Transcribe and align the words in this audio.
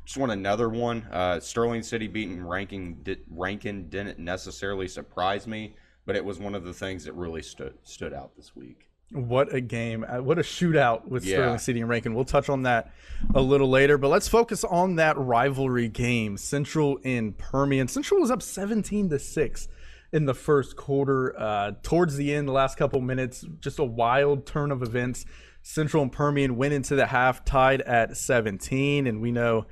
just 0.05 0.17
want 0.17 0.31
another 0.31 0.69
one. 0.69 1.07
Uh, 1.11 1.39
Sterling 1.39 1.83
City 1.83 2.07
beating 2.07 2.45
Rankin, 2.45 3.05
Rankin 3.29 3.89
didn't 3.89 4.19
necessarily 4.19 4.87
surprise 4.87 5.47
me, 5.47 5.75
but 6.05 6.15
it 6.15 6.25
was 6.25 6.39
one 6.39 6.55
of 6.55 6.63
the 6.63 6.73
things 6.73 7.05
that 7.05 7.13
really 7.13 7.41
stood 7.41 7.73
stood 7.83 8.13
out 8.13 8.35
this 8.35 8.55
week. 8.55 8.89
What 9.11 9.53
a 9.53 9.61
game! 9.61 10.03
Uh, 10.07 10.21
what 10.21 10.39
a 10.39 10.41
shootout 10.41 11.07
with 11.07 11.23
yeah. 11.23 11.35
Sterling 11.35 11.59
City 11.59 11.81
and 11.81 11.89
Rankin. 11.89 12.15
We'll 12.15 12.25
touch 12.25 12.49
on 12.49 12.63
that 12.63 12.91
a 13.35 13.41
little 13.41 13.69
later, 13.69 13.97
but 13.97 14.09
let's 14.09 14.27
focus 14.27 14.63
on 14.63 14.95
that 14.95 15.17
rivalry 15.17 15.87
game. 15.87 16.35
Central 16.35 16.97
in 17.03 17.33
Permian. 17.33 17.87
Central 17.87 18.19
was 18.19 18.31
up 18.31 18.41
seventeen 18.41 19.09
to 19.09 19.19
six 19.19 19.67
in 20.13 20.25
the 20.25 20.33
first 20.33 20.77
quarter. 20.77 21.37
Uh, 21.37 21.71
towards 21.81 22.15
the 22.15 22.33
end, 22.33 22.47
the 22.47 22.53
last 22.53 22.77
couple 22.77 23.01
minutes, 23.01 23.43
just 23.59 23.79
a 23.79 23.83
wild 23.83 24.45
turn 24.45 24.71
of 24.71 24.81
events. 24.83 25.25
Central 25.63 26.03
and 26.03 26.11
Permian 26.11 26.55
went 26.55 26.73
into 26.73 26.95
the 26.95 27.07
half 27.07 27.43
tied 27.43 27.81
at 27.81 28.15
17, 28.15 29.07
and 29.07 29.21
we 29.21 29.31
know 29.31 29.65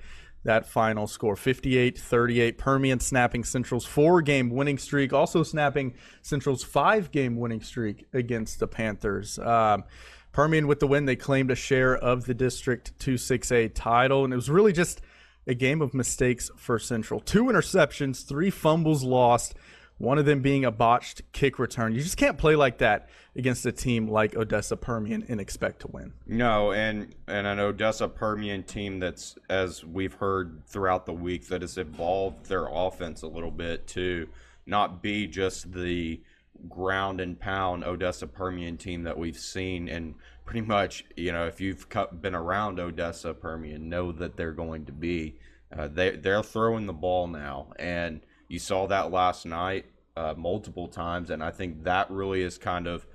that 0.43 0.65
final 0.65 1.05
score 1.05 1.35
58 1.35 1.99
38. 1.99 2.57
Permian 2.57 2.99
snapping 2.99 3.43
Central's 3.43 3.85
four 3.85 4.23
game 4.23 4.49
winning 4.49 4.79
streak, 4.79 5.13
also 5.13 5.43
snapping 5.43 5.93
Central's 6.23 6.63
five 6.63 7.11
game 7.11 7.37
winning 7.37 7.61
streak 7.61 8.07
against 8.11 8.59
the 8.59 8.67
Panthers. 8.67 9.37
Um, 9.37 9.83
Permian 10.31 10.65
with 10.65 10.79
the 10.79 10.87
win, 10.87 11.05
they 11.05 11.17
claimed 11.17 11.51
a 11.51 11.55
share 11.55 11.95
of 11.95 12.25
the 12.25 12.33
District 12.33 12.97
2-6A 12.99 13.75
title, 13.75 14.23
and 14.23 14.33
it 14.33 14.37
was 14.37 14.49
really 14.49 14.71
just 14.73 15.01
a 15.45 15.53
game 15.53 15.81
of 15.81 15.93
mistakes 15.93 16.49
for 16.55 16.79
Central. 16.79 17.19
Two 17.19 17.43
interceptions, 17.43 18.25
three 18.25 18.49
fumbles 18.49 19.03
lost 19.03 19.55
one 20.01 20.17
of 20.17 20.25
them 20.25 20.41
being 20.41 20.65
a 20.65 20.71
botched 20.71 21.21
kick 21.31 21.59
return. 21.59 21.93
You 21.93 22.01
just 22.01 22.17
can't 22.17 22.37
play 22.37 22.55
like 22.55 22.79
that 22.79 23.07
against 23.35 23.65
a 23.67 23.71
team 23.71 24.07
like 24.07 24.35
Odessa 24.35 24.75
Permian 24.75 25.23
and 25.29 25.39
expect 25.39 25.81
to 25.81 25.87
win. 25.89 26.13
No, 26.25 26.71
and 26.71 27.13
and 27.27 27.45
an 27.45 27.59
Odessa 27.59 28.07
Permian 28.07 28.63
team 28.63 28.99
that's 28.99 29.35
as 29.47 29.85
we've 29.85 30.15
heard 30.15 30.65
throughout 30.65 31.05
the 31.05 31.13
week 31.13 31.47
that 31.47 31.61
has 31.61 31.77
evolved 31.77 32.47
their 32.47 32.67
offense 32.67 33.21
a 33.21 33.27
little 33.27 33.51
bit 33.51 33.87
to 33.89 34.27
not 34.65 35.03
be 35.03 35.27
just 35.27 35.71
the 35.71 36.19
ground 36.67 37.21
and 37.21 37.39
pound 37.39 37.83
Odessa 37.83 38.25
Permian 38.25 38.77
team 38.77 39.03
that 39.03 39.17
we've 39.17 39.37
seen 39.37 39.87
and 39.87 40.15
pretty 40.45 40.61
much, 40.61 41.05
you 41.15 41.31
know, 41.31 41.45
if 41.45 41.61
you've 41.61 41.87
been 42.21 42.35
around 42.35 42.79
Odessa 42.79 43.33
Permian, 43.33 43.87
know 43.87 44.11
that 44.11 44.35
they're 44.35 44.51
going 44.51 44.85
to 44.85 44.91
be 44.91 45.35
uh, 45.77 45.87
they 45.87 46.15
they're 46.15 46.43
throwing 46.43 46.87
the 46.87 46.93
ball 46.93 47.27
now 47.27 47.67
and 47.77 48.21
you 48.51 48.59
saw 48.59 48.85
that 48.87 49.11
last 49.11 49.45
night 49.45 49.85
uh, 50.17 50.33
multiple 50.35 50.89
times, 50.89 51.29
and 51.29 51.41
I 51.41 51.51
think 51.51 51.85
that 51.85 52.11
really 52.11 52.41
is 52.41 52.57
kind 52.57 52.85
of 52.85 53.07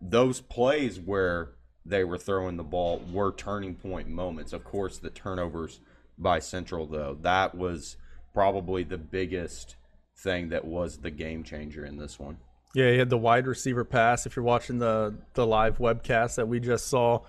those 0.00 0.40
plays 0.40 0.98
where 0.98 1.50
they 1.84 2.04
were 2.04 2.16
throwing 2.16 2.56
the 2.56 2.62
ball 2.62 3.02
were 3.12 3.32
turning 3.32 3.74
point 3.74 4.08
moments. 4.08 4.52
Of 4.52 4.64
course, 4.64 4.96
the 4.98 5.10
turnovers 5.10 5.80
by 6.16 6.38
Central, 6.38 6.86
though, 6.86 7.18
that 7.20 7.54
was 7.54 7.96
probably 8.32 8.82
the 8.82 8.98
biggest 8.98 9.76
thing 10.16 10.48
that 10.48 10.64
was 10.64 10.98
the 10.98 11.10
game 11.10 11.42
changer 11.42 11.84
in 11.84 11.98
this 11.98 12.18
one. 12.18 12.38
Yeah, 12.74 12.90
he 12.92 12.98
had 12.98 13.10
the 13.10 13.18
wide 13.18 13.46
receiver 13.46 13.84
pass. 13.84 14.24
If 14.24 14.36
you're 14.36 14.44
watching 14.44 14.78
the 14.78 15.14
the 15.34 15.46
live 15.46 15.76
webcast 15.76 16.36
that 16.36 16.48
we 16.48 16.60
just 16.60 16.86
saw, 16.86 17.20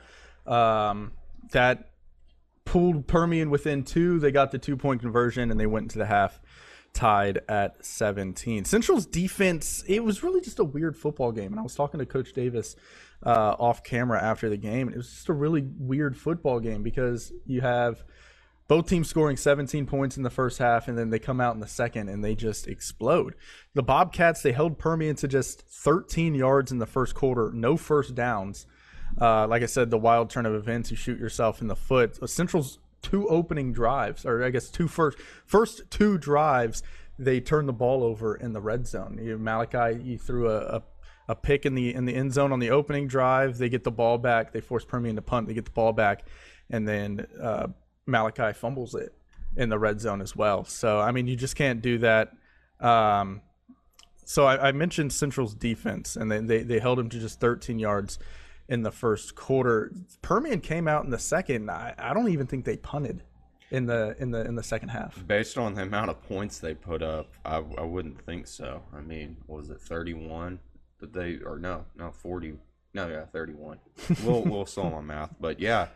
um, 0.48 1.12
that 1.52 1.90
pulled 2.66 3.08
Permian 3.08 3.50
within 3.50 3.84
two. 3.84 4.20
They 4.20 4.32
got 4.32 4.52
the 4.52 4.58
two 4.58 4.78
point 4.78 5.02
conversion 5.02 5.52
and 5.52 5.60
they 5.60 5.66
went 5.66 5.84
into 5.84 5.98
the 5.98 6.06
half 6.06 6.40
tied 6.94 7.40
at 7.50 7.84
17. 7.84 8.66
Central's 8.66 9.06
defense, 9.06 9.84
it 9.88 10.04
was 10.04 10.24
really 10.24 10.42
just 10.42 10.60
a 10.60 10.64
weird 10.64 10.96
football 10.96 11.32
game. 11.32 11.52
And 11.52 11.60
I 11.60 11.64
was 11.64 11.76
talking 11.76 12.00
to 12.00 12.06
Coach 12.06 12.34
Davis 12.34 12.76
uh, 13.26 13.56
off 13.60 13.84
camera 13.84 14.22
after 14.22 14.50
the 14.50 14.58
game. 14.58 14.90
It 14.90 14.98
was 14.98 15.10
just 15.10 15.30
a 15.30 15.34
really 15.34 15.64
weird 15.78 16.18
football 16.18 16.60
game 16.60 16.84
because 16.84 17.34
you 17.46 17.62
have 17.62 18.04
both 18.68 18.88
teams 18.88 19.10
scoring 19.10 19.38
17 19.38 19.86
points 19.86 20.18
in 20.18 20.24
the 20.24 20.30
first 20.30 20.58
half 20.58 20.88
and 20.88 20.98
then 20.98 21.10
they 21.10 21.20
come 21.20 21.42
out 21.42 21.54
in 21.54 21.60
the 21.60 21.68
second 21.68 22.10
and 22.10 22.24
they 22.24 22.36
just 22.36 22.68
explode. 22.68 23.36
The 23.74 23.84
Bobcats, 23.84 24.42
they 24.42 24.52
held 24.52 24.78
Permian 24.78 25.16
to 25.18 25.28
just 25.28 25.62
13 25.62 26.36
yards 26.36 26.72
in 26.72 26.78
the 26.78 26.86
first 26.86 27.16
quarter, 27.16 27.52
no 27.54 27.76
first 27.76 28.16
downs. 28.16 28.68
Uh, 29.20 29.48
like 29.48 29.62
I 29.62 29.68
said, 29.68 29.90
the 29.90 29.98
wild 29.98 30.30
turn 30.30 30.46
of 30.46 30.56
events, 30.56 30.90
you 30.92 30.98
shoot 30.98 31.20
yourself 31.20 31.62
in 31.62 31.68
the 31.68 31.76
foot. 31.76 32.18
Central's 32.30 32.80
two 33.04 33.28
opening 33.28 33.72
drives, 33.72 34.26
or 34.26 34.44
I 34.44 34.50
guess 34.50 34.70
two 34.70 34.88
first 34.88 35.20
first 35.46 35.84
two 35.92 36.18
drives, 36.18 36.82
they 37.20 37.40
turned 37.40 37.70
the 37.70 37.74
ball 37.74 38.04
over 38.04 38.36
in 38.36 38.54
the 38.54 38.62
red 38.62 38.88
zone. 38.88 39.20
You, 39.22 39.38
Malachi, 39.38 40.02
you 40.02 40.18
threw 40.18 40.50
a, 40.50 40.58
a, 40.78 40.84
a 41.30 41.36
pick 41.36 41.68
in 41.68 41.76
the 41.76 41.94
in 41.94 42.06
the 42.06 42.16
end 42.16 42.34
zone 42.34 42.52
on 42.52 42.60
the 42.60 42.72
opening 42.72 43.08
drive. 43.08 43.60
They 43.60 43.70
get 43.70 43.84
the 43.84 43.92
ball 43.92 44.18
back. 44.18 44.52
They 44.52 44.62
force 44.62 44.86
Permian 44.86 45.18
to 45.18 45.22
punt. 45.22 45.48
They 45.48 45.54
get 45.54 45.66
the 45.66 45.72
ball 45.72 45.94
back, 45.94 46.26
and 46.72 46.88
then 46.88 47.28
uh, 47.40 47.68
Malachi 48.08 48.54
fumbles 48.54 48.96
it 48.96 49.14
in 49.56 49.70
the 49.70 49.78
red 49.78 50.02
zone 50.02 50.22
as 50.22 50.36
well. 50.36 50.64
So 50.64 51.00
I 51.00 51.12
mean, 51.12 51.28
you 51.28 51.36
just 51.36 51.56
can't 51.56 51.82
do 51.82 52.00
that. 52.00 52.32
Um, 52.80 53.42
so 54.26 54.46
I, 54.46 54.70
I, 54.70 54.72
mentioned 54.72 55.14
Central's 55.14 55.54
defense, 55.54 56.16
and 56.16 56.32
they, 56.32 56.40
they 56.40 56.64
they 56.64 56.80
held 56.80 57.00
him 57.00 57.10
to 57.10 57.20
just 57.20 57.40
13 57.40 57.78
yards 57.80 58.20
in 58.68 58.84
the 58.84 58.92
first 58.92 59.36
quarter. 59.36 59.92
Permian 60.22 60.62
came 60.62 60.88
out 60.88 61.04
in 61.04 61.10
the 61.10 61.20
second. 61.20 61.70
I, 61.70 61.94
I 61.98 62.14
don't 62.14 62.30
even 62.30 62.48
think 62.48 62.66
they 62.66 62.78
punted 62.78 63.24
in 63.72 63.86
the 63.86 64.16
in 64.20 64.32
the 64.32 64.46
in 64.46 64.56
the 64.56 64.64
second 64.64 64.90
half. 64.90 65.26
Based 65.28 65.58
on 65.58 65.74
the 65.74 65.82
amount 65.82 66.10
of 66.10 66.22
points 66.24 66.60
they 66.60 66.74
put 66.74 67.02
up, 67.02 67.34
I, 67.44 67.58
I 67.78 67.84
wouldn't 67.84 68.22
think 68.26 68.48
so. 68.48 68.84
I 68.94 69.02
mean, 69.02 69.38
was 69.48 69.70
it 69.70 69.82
31 69.82 70.60
that 71.00 71.14
they 71.14 71.40
or 71.46 71.60
no, 71.60 71.86
no 71.96 72.12
40. 72.12 72.54
No, 72.94 73.08
yeah, 73.08 73.26
31. 73.26 73.80
we'll 74.24 74.44
we'll 74.44 74.66
slow 74.66 74.90
my 74.90 75.02
math, 75.02 75.36
but 75.40 75.60
yeah. 75.60 75.88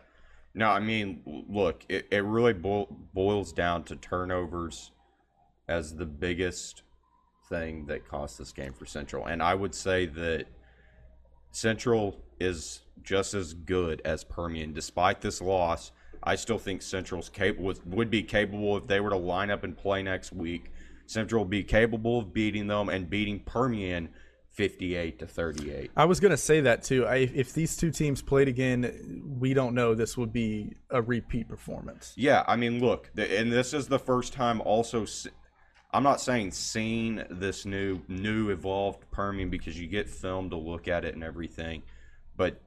No, 0.54 0.68
I 0.70 0.80
mean, 0.80 1.22
look, 1.48 1.84
it, 1.88 2.08
it 2.10 2.24
really 2.24 2.52
bo- 2.52 2.88
boils 3.14 3.52
down 3.52 3.84
to 3.84 3.96
turnovers 3.96 4.90
as 5.68 5.94
the 5.94 6.06
biggest 6.06 6.82
thing 7.48 7.86
that 7.86 8.08
cost 8.08 8.38
this 8.38 8.50
game 8.50 8.72
for 8.72 8.84
Central. 8.84 9.26
And 9.26 9.40
I 9.42 9.54
would 9.54 9.74
say 9.74 10.06
that 10.06 10.46
Central 11.52 12.20
is 12.40 12.80
just 13.02 13.34
as 13.34 13.54
good 13.54 14.02
as 14.04 14.24
Permian. 14.24 14.72
Despite 14.72 15.20
this 15.20 15.40
loss, 15.40 15.92
I 16.22 16.36
still 16.36 16.58
think 16.58 16.82
Central's 16.82 17.28
capable 17.28 17.74
would 17.86 18.10
be 18.10 18.22
capable 18.22 18.76
if 18.76 18.86
they 18.86 19.00
were 19.00 19.10
to 19.10 19.16
line 19.16 19.50
up 19.50 19.64
and 19.64 19.76
play 19.76 20.02
next 20.02 20.32
week. 20.32 20.72
Central 21.06 21.44
would 21.44 21.50
be 21.50 21.64
capable 21.64 22.18
of 22.18 22.34
beating 22.34 22.66
them 22.66 22.88
and 22.88 23.08
beating 23.08 23.40
Permian 23.40 24.10
58 24.50 25.20
to 25.20 25.26
38. 25.26 25.90
I 25.96 26.04
was 26.04 26.20
going 26.20 26.32
to 26.32 26.36
say 26.36 26.60
that 26.62 26.82
too. 26.82 27.06
I, 27.06 27.16
if 27.16 27.54
these 27.54 27.76
two 27.76 27.90
teams 27.90 28.20
played 28.20 28.48
again, 28.48 29.22
we 29.38 29.54
don't 29.54 29.74
know 29.74 29.94
this 29.94 30.16
would 30.16 30.32
be 30.32 30.74
a 30.90 31.00
repeat 31.00 31.48
performance. 31.48 32.12
Yeah, 32.16 32.44
I 32.46 32.56
mean, 32.56 32.80
look, 32.80 33.10
the, 33.14 33.38
and 33.38 33.52
this 33.52 33.72
is 33.72 33.86
the 33.86 34.00
first 34.00 34.32
time 34.32 34.60
also 34.62 35.06
I'm 35.92 36.02
not 36.02 36.20
saying 36.20 36.50
seeing 36.50 37.22
this 37.30 37.64
new 37.64 38.00
new 38.08 38.50
evolved 38.50 39.10
Permian 39.10 39.48
because 39.48 39.78
you 39.80 39.86
get 39.86 40.08
film 40.08 40.50
to 40.50 40.56
look 40.56 40.86
at 40.86 41.04
it 41.04 41.14
and 41.14 41.24
everything, 41.24 41.82
but 42.38 42.62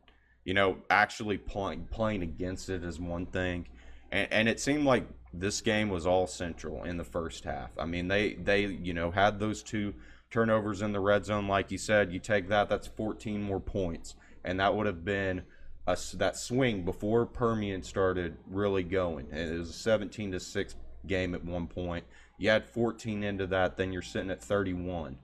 you 0.46 0.54
know 0.54 0.78
actually 0.92 1.40
playing 1.40 1.88
playing 1.90 2.22
against 2.22 2.70
it 2.70 2.84
is 2.84 3.00
one 3.00 3.26
thing, 3.26 3.68
and, 4.12 4.28
and 4.32 4.48
it 4.48 4.60
seemed 4.60 4.86
like 4.86 5.08
this 5.34 5.62
game 5.62 5.90
was 5.90 6.06
all 6.06 6.28
central 6.28 6.84
in 6.84 6.98
the 6.98 7.04
first 7.04 7.44
half. 7.46 7.72
I 7.80 7.86
mean 7.86 8.08
they 8.08 8.36
they 8.36 8.68
you 8.68 8.94
know 8.94 9.10
had 9.10 9.40
those 9.40 9.64
two 9.64 9.96
turnovers 10.30 10.84
in 10.84 10.92
the 10.92 11.00
red 11.00 11.26
zone 11.26 11.48
like 11.48 11.72
you 11.72 11.80
said. 11.80 12.14
You 12.14 12.20
take 12.20 12.50
that 12.50 12.70
that's 12.70 12.86
14 12.86 13.42
more 13.42 13.60
points, 13.60 14.14
and 14.44 14.60
that 14.60 14.76
would 14.76 14.86
have 14.86 15.04
been 15.04 15.42
a 15.88 15.98
that 16.16 16.38
swing 16.38 16.86
before 16.86 17.26
Permian 17.26 17.82
started 17.82 18.38
really 18.48 18.84
going. 18.84 19.32
It 19.32 19.58
was 19.58 19.72
a 19.72 19.74
17 19.74 20.34
to 20.34 20.40
six 20.40 20.76
game 21.08 21.34
at 21.34 21.44
one 21.44 21.66
point. 21.66 22.06
You 22.38 22.50
had 22.50 22.70
14 22.70 23.24
into 23.24 23.48
that, 23.48 23.78
then 23.78 23.92
you're 23.92 24.02
sitting 24.02 24.30
at 24.32 24.44
31 24.44 25.18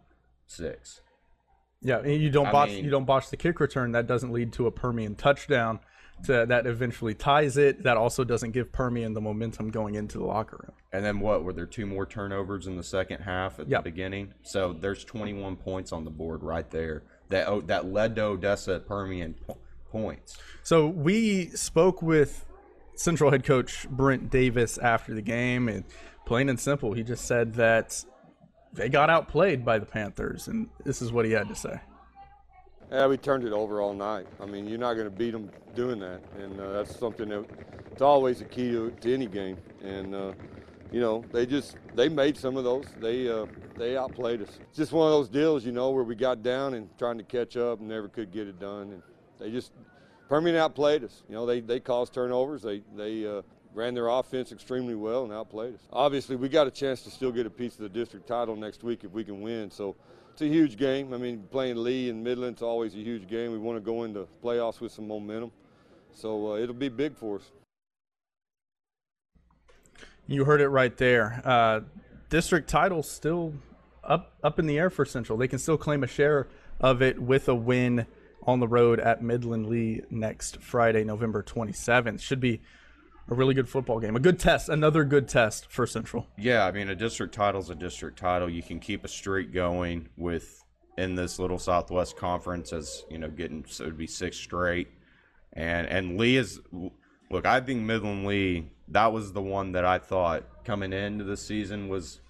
six. 0.47 1.01
Yeah, 1.81 1.99
and 1.99 2.21
you 2.21 2.29
don't 2.29 2.47
I 2.47 2.51
botch 2.51 2.69
mean- 2.69 2.85
you 2.85 2.89
don't 2.91 3.05
botch 3.05 3.29
the 3.29 3.37
kick 3.37 3.59
return. 3.59 3.91
That 3.91 4.07
doesn't 4.07 4.31
lead 4.31 4.53
to 4.53 4.67
a 4.67 4.71
Permian 4.71 5.15
touchdown. 5.15 5.79
To, 6.23 6.47
that 6.47 6.65
eventually 6.65 7.13
ties 7.13 7.57
it. 7.57 7.83
That 7.83 7.95
also 7.95 8.23
doesn't 8.23 8.49
give 8.49 8.71
Permian 8.71 9.13
the 9.13 9.21
momentum 9.21 9.69
going 9.69 9.93
into 9.93 10.17
the 10.17 10.23
locker 10.25 10.57
room. 10.63 10.75
And 10.91 11.05
then 11.05 11.19
what? 11.19 11.43
Were 11.43 11.53
there 11.53 11.67
two 11.67 11.85
more 11.85 12.07
turnovers 12.07 12.65
in 12.65 12.75
the 12.75 12.81
second 12.81 13.19
half 13.21 13.59
at 13.59 13.69
Yep. 13.69 13.83
the 13.83 13.91
beginning? 13.91 14.33
So 14.41 14.73
there's 14.73 15.03
21 15.05 15.57
points 15.57 15.91
on 15.91 16.05
the 16.05 16.09
board 16.09 16.41
right 16.41 16.67
there. 16.71 17.03
That 17.29 17.47
oh, 17.47 17.61
that 17.61 17.85
led 17.85 18.15
to 18.15 18.23
Odessa 18.23 18.79
Permian 18.79 19.35
po- 19.45 19.59
points. 19.91 20.39
So 20.63 20.87
we 20.87 21.49
spoke 21.49 22.01
with 22.01 22.45
Central 22.95 23.29
head 23.29 23.43
coach 23.43 23.87
Brent 23.87 24.31
Davis 24.31 24.79
after 24.79 25.13
the 25.13 25.21
game, 25.21 25.69
and 25.69 25.83
plain 26.25 26.49
and 26.49 26.59
simple, 26.59 26.93
he 26.93 27.03
just 27.03 27.25
said 27.25 27.53
that 27.55 28.03
they 28.77 28.89
got 28.89 29.09
outplayed 29.09 29.65
by 29.65 29.79
the 29.79 29.85
Panthers, 29.85 30.47
and 30.47 30.69
this 30.85 31.01
is 31.01 31.11
what 31.11 31.25
he 31.25 31.31
had 31.31 31.49
to 31.49 31.55
say. 31.55 31.79
Yeah, 32.91 33.07
we 33.07 33.17
turned 33.17 33.43
it 33.43 33.51
over 33.51 33.81
all 33.81 33.93
night. 33.93 34.27
I 34.39 34.45
mean, 34.45 34.67
you're 34.67 34.77
not 34.77 34.93
going 34.93 35.09
to 35.09 35.15
beat 35.15 35.31
them 35.31 35.51
doing 35.75 35.99
that, 35.99 36.21
and 36.39 36.59
uh, 36.59 36.71
that's 36.71 36.97
something 36.97 37.27
that 37.29 37.45
it's 37.91 38.01
always 38.01 38.39
a 38.39 38.45
key 38.45 38.71
to, 38.71 38.91
to 38.91 39.13
any 39.13 39.25
game. 39.25 39.57
And 39.83 40.15
uh, 40.15 40.31
you 40.91 41.01
know, 41.01 41.25
they 41.33 41.45
just 41.45 41.75
they 41.95 42.07
made 42.07 42.37
some 42.37 42.55
of 42.55 42.63
those. 42.63 42.85
They 43.01 43.27
uh, 43.27 43.47
they 43.75 43.97
outplayed 43.97 44.41
us. 44.41 44.59
It's 44.69 44.77
just 44.77 44.93
one 44.93 45.07
of 45.07 45.11
those 45.11 45.27
deals, 45.27 45.65
you 45.65 45.73
know, 45.73 45.89
where 45.89 46.03
we 46.03 46.15
got 46.15 46.43
down 46.43 46.75
and 46.75 46.87
trying 46.97 47.17
to 47.17 47.23
catch 47.23 47.57
up 47.57 47.79
and 47.79 47.89
never 47.89 48.07
could 48.07 48.31
get 48.31 48.47
it 48.47 48.59
done. 48.59 48.93
And 48.93 49.01
they 49.39 49.51
just 49.51 49.73
Permian 50.29 50.55
outplayed 50.55 51.03
us. 51.03 51.23
You 51.27 51.35
know, 51.35 51.45
they 51.45 51.59
they 51.59 51.79
caused 51.79 52.13
turnovers. 52.13 52.61
They 52.61 52.83
they 52.95 53.25
uh, 53.27 53.41
ran 53.73 53.93
their 53.93 54.07
offense 54.07 54.51
extremely 54.51 54.95
well 54.95 55.23
and 55.23 55.33
outplayed 55.33 55.75
us. 55.75 55.81
Obviously, 55.91 56.35
we 56.35 56.49
got 56.49 56.67
a 56.67 56.71
chance 56.71 57.01
to 57.03 57.11
still 57.11 57.31
get 57.31 57.45
a 57.45 57.49
piece 57.49 57.73
of 57.73 57.81
the 57.81 57.89
district 57.89 58.27
title 58.27 58.55
next 58.55 58.83
week 58.83 59.03
if 59.03 59.11
we 59.11 59.23
can 59.23 59.41
win. 59.41 59.69
So 59.71 59.95
it's 60.33 60.41
a 60.41 60.47
huge 60.47 60.77
game. 60.77 61.13
I 61.13 61.17
mean, 61.17 61.43
playing 61.51 61.83
Lee 61.83 62.09
and 62.09 62.23
Midland's 62.23 62.61
always 62.61 62.93
a 62.93 62.99
huge 62.99 63.27
game. 63.27 63.51
We 63.51 63.57
want 63.57 63.77
to 63.77 63.81
go 63.81 64.03
into 64.03 64.27
playoffs 64.43 64.79
with 64.79 64.91
some 64.91 65.07
momentum. 65.07 65.51
So 66.13 66.53
uh, 66.53 66.57
it'll 66.57 66.75
be 66.75 66.89
big 66.89 67.15
for 67.15 67.37
us. 67.37 67.51
You 70.27 70.45
heard 70.45 70.61
it 70.61 70.69
right 70.69 70.95
there. 70.97 71.41
Uh, 71.45 71.81
district 72.29 72.69
title 72.69 73.01
still 73.01 73.53
up 74.03 74.33
up 74.43 74.59
in 74.59 74.67
the 74.67 74.77
air 74.77 74.89
for 74.89 75.05
Central. 75.05 75.37
They 75.37 75.47
can 75.47 75.59
still 75.59 75.77
claim 75.77 76.03
a 76.03 76.07
share 76.07 76.47
of 76.79 77.01
it 77.01 77.19
with 77.19 77.47
a 77.49 77.55
win 77.55 78.05
on 78.43 78.59
the 78.59 78.67
road 78.67 78.99
at 78.99 79.21
Midland 79.21 79.67
Lee 79.67 80.01
next 80.09 80.61
Friday, 80.61 81.03
November 81.03 81.43
27th. 81.43 82.21
Should 82.21 82.39
be 82.39 82.61
a 83.29 83.35
really 83.35 83.53
good 83.53 83.69
football 83.69 83.99
game. 83.99 84.15
A 84.15 84.19
good 84.19 84.39
test, 84.39 84.69
another 84.69 85.03
good 85.03 85.27
test 85.27 85.71
for 85.71 85.85
Central. 85.85 86.27
Yeah, 86.37 86.65
I 86.65 86.71
mean 86.71 86.89
a 86.89 86.95
district 86.95 87.33
title's 87.33 87.69
a 87.69 87.75
district 87.75 88.19
title. 88.19 88.49
You 88.49 88.63
can 88.63 88.79
keep 88.79 89.03
a 89.03 89.07
streak 89.07 89.53
going 89.53 90.09
with 90.17 90.63
in 90.97 91.15
this 91.15 91.37
little 91.37 91.59
Southwest 91.59 92.17
Conference 92.17 92.73
as 92.73 93.05
you 93.09 93.17
know 93.17 93.29
getting 93.29 93.65
so 93.67 93.83
it'd 93.83 93.97
be 93.97 94.07
six 94.07 94.37
straight, 94.37 94.87
and 95.53 95.87
and 95.87 96.17
Lee 96.17 96.37
is 96.37 96.59
look. 97.29 97.45
I 97.45 97.59
think 97.61 97.81
Midland 97.81 98.25
Lee 98.25 98.69
that 98.89 99.11
was 99.11 99.33
the 99.33 99.41
one 99.41 99.73
that 99.73 99.85
I 99.85 99.99
thought 99.99 100.63
coming 100.63 100.93
into 100.93 101.23
the 101.23 101.37
season 101.37 101.89
was 101.89 102.21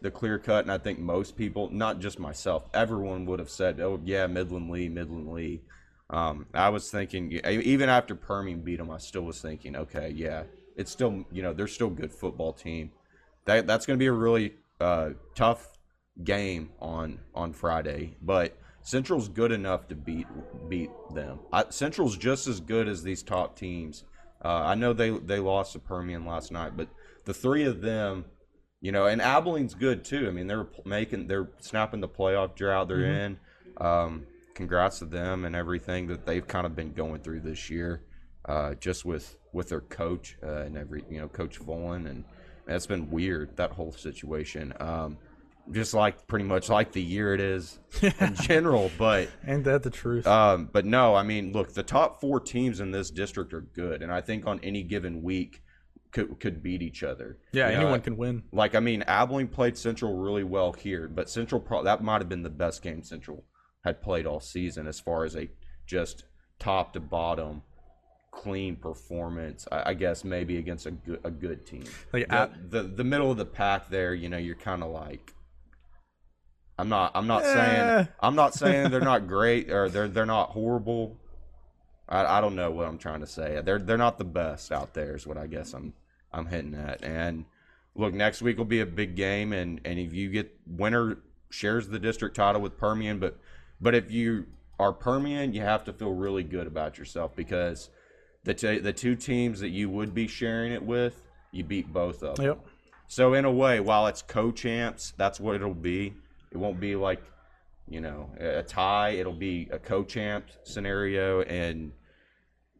the 0.00 0.10
clear 0.10 0.38
cut, 0.38 0.64
and 0.64 0.72
I 0.72 0.78
think 0.78 0.98
most 0.98 1.36
people, 1.36 1.70
not 1.70 1.98
just 1.98 2.18
myself, 2.18 2.68
everyone 2.74 3.26
would 3.26 3.38
have 3.38 3.50
said, 3.50 3.80
"Oh 3.80 4.00
yeah, 4.04 4.26
Midland 4.26 4.70
Lee, 4.70 4.88
Midland 4.88 5.32
Lee." 5.32 5.62
Um, 6.14 6.46
I 6.54 6.68
was 6.68 6.92
thinking, 6.92 7.32
even 7.44 7.88
after 7.88 8.14
Permian 8.14 8.60
beat 8.60 8.76
them, 8.76 8.88
I 8.88 8.98
still 8.98 9.22
was 9.22 9.40
thinking, 9.40 9.74
okay, 9.74 10.12
yeah, 10.14 10.44
it's 10.76 10.92
still, 10.92 11.24
you 11.32 11.42
know, 11.42 11.52
they're 11.52 11.66
still 11.66 11.88
a 11.88 11.90
good 11.90 12.12
football 12.12 12.52
team. 12.52 12.92
That 13.46 13.66
that's 13.66 13.84
going 13.84 13.98
to 13.98 14.02
be 14.02 14.06
a 14.06 14.12
really 14.12 14.54
uh, 14.80 15.10
tough 15.34 15.72
game 16.22 16.70
on 16.80 17.18
on 17.34 17.52
Friday, 17.52 18.16
but 18.22 18.56
Central's 18.82 19.28
good 19.28 19.50
enough 19.50 19.88
to 19.88 19.96
beat 19.96 20.28
beat 20.68 20.90
them. 21.12 21.40
I, 21.52 21.64
Central's 21.70 22.16
just 22.16 22.46
as 22.46 22.60
good 22.60 22.86
as 22.86 23.02
these 23.02 23.24
top 23.24 23.58
teams. 23.58 24.04
Uh, 24.44 24.62
I 24.66 24.76
know 24.76 24.92
they 24.92 25.10
they 25.10 25.40
lost 25.40 25.72
to 25.72 25.80
Permian 25.80 26.24
last 26.24 26.52
night, 26.52 26.76
but 26.76 26.88
the 27.24 27.34
three 27.34 27.64
of 27.64 27.80
them, 27.80 28.26
you 28.80 28.92
know, 28.92 29.06
and 29.06 29.20
Abilene's 29.20 29.74
good 29.74 30.04
too. 30.04 30.28
I 30.28 30.30
mean, 30.30 30.46
they're 30.46 30.68
making 30.84 31.26
they're 31.26 31.48
snapping 31.58 32.00
the 32.00 32.08
playoff 32.08 32.54
drought 32.54 32.86
they're 32.86 33.04
in. 33.04 33.38
Um, 33.78 34.26
congrats 34.54 35.00
to 35.00 35.04
them 35.06 35.44
and 35.44 35.54
everything 35.56 36.06
that 36.08 36.26
they've 36.26 36.46
kind 36.46 36.66
of 36.66 36.74
been 36.76 36.92
going 36.92 37.20
through 37.20 37.40
this 37.40 37.68
year, 37.70 38.02
uh, 38.46 38.74
just 38.74 39.04
with 39.04 39.36
with 39.52 39.68
their 39.68 39.80
coach 39.80 40.36
uh, 40.42 40.62
and 40.62 40.76
every 40.76 41.04
you 41.10 41.20
know 41.20 41.28
Coach 41.28 41.58
Fullen 41.58 42.06
and 42.06 42.24
that's 42.66 42.86
been 42.86 43.10
weird 43.10 43.56
that 43.56 43.72
whole 43.72 43.92
situation. 43.92 44.72
Um, 44.80 45.18
just 45.72 45.94
like 45.94 46.26
pretty 46.26 46.44
much 46.44 46.68
like 46.68 46.92
the 46.92 47.00
year 47.02 47.32
it 47.34 47.40
is 47.40 47.78
in 48.20 48.34
general, 48.34 48.90
but 48.98 49.28
Ain't 49.46 49.64
that 49.64 49.82
the 49.82 49.90
truth? 49.90 50.26
um, 50.26 50.68
but 50.72 50.84
no, 50.84 51.14
I 51.14 51.22
mean, 51.22 51.52
look, 51.52 51.72
the 51.72 51.82
top 51.82 52.20
four 52.20 52.38
teams 52.38 52.80
in 52.80 52.90
this 52.90 53.10
district 53.10 53.54
are 53.54 53.62
good, 53.62 54.02
and 54.02 54.12
I 54.12 54.20
think 54.20 54.46
on 54.46 54.60
any 54.62 54.82
given 54.82 55.22
week 55.22 55.62
could 56.12 56.38
could 56.38 56.62
beat 56.62 56.82
each 56.82 57.02
other. 57.02 57.38
yeah, 57.52 57.68
You 57.70 57.76
know, 57.76 57.80
anyone 57.82 58.00
can 58.02 58.16
win. 58.16 58.42
Like 58.52 58.74
I 58.74 58.80
mean, 58.80 59.02
Abilene 59.02 59.48
played 59.48 59.76
Central 59.78 60.16
really 60.18 60.44
well 60.44 60.72
here, 60.74 61.08
but 61.08 61.30
Central 61.30 61.60
pro- 61.60 61.82
that 61.84 62.02
might 62.02 62.20
have 62.20 62.28
been 62.28 62.42
the 62.42 62.50
best 62.50 62.82
game 62.82 63.02
Central 63.02 63.44
had 63.84 64.02
played 64.02 64.26
all 64.26 64.40
season 64.40 64.86
as 64.86 64.98
far 64.98 65.24
as 65.24 65.36
a 65.36 65.48
just 65.86 66.24
top 66.58 66.92
to 66.94 67.00
bottom 67.00 67.62
clean 68.30 68.76
performance. 68.76 69.66
I, 69.70 69.90
I 69.90 69.94
guess 69.94 70.24
maybe 70.24 70.56
against 70.58 70.86
a 70.86 70.90
good 70.90 71.20
a 71.24 71.30
good 71.30 71.66
team. 71.66 71.84
Like, 72.12 72.28
the, 72.28 72.34
Ab- 72.34 72.70
the 72.70 72.82
the 72.82 73.04
middle 73.04 73.30
of 73.30 73.36
the 73.36 73.44
pack 73.46 73.88
there, 73.88 74.14
you 74.14 74.28
know, 74.28 74.38
you're 74.38 74.56
kind 74.56 74.82
of 74.82 74.90
like. 74.90 75.32
I'm 76.76 76.88
not. 76.88 77.12
I'm 77.14 77.26
not 77.28 77.44
Eh. 77.44 77.54
saying. 77.54 78.08
I'm 78.20 78.34
not 78.34 78.54
saying 78.54 78.90
they're 78.90 79.00
not 79.00 79.28
great 79.28 79.70
or 79.70 79.88
they're 79.88 80.08
they're 80.08 80.26
not 80.26 80.50
horrible. 80.50 81.16
I, 82.08 82.38
I 82.38 82.40
don't 82.40 82.56
know 82.56 82.70
what 82.70 82.86
I'm 82.88 82.98
trying 82.98 83.20
to 83.20 83.26
say. 83.26 83.60
They're 83.64 83.78
they're 83.78 83.96
not 83.96 84.18
the 84.18 84.24
best 84.24 84.72
out 84.72 84.92
there. 84.94 85.14
Is 85.14 85.26
what 85.26 85.38
I 85.38 85.46
guess 85.46 85.72
I'm 85.72 85.92
I'm 86.32 86.46
hitting 86.46 86.74
at. 86.74 87.04
And 87.04 87.44
look, 87.94 88.12
next 88.12 88.42
week 88.42 88.58
will 88.58 88.64
be 88.64 88.80
a 88.80 88.86
big 88.86 89.14
game, 89.14 89.52
and 89.52 89.80
and 89.84 90.00
if 90.00 90.12
you 90.12 90.30
get 90.30 90.52
winner 90.66 91.18
shares 91.50 91.86
the 91.86 92.00
district 92.00 92.34
title 92.34 92.60
with 92.60 92.76
Permian, 92.76 93.20
but 93.20 93.38
but 93.84 93.94
if 93.94 94.10
you 94.10 94.46
are 94.80 94.92
Permian, 94.92 95.52
you 95.52 95.60
have 95.60 95.84
to 95.84 95.92
feel 95.92 96.12
really 96.12 96.42
good 96.42 96.66
about 96.66 96.98
yourself 96.98 97.36
because 97.36 97.90
the 98.42 98.54
t- 98.54 98.78
the 98.78 98.94
two 98.94 99.14
teams 99.14 99.60
that 99.60 99.68
you 99.68 99.90
would 99.90 100.14
be 100.14 100.26
sharing 100.26 100.72
it 100.72 100.82
with, 100.82 101.22
you 101.52 101.64
beat 101.64 101.92
both 101.92 102.22
of 102.22 102.36
them. 102.36 102.46
Yep. 102.46 102.66
So 103.08 103.34
in 103.34 103.44
a 103.44 103.52
way, 103.52 103.80
while 103.80 104.06
it's 104.06 104.22
co-champs, 104.22 105.12
that's 105.18 105.38
what 105.38 105.54
it'll 105.54 105.74
be. 105.74 106.14
It 106.50 106.56
won't 106.56 106.80
be 106.80 106.96
like, 106.96 107.22
you 107.86 108.00
know, 108.00 108.30
a 108.40 108.62
tie. 108.62 109.10
It'll 109.10 109.32
be 109.32 109.68
a 109.70 109.78
co-champ 109.78 110.46
scenario, 110.62 111.42
and 111.42 111.92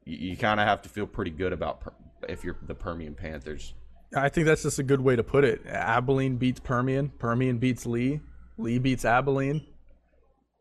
you, 0.07 0.31
you 0.31 0.37
kind 0.39 0.59
of 0.59 0.67
have 0.67 0.81
to 0.83 0.89
feel 0.89 1.07
pretty 1.07 1.33
good 1.33 1.53
about 1.53 1.83
per- 1.83 1.93
if 2.31 2.45
you're 2.45 2.57
the 2.63 2.75
Permian 2.75 3.15
Panthers. 3.15 3.75
I 4.17 4.31
think 4.31 4.47
that's 4.47 4.63
just 4.63 4.79
a 4.79 4.83
good 4.83 5.03
way 5.03 5.17
to 5.17 5.23
put 5.23 5.45
it. 5.45 5.67
Abilene 5.67 6.37
beats 6.37 6.61
Permian. 6.61 7.11
Permian 7.19 7.59
beats 7.59 7.85
Lee. 7.85 8.21
Lee 8.57 8.79
beats 8.79 9.05
Abilene. 9.05 9.67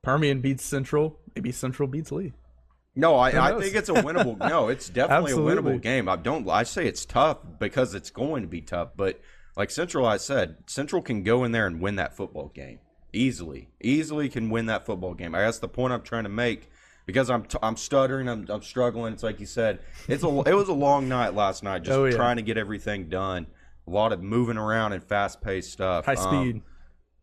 Permian 0.03 0.41
beats 0.41 0.63
Central. 0.65 1.19
Maybe 1.35 1.51
Central 1.51 1.87
beats 1.87 2.11
Lee. 2.11 2.33
No, 2.95 3.15
I, 3.15 3.29
I 3.55 3.59
think 3.59 3.75
it's 3.75 3.89
a 3.89 3.93
winnable. 3.93 4.37
no, 4.37 4.67
it's 4.69 4.87
definitely 4.89 5.31
a 5.31 5.35
winnable 5.37 5.81
game. 5.81 6.07
I 6.07 6.15
don't. 6.15 6.47
I 6.47 6.63
say 6.63 6.85
it's 6.85 7.05
tough 7.05 7.39
because 7.59 7.95
it's 7.95 8.11
going 8.11 8.43
to 8.43 8.47
be 8.47 8.61
tough. 8.61 8.89
But 8.95 9.19
like 9.57 9.71
Central, 9.71 10.05
I 10.05 10.17
said, 10.17 10.57
Central 10.67 11.01
can 11.01 11.23
go 11.23 11.43
in 11.43 11.51
there 11.53 11.65
and 11.65 11.81
win 11.81 11.95
that 11.95 12.15
football 12.15 12.49
game 12.53 12.79
easily. 13.11 13.69
Easily 13.81 14.29
can 14.29 14.49
win 14.51 14.67
that 14.67 14.85
football 14.85 15.13
game. 15.15 15.33
I 15.33 15.39
guess 15.39 15.57
the 15.59 15.67
point 15.67 15.93
I'm 15.93 16.03
trying 16.03 16.23
to 16.23 16.29
make 16.29 16.69
because 17.07 17.29
I'm 17.31 17.43
t- 17.45 17.57
I'm 17.63 17.77
stuttering. 17.77 18.27
I'm, 18.29 18.45
I'm 18.49 18.61
struggling. 18.61 19.13
It's 19.13 19.23
like 19.23 19.39
you 19.39 19.47
said. 19.47 19.79
It's 20.07 20.23
a 20.23 20.27
it 20.41 20.53
was 20.53 20.67
a 20.69 20.73
long 20.73 21.07
night 21.09 21.33
last 21.33 21.63
night 21.63 21.83
just 21.83 21.97
Oh, 21.97 22.05
yeah. 22.05 22.15
trying 22.15 22.35
to 22.35 22.43
get 22.43 22.57
everything 22.59 23.09
done. 23.09 23.47
A 23.87 23.89
lot 23.89 24.13
of 24.13 24.21
moving 24.21 24.57
around 24.57 24.93
and 24.93 25.03
fast 25.03 25.41
paced 25.41 25.71
stuff. 25.73 26.05
High 26.05 26.13
Um, 26.13 26.17
speed. 26.45 26.61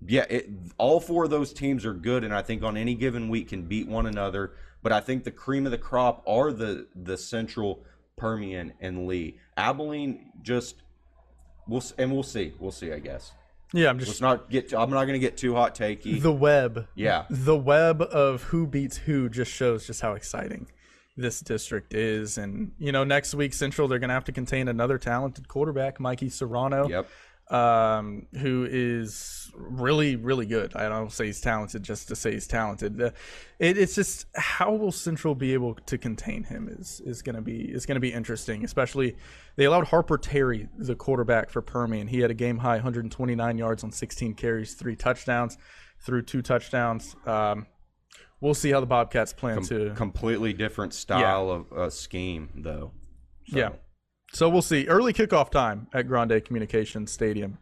Yeah, 0.06 0.24
it, 0.30 0.48
all 0.78 1.00
four 1.00 1.24
of 1.24 1.30
those 1.30 1.52
teams 1.52 1.84
are 1.84 1.94
good, 1.94 2.24
and 2.24 2.34
I 2.34 2.42
think 2.42 2.62
on 2.62 2.76
any 2.76 2.94
given 2.94 3.28
week 3.28 3.48
can 3.48 3.62
beat 3.62 3.86
one 3.88 4.06
another. 4.06 4.52
But 4.82 4.92
I 4.92 5.00
think 5.00 5.24
the 5.24 5.30
cream 5.30 5.66
of 5.66 5.72
the 5.72 5.78
crop 5.78 6.22
are 6.26 6.52
the 6.52 6.86
the 6.94 7.16
Central, 7.16 7.84
Permian, 8.16 8.72
and 8.80 9.06
Lee. 9.06 9.38
Abilene 9.56 10.32
just 10.42 10.82
we'll 11.66 11.82
and 11.98 12.12
we'll 12.12 12.22
see, 12.22 12.54
we'll 12.58 12.70
see. 12.70 12.92
I 12.92 12.98
guess 12.98 13.32
yeah, 13.72 13.90
I'm 13.90 13.98
let's 13.98 14.08
just 14.08 14.22
not 14.22 14.50
get. 14.50 14.72
I'm 14.72 14.90
not 14.90 15.04
going 15.04 15.14
to 15.14 15.18
get 15.18 15.36
too 15.36 15.54
hot 15.54 15.74
takey. 15.74 16.20
the 16.20 16.32
web. 16.32 16.88
yeah, 16.94 17.26
The 17.30 17.56
web 17.56 18.02
of 18.02 18.44
who 18.44 18.66
beats 18.66 18.96
who 18.96 19.28
just 19.28 19.52
shows 19.52 19.86
just 19.86 20.00
how 20.00 20.14
exciting 20.14 20.66
this 21.16 21.40
district 21.40 21.94
is. 21.94 22.38
And 22.38 22.72
you 22.78 22.90
know, 22.90 23.04
next 23.04 23.34
week 23.34 23.52
Central 23.54 23.86
they're 23.86 23.98
gonna 23.98 24.14
have 24.14 24.24
to 24.24 24.32
contain 24.32 24.68
another 24.68 24.98
talented 24.98 25.46
quarterback, 25.46 26.00
Mikey 26.00 26.30
Serrano. 26.30 26.88
yep. 26.88 27.08
Um, 27.50 28.26
who 28.38 28.66
is 28.70 29.50
really, 29.54 30.14
really 30.16 30.46
good. 30.46 30.74
I 30.76 30.88
don't 30.88 31.12
say 31.12 31.26
he's 31.26 31.40
talented 31.40 31.82
just 31.82 32.08
to 32.08 32.16
say 32.16 32.32
he's 32.32 32.46
talented. 32.46 33.00
Uh, 33.00 33.10
it, 33.58 33.76
it's 33.76 33.96
just 33.96 34.26
how 34.36 34.72
will 34.72 34.92
Central 34.92 35.34
be 35.34 35.52
able 35.52 35.74
to 35.74 35.98
contain 35.98 36.44
him 36.44 36.68
is 36.68 37.02
is 37.04 37.22
going 37.22 37.34
to 37.34 37.42
be 37.42 37.62
is 37.62 37.86
going 37.86 37.96
to 37.96 38.00
be 38.00 38.12
interesting. 38.12 38.64
Especially 38.64 39.16
they 39.56 39.64
allowed 39.64 39.88
Harper 39.88 40.16
Terry, 40.16 40.68
the 40.78 40.94
quarterback 40.94 41.50
for 41.50 41.60
Permian. 41.60 42.06
He 42.06 42.20
had 42.20 42.30
a 42.30 42.34
game 42.34 42.58
high 42.58 42.76
129 42.76 43.58
yards 43.58 43.82
on 43.84 43.90
16 43.90 44.34
carries, 44.34 44.74
three 44.74 44.94
touchdowns, 44.94 45.58
threw 46.00 46.22
two 46.22 46.42
touchdowns. 46.42 47.16
Um, 47.26 47.66
we'll 48.40 48.54
see 48.54 48.70
how 48.70 48.80
the 48.80 48.86
Bobcats 48.86 49.32
plan 49.32 49.56
Com- 49.56 49.64
to 49.66 49.94
completely 49.96 50.52
different 50.52 50.94
style 50.94 51.50
of 51.50 51.72
uh, 51.72 51.90
scheme, 51.90 52.50
though. 52.54 52.92
So, 53.48 53.58
Yeah. 53.58 53.70
So 54.32 54.48
we'll 54.48 54.62
see. 54.62 54.86
Early 54.86 55.12
kickoff 55.12 55.50
time 55.50 55.88
at 55.92 56.06
Grande 56.06 56.44
Communications 56.44 57.10
Stadium. 57.10 57.58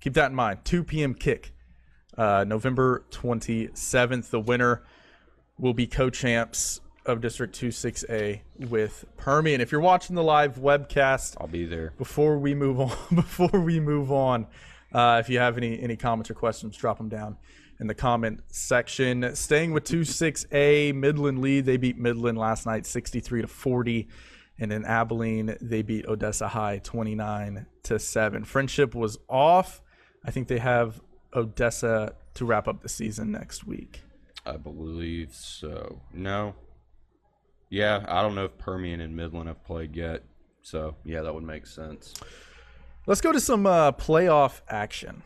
Keep 0.00 0.14
that 0.14 0.30
in 0.30 0.34
mind. 0.34 0.64
2 0.64 0.82
p.m. 0.84 1.14
kick. 1.14 1.54
Uh, 2.18 2.44
November 2.46 3.04
27th. 3.10 4.30
The 4.30 4.40
winner 4.40 4.82
will 5.58 5.74
be 5.74 5.86
co-champs 5.86 6.80
of 7.06 7.20
District 7.20 7.58
26A 7.58 8.40
with 8.68 9.04
Permian. 9.16 9.60
If 9.60 9.72
you're 9.72 9.80
watching 9.80 10.16
the 10.16 10.22
live 10.22 10.56
webcast, 10.56 11.36
I'll 11.40 11.46
be 11.46 11.64
there. 11.64 11.92
before 11.98 12.38
we 12.38 12.54
move 12.54 12.80
on, 12.80 12.96
before 13.14 13.60
we 13.60 13.80
move 13.80 14.12
on, 14.12 14.46
uh, 14.92 15.18
if 15.20 15.28
you 15.28 15.38
have 15.38 15.56
any 15.56 15.80
any 15.80 15.96
comments 15.96 16.30
or 16.30 16.34
questions, 16.34 16.76
drop 16.76 16.98
them 16.98 17.08
down 17.08 17.36
in 17.80 17.86
the 17.86 17.94
comment 17.94 18.40
section. 18.48 19.34
Staying 19.34 19.72
with 19.72 19.84
26A, 19.84 20.94
Midland 20.94 21.40
Lee. 21.40 21.60
They 21.60 21.76
beat 21.76 21.96
Midland 21.96 22.38
last 22.38 22.66
night, 22.66 22.86
63 22.86 23.42
to 23.42 23.48
40, 23.48 24.08
and 24.58 24.72
in 24.72 24.84
Abilene 24.84 25.56
they 25.60 25.82
beat 25.82 26.06
Odessa 26.06 26.48
High, 26.48 26.78
29 26.82 27.66
to 27.84 27.98
seven. 27.98 28.44
Frenship 28.44 28.94
was 28.94 29.18
off. 29.28 29.82
I 30.24 30.30
think 30.30 30.48
they 30.48 30.58
have 30.58 31.00
Odessa 31.34 32.14
to 32.34 32.44
wrap 32.44 32.68
up 32.68 32.82
the 32.82 32.88
season 32.88 33.32
next 33.32 33.66
week. 33.66 34.02
I 34.44 34.56
believe 34.56 35.34
so. 35.34 36.00
No. 36.12 36.54
Yeah, 37.70 38.04
I 38.08 38.22
don't 38.22 38.34
know 38.34 38.44
if 38.44 38.58
Permian 38.58 39.00
and 39.00 39.16
Midland 39.16 39.48
have 39.48 39.64
played 39.64 39.96
yet. 39.96 40.24
So, 40.62 40.96
yeah, 41.04 41.22
that 41.22 41.34
would 41.34 41.42
make 41.42 41.66
sense. 41.66 42.12
Let's 43.06 43.20
go 43.20 43.32
to 43.32 43.40
some 43.40 43.66
uh, 43.66 43.92
playoff 43.92 44.60
action. 44.68 45.22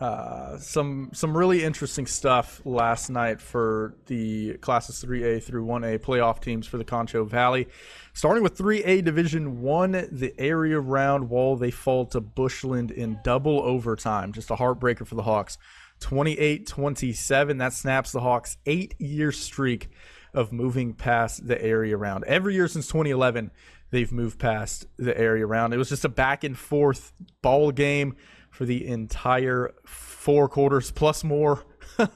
Uh, 0.00 0.56
some 0.58 1.10
some 1.12 1.36
really 1.36 1.64
interesting 1.64 2.06
stuff 2.06 2.62
last 2.64 3.10
night 3.10 3.40
for 3.40 3.96
the 4.06 4.54
classes 4.58 5.04
3A 5.04 5.42
through 5.42 5.64
1A 5.66 5.98
playoff 5.98 6.40
teams 6.40 6.68
for 6.68 6.78
the 6.78 6.84
Concho 6.84 7.24
Valley. 7.24 7.66
Starting 8.12 8.44
with 8.44 8.56
3A 8.56 9.02
Division 9.02 9.60
1, 9.60 9.92
the 10.12 10.32
area 10.38 10.78
round 10.78 11.28
wall 11.28 11.56
they 11.56 11.72
fall 11.72 12.06
to 12.06 12.20
Bushland 12.20 12.92
in 12.92 13.18
double 13.24 13.60
overtime. 13.60 14.32
Just 14.32 14.50
a 14.50 14.56
heartbreaker 14.56 15.04
for 15.04 15.16
the 15.16 15.22
Hawks. 15.22 15.58
28-27 16.00 17.58
that 17.58 17.72
snaps 17.72 18.12
the 18.12 18.20
Hawks 18.20 18.56
8-year 18.66 19.32
streak 19.32 19.88
of 20.32 20.52
moving 20.52 20.94
past 20.94 21.48
the 21.48 21.60
area 21.60 21.96
round. 21.96 22.22
Every 22.24 22.54
year 22.54 22.68
since 22.68 22.86
2011 22.86 23.50
they've 23.90 24.12
moved 24.12 24.38
past 24.38 24.86
the 24.96 25.16
area 25.18 25.44
round. 25.44 25.74
It 25.74 25.78
was 25.78 25.88
just 25.88 26.04
a 26.04 26.08
back 26.08 26.44
and 26.44 26.56
forth 26.56 27.12
ball 27.42 27.72
game 27.72 28.14
for 28.50 28.64
the 28.64 28.86
entire 28.86 29.74
four 29.84 30.48
quarters 30.48 30.90
plus 30.90 31.24
more. 31.24 31.64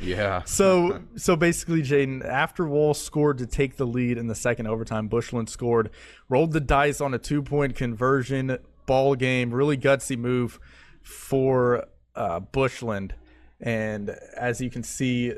Yeah. 0.00 0.42
so 0.44 1.02
so 1.16 1.34
basically, 1.36 1.80
Jaden, 1.80 2.24
after 2.24 2.66
Wall 2.66 2.94
scored 2.94 3.38
to 3.38 3.46
take 3.46 3.76
the 3.76 3.86
lead 3.86 4.18
in 4.18 4.26
the 4.26 4.34
second 4.34 4.66
overtime, 4.66 5.08
Bushland 5.08 5.48
scored, 5.48 5.90
rolled 6.28 6.52
the 6.52 6.60
dice 6.60 7.00
on 7.00 7.14
a 7.14 7.18
two 7.18 7.42
point 7.42 7.76
conversion 7.76 8.58
ball 8.86 9.14
game. 9.14 9.54
Really 9.54 9.78
gutsy 9.78 10.18
move 10.18 10.58
for 11.02 11.86
uh, 12.14 12.40
Bushland, 12.40 13.14
and 13.60 14.10
as 14.36 14.60
you 14.60 14.68
can 14.68 14.82
see, 14.82 15.34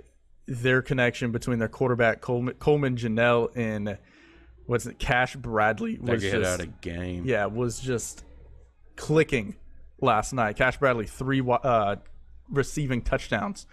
their 0.46 0.82
connection 0.82 1.32
between 1.32 1.58
their 1.58 1.68
quarterback 1.68 2.20
Coleman, 2.20 2.54
Coleman 2.54 2.96
Janelle 2.96 3.50
and 3.54 3.98
what's 4.64 4.86
it, 4.86 4.98
Cash 4.98 5.36
Bradley 5.36 5.98
was 5.98 6.22
just 6.22 6.48
out 6.48 6.60
of 6.60 6.80
game. 6.80 7.24
yeah, 7.24 7.46
was 7.46 7.78
just 7.78 8.24
clicking 8.96 9.54
last 10.00 10.32
night. 10.32 10.56
Cash 10.56 10.78
Bradley 10.78 11.06
three 11.06 11.42
uh, 11.46 11.96
receiving 12.50 13.02
touchdowns 13.02 13.66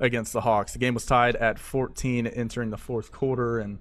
against 0.00 0.32
the 0.32 0.40
Hawks. 0.40 0.72
The 0.72 0.78
game 0.78 0.94
was 0.94 1.06
tied 1.06 1.36
at 1.36 1.58
14 1.58 2.26
entering 2.26 2.70
the 2.70 2.76
fourth 2.76 3.12
quarter, 3.12 3.58
and 3.58 3.78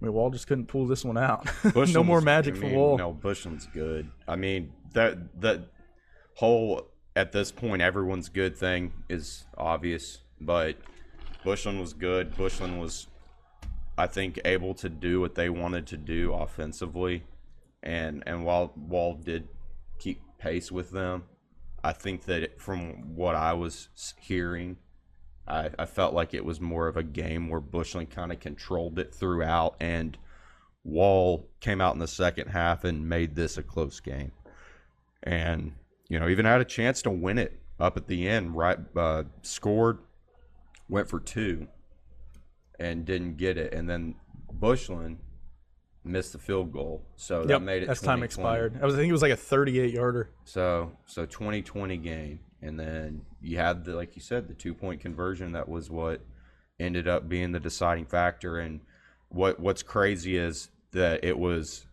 I 0.00 0.04
mean, 0.04 0.14
Wall 0.14 0.30
just 0.30 0.46
couldn't 0.46 0.66
pull 0.66 0.86
this 0.86 1.04
one 1.04 1.18
out. 1.18 1.48
no 1.74 2.02
more 2.04 2.20
magic 2.20 2.56
I 2.56 2.60
for 2.60 2.68
Wall. 2.68 2.98
No, 2.98 3.12
Bushland's 3.12 3.66
good. 3.66 4.10
I 4.26 4.36
mean, 4.36 4.72
that 4.92 5.40
that 5.40 5.60
whole 6.34 6.88
at 7.16 7.32
this 7.32 7.52
point 7.52 7.82
everyone's 7.82 8.28
good 8.28 8.56
thing 8.56 8.92
is 9.08 9.44
obvious, 9.56 10.18
but 10.40 10.76
Bushland 11.44 11.80
was 11.80 11.92
good. 11.92 12.36
Bushland 12.36 12.80
was, 12.80 13.08
I 13.98 14.06
think, 14.06 14.38
able 14.44 14.74
to 14.74 14.88
do 14.88 15.20
what 15.20 15.34
they 15.34 15.50
wanted 15.50 15.86
to 15.88 15.96
do 15.96 16.32
offensively, 16.32 17.24
and 17.82 18.22
and 18.26 18.44
while 18.44 18.72
Wall 18.76 19.14
did 19.14 19.48
pace 20.40 20.72
with 20.72 20.90
them, 20.90 21.24
I 21.84 21.92
think 21.92 22.24
that 22.24 22.60
from 22.60 23.14
what 23.14 23.34
I 23.36 23.52
was 23.52 23.88
hearing. 24.20 24.78
I, 25.46 25.70
I 25.78 25.86
felt 25.86 26.14
like 26.14 26.34
it 26.34 26.44
was 26.44 26.60
more 26.60 26.88
of 26.88 26.96
a 26.96 27.02
game 27.02 27.48
where 27.48 27.60
Bushland 27.60 28.10
kind 28.10 28.32
of 28.32 28.40
controlled 28.40 28.98
it 28.98 29.14
throughout, 29.14 29.76
and 29.80 30.16
Wall 30.84 31.48
came 31.60 31.80
out 31.80 31.94
in 31.94 31.98
the 31.98 32.08
second 32.08 32.48
half 32.48 32.84
and 32.84 33.08
made 33.08 33.34
this 33.34 33.56
a 33.58 33.62
close 33.62 34.00
game, 34.00 34.32
and 35.22 35.72
you 36.08 36.18
know 36.18 36.28
even 36.28 36.44
had 36.44 36.60
a 36.60 36.64
chance 36.64 37.02
to 37.02 37.10
win 37.10 37.38
it 37.38 37.60
up 37.78 37.96
at 37.96 38.06
the 38.06 38.28
end. 38.28 38.56
Right, 38.56 38.78
uh, 38.96 39.24
scored, 39.42 39.98
went 40.88 41.08
for 41.08 41.20
two, 41.20 41.66
and 42.78 43.04
didn't 43.04 43.36
get 43.36 43.58
it, 43.58 43.74
and 43.74 43.88
then 43.88 44.14
Bushland 44.52 45.18
missed 46.04 46.32
the 46.32 46.38
field 46.38 46.72
goal, 46.72 47.02
so 47.16 47.42
that 47.44 47.50
Yep, 47.50 47.62
made 47.62 47.82
it. 47.82 47.86
that's 47.86 48.00
time 48.00 48.22
expired. 48.22 48.78
I 48.80 48.86
was 48.86 48.94
I 48.94 48.98
think 48.98 49.10
it 49.10 49.12
was 49.12 49.22
like 49.22 49.32
a 49.32 49.36
38 49.36 49.92
yarder. 49.92 50.30
So 50.44 50.92
so 51.06 51.26
2020 51.26 51.96
game, 51.98 52.40
and 52.62 52.78
then 52.78 53.22
you 53.42 53.56
had 53.58 53.84
the 53.84 53.94
like 53.94 54.16
you 54.16 54.22
said 54.22 54.48
the 54.48 54.54
two 54.54 54.74
point 54.74 55.00
conversion 55.00 55.52
that 55.52 55.68
was 55.68 55.90
what 55.90 56.20
ended 56.78 57.06
up 57.06 57.28
being 57.28 57.52
the 57.52 57.60
deciding 57.60 58.06
factor. 58.06 58.58
And 58.58 58.80
what 59.28 59.60
what's 59.60 59.82
crazy 59.82 60.36
is 60.36 60.70
that 60.92 61.22
it 61.22 61.38
was 61.38 61.86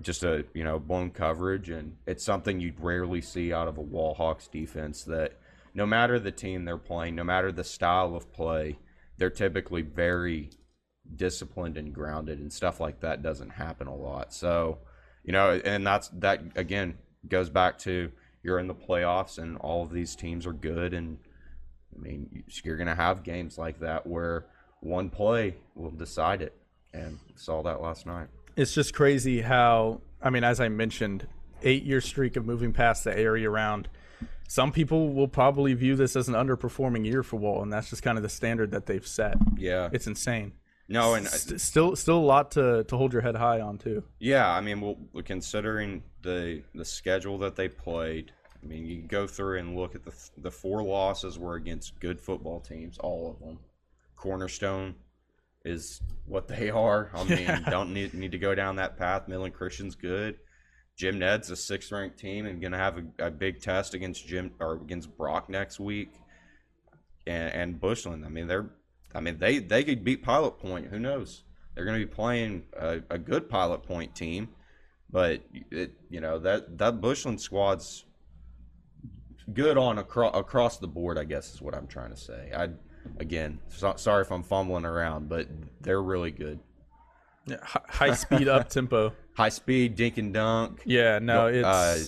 just 0.00 0.24
a 0.24 0.44
you 0.54 0.64
know 0.64 0.78
blown 0.80 1.10
coverage, 1.10 1.70
and 1.70 1.96
it's 2.06 2.24
something 2.24 2.60
you'd 2.60 2.80
rarely 2.80 3.20
see 3.20 3.52
out 3.52 3.68
of 3.68 3.78
a 3.78 3.82
Wall 3.82 4.14
Hawks 4.14 4.48
defense. 4.48 5.04
That 5.04 5.38
no 5.72 5.86
matter 5.86 6.18
the 6.18 6.32
team 6.32 6.64
they're 6.64 6.76
playing, 6.78 7.14
no 7.14 7.24
matter 7.24 7.52
the 7.52 7.64
style 7.64 8.16
of 8.16 8.32
play, 8.32 8.78
they're 9.18 9.30
typically 9.30 9.82
very 9.82 10.50
disciplined 11.16 11.76
and 11.76 11.94
grounded, 11.94 12.38
and 12.38 12.52
stuff 12.52 12.80
like 12.80 13.00
that 13.00 13.22
doesn't 13.22 13.50
happen 13.50 13.86
a 13.86 13.94
lot. 13.94 14.32
So 14.32 14.78
you 15.24 15.32
know, 15.32 15.60
and 15.64 15.86
that's 15.86 16.08
that 16.08 16.42
again 16.54 16.98
goes 17.28 17.48
back 17.48 17.78
to 17.78 18.12
you're 18.42 18.58
in 18.58 18.66
the 18.66 18.74
playoffs 18.74 19.38
and 19.38 19.56
all 19.58 19.82
of 19.82 19.90
these 19.90 20.14
teams 20.14 20.46
are 20.46 20.52
good 20.52 20.92
and 20.92 21.16
I 21.96 22.02
mean 22.02 22.44
you're 22.62 22.76
going 22.76 22.88
to 22.88 22.94
have 22.94 23.22
games 23.22 23.56
like 23.56 23.80
that 23.80 24.06
where 24.06 24.44
one 24.80 25.08
play 25.08 25.56
will 25.74 25.90
decide 25.90 26.42
it 26.42 26.54
and 26.92 27.18
saw 27.34 27.62
that 27.62 27.80
last 27.80 28.04
night. 28.04 28.28
It's 28.56 28.74
just 28.74 28.94
crazy 28.94 29.40
how 29.40 30.02
I 30.22 30.30
mean, 30.30 30.44
as 30.44 30.60
I 30.60 30.68
mentioned, 30.68 31.26
eight 31.62 31.84
year 31.84 32.00
streak 32.00 32.36
of 32.36 32.44
moving 32.44 32.72
past 32.72 33.04
the 33.04 33.18
area 33.18 33.50
round. 33.50 33.88
Some 34.46 34.72
people 34.72 35.12
will 35.12 35.28
probably 35.28 35.72
view 35.72 35.96
this 35.96 36.16
as 36.16 36.28
an 36.28 36.34
underperforming 36.34 37.06
year 37.06 37.22
for 37.22 37.36
Wall, 37.36 37.62
and 37.62 37.72
that's 37.72 37.88
just 37.88 38.02
kind 38.02 38.18
of 38.18 38.22
the 38.22 38.28
standard 38.28 38.70
that 38.72 38.84
they've 38.84 39.06
set. 39.06 39.36
Yeah. 39.56 39.88
It's 39.90 40.06
insane. 40.06 40.52
No, 40.88 41.14
and 41.14 41.26
uh, 41.26 41.30
St- 41.30 41.60
still, 41.60 41.96
still 41.96 42.18
a 42.18 42.20
lot 42.20 42.50
to, 42.52 42.84
to 42.84 42.96
hold 42.96 43.12
your 43.12 43.22
head 43.22 43.36
high 43.36 43.60
on 43.60 43.78
too. 43.78 44.02
yeah, 44.18 44.50
I 44.50 44.60
mean, 44.60 44.80
well, 44.80 44.96
considering 45.24 46.02
the 46.22 46.62
the 46.74 46.84
schedule 46.84 47.38
that 47.38 47.56
they 47.56 47.68
played, 47.68 48.32
I 48.62 48.66
mean, 48.66 48.86
you 48.86 48.98
can 48.98 49.06
go 49.06 49.26
through 49.26 49.58
and 49.58 49.76
look 49.76 49.94
at 49.94 50.04
the 50.04 50.12
the 50.38 50.50
four 50.50 50.82
losses 50.82 51.38
were 51.38 51.54
against 51.54 51.98
good 52.00 52.20
football 52.20 52.60
teams, 52.60 52.98
all 52.98 53.30
of 53.30 53.46
them. 53.46 53.58
Cornerstone 54.16 54.94
is 55.64 56.00
what 56.26 56.48
they 56.48 56.70
are. 56.86 57.10
I 57.14 57.24
mean, 57.24 57.64
don't 57.70 57.92
need 57.92 58.14
need 58.14 58.32
to 58.32 58.38
go 58.38 58.54
down 58.54 58.76
that 58.76 58.98
path. 58.98 59.28
Midland 59.28 59.54
Christian's 59.54 59.94
good. 59.94 60.38
Jim 60.96 61.18
Ned's 61.18 61.50
a 61.50 61.56
sixth 61.56 61.90
ranked 61.90 62.18
team 62.18 62.46
and 62.46 62.60
gonna 62.62 62.78
have 62.78 62.98
a, 62.98 63.26
a 63.26 63.30
big 63.30 63.60
test 63.60 63.94
against 63.94 64.26
Jim 64.26 64.52
or 64.60 64.74
against 64.74 65.16
Brock 65.16 65.48
next 65.48 65.80
week. 65.80 66.10
And, 67.26 67.52
and 67.54 67.80
Bushland, 67.80 68.24
I 68.24 68.28
mean, 68.28 68.46
they're, 68.46 68.66
I 69.14 69.20
mean, 69.20 69.38
they 69.38 69.58
they 69.58 69.84
could 69.84 70.04
beat 70.04 70.22
Pilot 70.22 70.58
Point. 70.58 70.88
Who 70.88 70.98
knows? 70.98 71.42
They're 71.74 71.84
gonna 71.84 71.98
be 71.98 72.06
playing 72.06 72.64
a, 72.78 73.00
a 73.10 73.18
good 73.18 73.48
Pilot 73.48 73.82
Point 73.82 74.14
team, 74.14 74.48
but 75.10 75.42
it, 75.70 75.92
you 76.10 76.20
know 76.20 76.38
that 76.40 76.78
that 76.78 77.00
Bushland 77.00 77.40
squad's 77.40 78.04
good 79.52 79.76
on 79.76 79.98
across 79.98 80.36
across 80.36 80.78
the 80.78 80.88
board. 80.88 81.18
I 81.18 81.24
guess 81.24 81.54
is 81.54 81.62
what 81.62 81.74
I'm 81.74 81.86
trying 81.86 82.10
to 82.10 82.16
say. 82.16 82.52
I 82.56 82.70
again, 83.18 83.60
so, 83.68 83.94
sorry 83.96 84.22
if 84.22 84.32
I'm 84.32 84.42
fumbling 84.42 84.84
around, 84.84 85.28
but 85.28 85.48
they're 85.80 86.02
really 86.02 86.30
good. 86.30 86.58
Yeah, 87.46 87.56
high 87.62 88.14
speed 88.14 88.48
up 88.48 88.68
tempo. 88.68 89.12
High 89.36 89.48
speed, 89.48 89.96
dink 89.96 90.16
and 90.16 90.32
dunk. 90.32 90.82
Yeah, 90.86 91.18
no, 91.18 91.48
it's 91.48 91.66
Uh, 91.66 91.98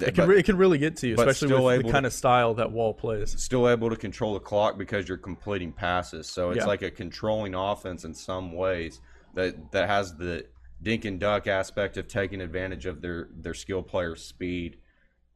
It 0.00 0.14
can, 0.14 0.28
re- 0.28 0.38
it 0.38 0.44
can 0.44 0.56
really 0.56 0.78
get 0.78 0.96
to 0.98 1.08
you, 1.08 1.14
especially 1.14 1.52
with 1.54 1.78
the 1.78 1.82
to- 1.84 1.92
kind 1.92 2.06
of 2.06 2.12
style 2.12 2.54
that 2.54 2.72
Wall 2.72 2.92
plays. 2.94 3.40
still 3.42 3.68
able 3.68 3.90
to 3.90 3.96
control 3.96 4.34
the 4.34 4.40
clock 4.40 4.76
because 4.78 5.08
you're 5.08 5.18
completing 5.18 5.72
passes. 5.72 6.28
So 6.28 6.50
it's 6.50 6.58
Yeah. 6.60 6.66
like 6.66 6.82
a 6.82 6.90
controlling 6.90 7.54
offense 7.54 8.04
in 8.04 8.14
some 8.14 8.52
ways 8.52 9.00
that 9.34 9.72
that 9.72 9.88
has 9.88 10.16
the 10.16 10.46
dink 10.82 11.04
and 11.04 11.18
duck 11.20 11.46
aspect 11.46 11.96
of 11.96 12.08
taking 12.08 12.40
advantage 12.40 12.86
of 12.86 13.00
their 13.02 13.28
their 13.34 13.54
skill 13.54 13.82
players' 13.82 14.22
speed. 14.24 14.78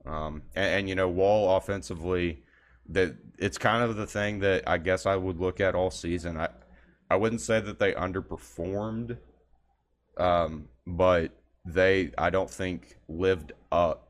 Um, 0.06 0.42
and, 0.54 0.66
and 0.80 0.88
you 0.88 0.94
know, 0.94 1.08
Wall 1.08 1.56
offensively, 1.56 2.42
that 2.88 3.14
it's 3.38 3.58
kind 3.58 3.82
of 3.84 3.96
the 3.96 4.06
thing 4.06 4.38
that 4.40 4.64
I 4.66 4.78
guess 4.78 5.04
I 5.06 5.16
would 5.16 5.38
look 5.38 5.60
at 5.60 5.74
all 5.74 5.90
season. 5.90 6.36
I 6.36 6.48
I 7.10 7.16
wouldn't 7.16 7.40
say 7.40 7.60
that 7.60 7.78
they 7.78 7.92
underperformed, 7.92 9.18
um, 10.16 10.68
but 10.86 11.32
they 11.64 12.12
I 12.18 12.30
don't 12.30 12.50
think 12.50 12.96
lived 13.08 13.52
up. 13.70 14.07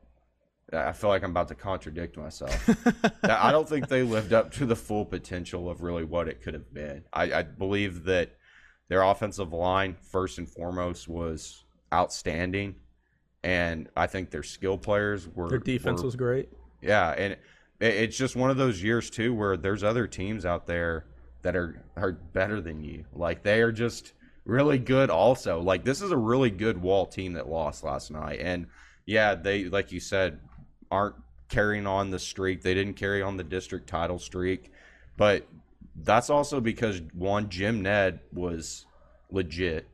I 0.73 0.93
feel 0.93 1.09
like 1.11 1.23
I'm 1.23 1.31
about 1.31 1.49
to 1.49 1.55
contradict 1.55 2.17
myself. 2.17 2.69
I 3.23 3.51
don't 3.53 3.69
think 3.69 3.89
they 3.89 4.03
lived 4.03 4.33
up 4.35 4.53
to 4.55 4.67
the 4.67 4.77
full 4.77 5.05
potential 5.07 5.71
of 5.71 5.83
really 5.83 6.05
what 6.05 6.29
it 6.29 6.43
could 6.43 6.53
have 6.55 6.73
been. 6.75 7.05
I, 7.13 7.33
I 7.33 7.43
believe 7.43 8.05
that 8.05 8.33
their 8.89 9.03
offensive 9.03 9.53
line, 9.53 9.97
first 10.01 10.37
and 10.39 10.49
foremost, 10.49 11.09
was 11.09 11.65
outstanding, 11.93 12.75
and 13.43 13.89
I 13.97 14.07
think 14.07 14.31
their 14.31 14.43
skill 14.43 14.77
players 14.79 15.27
were 15.29 15.49
Their 15.49 15.59
defense 15.59 16.01
were- 16.01 16.07
was 16.07 16.17
great. 16.17 16.49
yeah, 16.83 17.11
and 17.13 17.33
it, 17.35 17.39
it's 17.81 18.17
just 18.17 18.37
one 18.37 18.51
of 18.51 18.57
those 18.57 18.83
years 18.83 19.09
too 19.11 19.35
where 19.35 19.57
there's 19.57 19.83
other 19.85 20.07
teams 20.07 20.45
out 20.45 20.67
there 20.67 21.07
that 21.43 21.55
are 21.57 21.83
are 21.97 22.13
better 22.13 22.61
than 22.61 22.83
you. 22.83 23.05
Like 23.15 23.43
they 23.43 23.63
are 23.63 23.73
just 23.73 24.13
really 24.45 24.79
good. 24.79 25.09
Also, 25.09 25.61
like 25.61 25.85
this 25.85 26.03
is 26.03 26.11
a 26.11 26.17
really 26.17 26.51
good 26.51 26.81
Wall 26.83 27.07
team 27.07 27.35
that 27.35 27.49
lost 27.49 27.85
last 27.85 28.11
night, 28.11 28.41
and 28.43 28.67
yeah, 29.07 29.35
they 29.35 29.65
like 29.65 29.93
you 29.93 30.01
said 30.01 30.41
aren't 30.91 31.17
carrying 31.49 31.87
on 31.87 32.11
the 32.11 32.19
streak. 32.19 32.63
They 32.63 32.75
didn't 32.75 32.95
carry 32.95 33.23
on 33.23 33.37
the 33.37 33.45
district 33.45 33.89
title 33.89 34.19
streak, 34.19 34.73
but 35.17 35.47
that's 35.97 36.31
also 36.31 36.61
because 36.61 37.01
one 37.13 37.49
Jim 37.49 37.83
Ned 37.83 38.21
was 38.33 38.87
legit, 39.31 39.89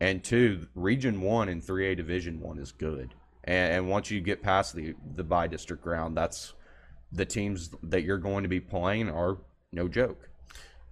and 0.00 0.22
two 0.22 0.66
Region 0.74 1.20
One 1.20 1.48
and 1.48 1.62
Three 1.62 1.86
A 1.90 1.94
Division 1.94 2.40
One 2.40 2.58
is 2.58 2.72
good. 2.72 3.14
And, 3.44 3.72
and 3.74 3.88
once 3.88 4.10
you 4.10 4.20
get 4.20 4.42
past 4.42 4.74
the 4.74 4.94
the 5.14 5.24
by 5.24 5.46
district 5.46 5.86
round, 5.86 6.16
that's 6.16 6.54
the 7.12 7.24
teams 7.24 7.70
that 7.82 8.02
you're 8.02 8.18
going 8.18 8.42
to 8.42 8.48
be 8.48 8.60
playing 8.60 9.08
are 9.08 9.38
no 9.72 9.88
joke. 9.88 10.28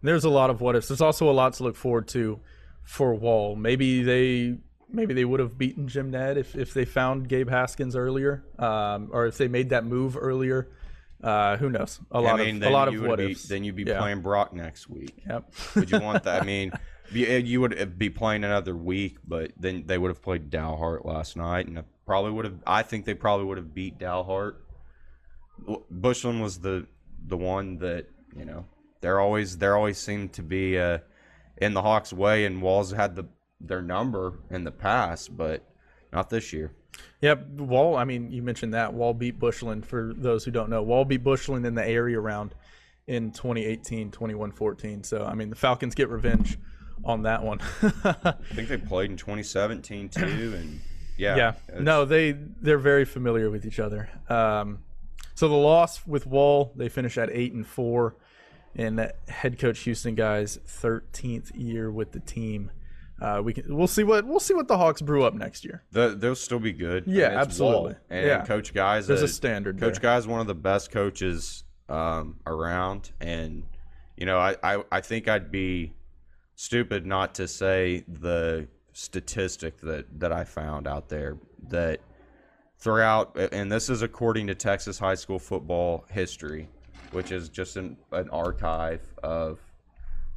There's 0.02 0.25
a 0.25 0.31
lot 0.31 0.50
of 0.50 0.61
what 0.61 0.76
ifs. 0.76 0.88
There's 0.88 1.00
also 1.00 1.28
a 1.28 1.33
lot 1.33 1.55
to 1.55 1.64
look 1.64 1.76
forward 1.76 2.09
to 2.09 2.40
for 2.85 3.14
Wall. 3.14 3.57
Maybe 3.57 4.02
they 4.02 4.59
maybe 4.90 5.14
they 5.14 5.25
would 5.25 5.40
have 5.40 5.59
beaten 5.59 5.88
Jim 5.88 6.11
Ned 6.11 6.38
if, 6.38 6.55
if 6.57 6.75
they 6.75 6.85
found 6.85 7.28
Gabe 7.28 7.49
Haskins 7.50 7.97
earlier, 7.97 8.45
um, 8.59 9.11
or 9.12 9.26
if 9.26 9.38
they 9.38 9.49
made 9.49 9.71
that 9.71 9.85
move 9.85 10.16
earlier. 10.19 10.69
Uh, 11.23 11.57
who 11.57 11.71
knows? 11.71 11.99
A 12.11 12.21
lot 12.21 12.40
I 12.40 12.45
mean, 12.45 12.62
of 12.62 12.69
a 12.69 12.71
lot 12.71 12.88
of 12.88 13.00
what 13.00 13.19
be, 13.19 13.33
ifs. 13.33 13.45
Then 13.45 13.64
you'd 13.64 13.75
be 13.76 13.85
Yeah. 13.85 13.99
playing 13.99 14.21
Brock 14.21 14.52
next 14.52 14.88
week. 14.88 15.14
Yep. 15.28 15.52
Would 15.75 15.90
you 15.90 16.00
want 16.00 16.25
that? 16.25 16.43
I 16.43 16.45
mean, 16.47 16.73
uh, 16.73 16.78
you 17.14 17.61
would 17.62 17.99
be 17.99 18.11
playing 18.11 18.45
another 18.45 18.76
week, 18.76 19.16
but 19.26 19.52
then 19.57 19.85
they 19.87 19.97
would 19.97 20.09
have 20.11 20.23
played 20.23 20.50
Dalhart 20.50 21.05
last 21.07 21.37
night, 21.37 21.66
and 21.66 21.83
probably 22.05 22.33
would 22.33 22.45
have. 22.45 22.59
I 22.66 22.83
think 22.83 23.07
they 23.07 23.14
probably 23.14 23.47
would 23.47 23.57
have 23.57 23.75
beat 23.75 23.99
Dalhart. 23.99 24.57
Bushland 25.90 26.43
was 26.43 26.59
the 26.59 26.87
the 27.26 27.37
one 27.37 27.78
that 27.78 28.07
you 28.37 28.45
know 28.45 28.66
they're 29.00 29.21
always 29.21 29.59
they're 29.59 29.76
always 29.76 29.99
seem 29.99 30.28
to 30.31 30.43
be 30.43 30.78
uh, 30.78 30.99
in 31.57 31.75
the 31.75 31.83
Hawks' 31.83 32.12
way, 32.12 32.45
and 32.45 32.61
Walls 32.62 32.93
had 32.93 33.16
the 33.16 33.25
their 33.60 33.82
number 33.82 34.34
in 34.50 34.64
the 34.64 34.70
past, 34.70 35.36
but 35.36 35.62
not 36.12 36.30
this 36.30 36.52
year. 36.52 36.72
Yep, 37.20 37.48
Wall. 37.48 37.96
I 37.96 38.04
mean, 38.04 38.30
you 38.30 38.42
mentioned 38.42 38.75
that 38.75 38.94
Wall 38.94 39.14
beat 39.14 39.38
Bushland. 39.38 39.86
For 39.86 40.12
those 40.16 40.44
who 40.44 40.50
don't 40.50 40.70
know, 40.70 40.82
Wall 40.82 41.04
beat 41.04 41.22
Bushland 41.22 41.66
in 41.66 41.75
the 41.75 41.86
area 41.86 42.20
round 42.20 42.54
in 43.06 43.30
2018, 43.30 44.10
21-14. 44.10 45.04
So 45.04 45.24
I 45.24 45.35
mean, 45.35 45.50
the 45.50 45.57
Falcons 45.57 45.94
get 45.94 46.09
revenge 46.09 46.59
on 47.04 47.22
that 47.22 47.42
one. 47.42 47.61
I 47.83 48.35
think 48.54 48.68
they 48.68 48.78
played 48.78 49.11
in 49.11 49.16
2017 49.16 50.09
too, 50.09 50.24
and 50.24 50.81
yeah, 51.16 51.37
yeah, 51.37 51.52
no, 51.81 52.04
they 52.04 52.33
they're 52.33 52.78
very 52.78 53.04
familiar 53.04 53.50
with 53.50 53.64
each 53.66 53.78
other. 53.78 54.11
Um, 54.28 54.81
so 55.35 55.48
the 55.48 55.54
loss 55.54 56.07
with 56.07 56.26
Wall, 56.26 56.72
they 56.76 56.88
finish 56.88 57.18
at 57.18 57.28
eight 57.31 57.52
and 57.52 57.66
four, 57.66 58.16
and 58.74 59.12
head 59.28 59.59
coach 59.59 59.81
Houston 59.81 60.14
Guy's 60.14 60.59
13th 60.59 61.50
year 61.54 61.90
with 61.90 62.12
the 62.12 62.20
team. 62.20 62.70
Uh, 63.20 63.40
we 63.42 63.52
can 63.55 63.74
we'll 63.74 63.87
see 63.87 64.05
what 64.05 64.26
we'll 64.26 64.38
see 64.40 64.52
what 64.55 64.68
the 64.68 64.76
Hawks 64.76 65.00
brew 65.00 65.24
up 65.24 65.33
next 65.35 65.64
year. 65.64 65.83
The, 65.92 66.11
they'll 66.11 66.35
still 66.35 66.59
be 66.59 66.72
good. 66.72 67.05
I 67.09 67.11
Yeah, 67.11 67.29
mean, 67.31 67.38
it's 67.38 67.59
Wall. 67.59 67.70
absolutely. 67.88 67.94
And 68.11 68.26
Yeah. 68.26 68.44
Coach 68.44 68.74
Guy's 68.74 69.07
There's 69.07 69.22
a 69.22 69.29
standard 69.29 69.81
Coach 69.81 69.94
there. 69.94 70.02
Guy's 70.02 70.26
one 70.26 70.40
of 70.40 70.46
the 70.46 70.55
best 70.55 70.90
coaches 70.90 71.64
um, 71.88 72.37
around, 72.46 73.12
and 73.20 73.62
you 74.16 74.26
know, 74.26 74.38
I, 74.38 74.57
I 74.62 74.83
I 74.92 75.00
think 75.00 75.29
I'd 75.29 75.50
be 75.50 75.94
stupid 76.57 77.07
not 77.07 77.35
to 77.37 77.48
say 77.48 78.05
the 78.09 78.68
statistic 78.92 79.79
that 79.83 80.07
that 80.20 80.33
I 80.33 80.44
found 80.44 80.87
out 80.87 81.09
there 81.09 81.38
that 81.68 82.00
throughout, 82.79 83.37
and 83.52 83.72
this 83.72 83.88
is 83.88 84.02
according 84.02 84.46
to 84.48 84.55
Texas 84.55 84.98
high 84.98 85.14
school 85.14 85.38
football 85.38 86.05
history, 86.11 86.68
which 87.12 87.33
is 87.33 87.48
just 87.48 87.76
an, 87.76 87.96
an 88.12 88.29
archive 88.31 89.00
of 89.22 89.59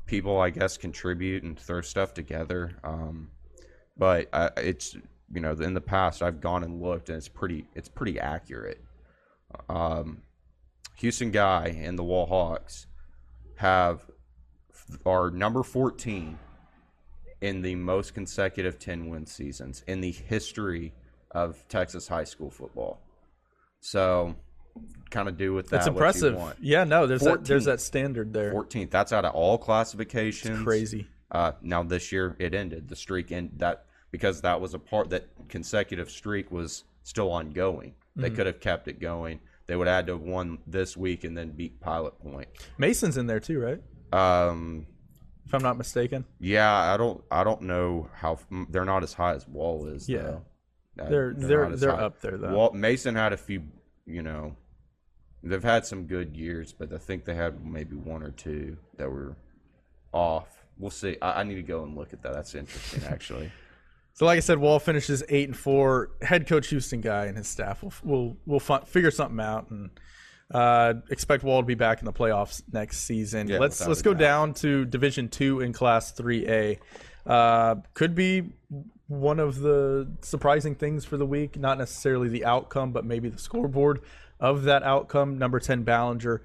people, 0.10 0.40
I 0.40 0.50
guess, 0.50 0.76
contribute 0.76 1.44
and 1.44 1.58
throw 1.58 1.82
stuff 1.82 2.16
together. 2.16 2.76
Um, 2.84 3.30
but 3.96 4.28
uh, 4.34 4.50
it's 4.58 4.96
you 5.32 5.40
know 5.40 5.52
in 5.52 5.76
the 5.76 5.82
past 5.82 6.24
I've 6.24 6.42
gone 6.42 6.64
and 6.64 6.82
looked 6.82 7.10
and 7.10 7.18
it's 7.18 7.28
pretty 7.28 7.68
it's 7.76 7.90
pretty 7.90 8.20
accurate. 8.20 8.84
Um, 9.70 10.24
Houston 10.96 11.30
Guy 11.30 11.80
and 11.82 11.98
the 11.98 12.04
Wall 12.04 12.26
Hawks 12.26 12.88
have 13.58 14.10
are 15.06 15.30
number 15.30 15.62
14 15.62 16.40
in 17.42 17.62
the 17.62 17.76
most 17.76 18.16
consecutive 18.16 18.80
10 18.80 19.10
win 19.10 19.26
seasons 19.28 19.84
in 19.88 20.02
the 20.02 20.12
history 20.12 20.94
of 21.32 21.64
Texas 21.68 22.08
high 22.08 22.24
school 22.24 22.50
football. 22.50 23.00
So 23.80 24.36
kind 25.10 25.28
of 25.28 25.38
do 25.38 25.54
with 25.54 25.70
that 25.70 25.78
It's 25.78 25.88
impressive. 25.88 26.40
Yeah, 26.62 26.84
no, 26.84 27.08
there's 27.08 27.22
that, 27.22 27.46
there's 27.46 27.66
that 27.66 27.82
standard 27.82 28.34
there. 28.34 28.54
14th. 28.54 28.90
That's 28.92 29.12
out 29.14 29.26
of 29.26 29.34
all 29.34 29.58
classifications. 29.58 30.64
Crazy. 30.64 31.08
Uh, 31.32 31.52
now 31.62 31.84
this 31.84 32.12
year 32.12 32.36
it 32.40 32.54
ended 32.54 32.88
the 32.88 32.96
streak 32.96 33.32
and 33.32 33.52
that 33.58 33.86
because 34.12 34.42
that 34.42 34.60
was 34.60 34.74
a 34.74 34.80
part 34.80 35.12
that 35.12 35.28
consecutive 35.48 36.10
streak 36.10 36.52
was 36.52 36.84
still 37.04 37.32
ongoing. 37.32 37.92
Mm-hmm. 37.92 38.22
They 38.22 38.30
could 38.32 38.46
have 38.48 38.60
kept 38.60 38.88
it 38.88 39.00
going. 39.00 39.40
They 39.68 39.76
would 39.76 39.88
add 39.88 40.08
to 40.08 40.18
won 40.18 40.58
this 40.66 40.98
week 40.98 41.24
and 41.24 41.38
then 41.38 41.52
beat 41.52 41.80
Pilot 41.80 42.20
Point. 42.20 42.48
Mason's 42.80 43.18
in 43.18 43.28
there 43.28 43.40
too, 43.40 43.60
right? 43.60 43.80
Um, 44.12 44.88
If 45.46 45.54
I'm 45.54 45.62
not 45.62 45.78
mistaken. 45.78 46.26
yeah, 46.40 46.72
I 46.94 46.98
don't 46.98 47.24
I 47.30 47.44
don't 47.44 47.62
know 47.64 48.10
how 48.16 48.40
they're 48.70 48.86
not 48.86 49.04
as 49.04 49.14
high 49.14 49.36
as 49.36 49.48
Wall 49.48 49.86
is. 49.88 50.10
Yeah. 50.10 50.22
though. 50.24 50.46
Uh, 51.00 51.10
They're 51.10 51.34
they're 51.34 51.66
as 51.66 51.80
they're 51.82 51.92
up 51.92 52.20
there 52.22 52.38
though. 52.38 52.54
Walt 52.54 52.74
Mason 52.74 53.14
had 53.16 53.32
a 53.32 53.38
few, 53.38 53.64
you 54.08 54.24
know, 54.24 54.56
they've 55.44 55.64
had 55.64 55.86
some 55.86 56.06
good 56.06 56.36
years, 56.36 56.74
but 56.74 56.94
I 56.94 56.98
think 56.98 57.26
they 57.26 57.36
had 57.36 57.66
maybe 57.66 57.96
one 57.96 58.24
or 58.24 58.32
two 58.32 58.78
that 58.98 59.10
were 59.10 59.36
off. 60.12 60.66
We'll 60.78 60.92
see. 60.92 61.18
I, 61.22 61.42
I 61.42 61.44
need 61.44 61.56
to 61.56 61.64
go 61.64 61.84
and 61.84 61.96
look 61.96 62.14
at 62.14 62.22
that. 62.24 62.34
That's 62.34 62.56
interesting, 62.56 63.04
actually. 63.10 63.52
So, 64.14 64.26
like 64.26 64.38
I 64.38 64.42
said, 64.42 64.58
Wall 64.58 64.80
finishes 64.80 65.24
eight 65.30 65.48
and 65.48 65.58
four. 65.58 66.12
Head 66.22 66.48
coach 66.48 66.68
Houston 66.68 67.02
Guy 67.02 67.26
and 67.26 67.38
his 67.38 67.48
staff 67.48 67.82
will 67.84 67.94
will 68.04 68.38
will 68.46 68.60
fi- 68.60 68.82
figure 68.82 69.12
something 69.12 69.40
out 69.40 69.70
and 69.70 69.90
uh, 70.54 70.96
expect 71.10 71.44
Wall 71.44 71.62
to 71.62 71.66
be 71.66 71.76
back 71.76 72.00
in 72.00 72.06
the 72.06 72.14
playoffs 72.14 72.62
next 72.72 73.00
season. 73.00 73.48
Yeah, 73.48 73.60
let's 73.60 73.86
let's 73.86 74.02
go 74.02 74.14
doubt. 74.14 74.20
down 74.20 74.54
to 74.56 74.86
Division 74.86 75.30
Two 75.30 75.62
in 75.62 75.72
Class 75.74 76.12
Three 76.12 76.48
A. 76.48 76.80
Uh, 77.26 77.76
could 77.94 78.16
be 78.16 78.52
one 79.08 79.40
of 79.40 79.60
the 79.60 80.12
surprising 80.22 80.76
things 80.76 81.06
for 81.06 81.18
the 81.18 81.26
week. 81.26 81.58
Not 81.58 81.78
necessarily 81.78 82.30
the 82.30 82.46
outcome, 82.46 82.92
but 82.92 83.06
maybe 83.06 83.30
the 83.30 83.40
scoreboard 83.40 84.02
of 84.40 84.64
that 84.64 84.84
outcome. 84.84 85.38
Number 85.38 85.60
ten 85.60 85.84
Ballinger 85.84 86.42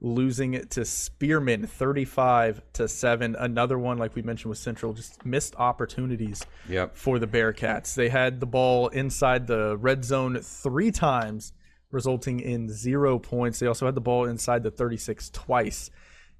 losing 0.00 0.54
it 0.54 0.70
to 0.70 0.84
Spearman 0.84 1.66
35 1.66 2.62
to 2.74 2.86
7 2.86 3.34
another 3.34 3.76
one 3.76 3.98
like 3.98 4.14
we 4.14 4.22
mentioned 4.22 4.48
with 4.48 4.58
Central 4.58 4.92
just 4.92 5.26
missed 5.26 5.56
opportunities 5.56 6.40
Yep. 6.68 6.94
for 6.96 7.18
the 7.18 7.26
Bearcats. 7.26 7.94
They 7.96 8.08
had 8.08 8.38
the 8.38 8.46
ball 8.46 8.86
inside 8.88 9.48
the 9.48 9.76
red 9.76 10.04
zone 10.04 10.38
three 10.40 10.92
times, 10.92 11.52
resulting 11.90 12.38
in 12.38 12.68
zero 12.70 13.18
points. 13.18 13.58
They 13.58 13.66
also 13.66 13.86
had 13.86 13.96
the 13.96 14.00
ball 14.00 14.24
inside 14.26 14.62
the 14.62 14.70
36 14.70 15.30
twice 15.30 15.90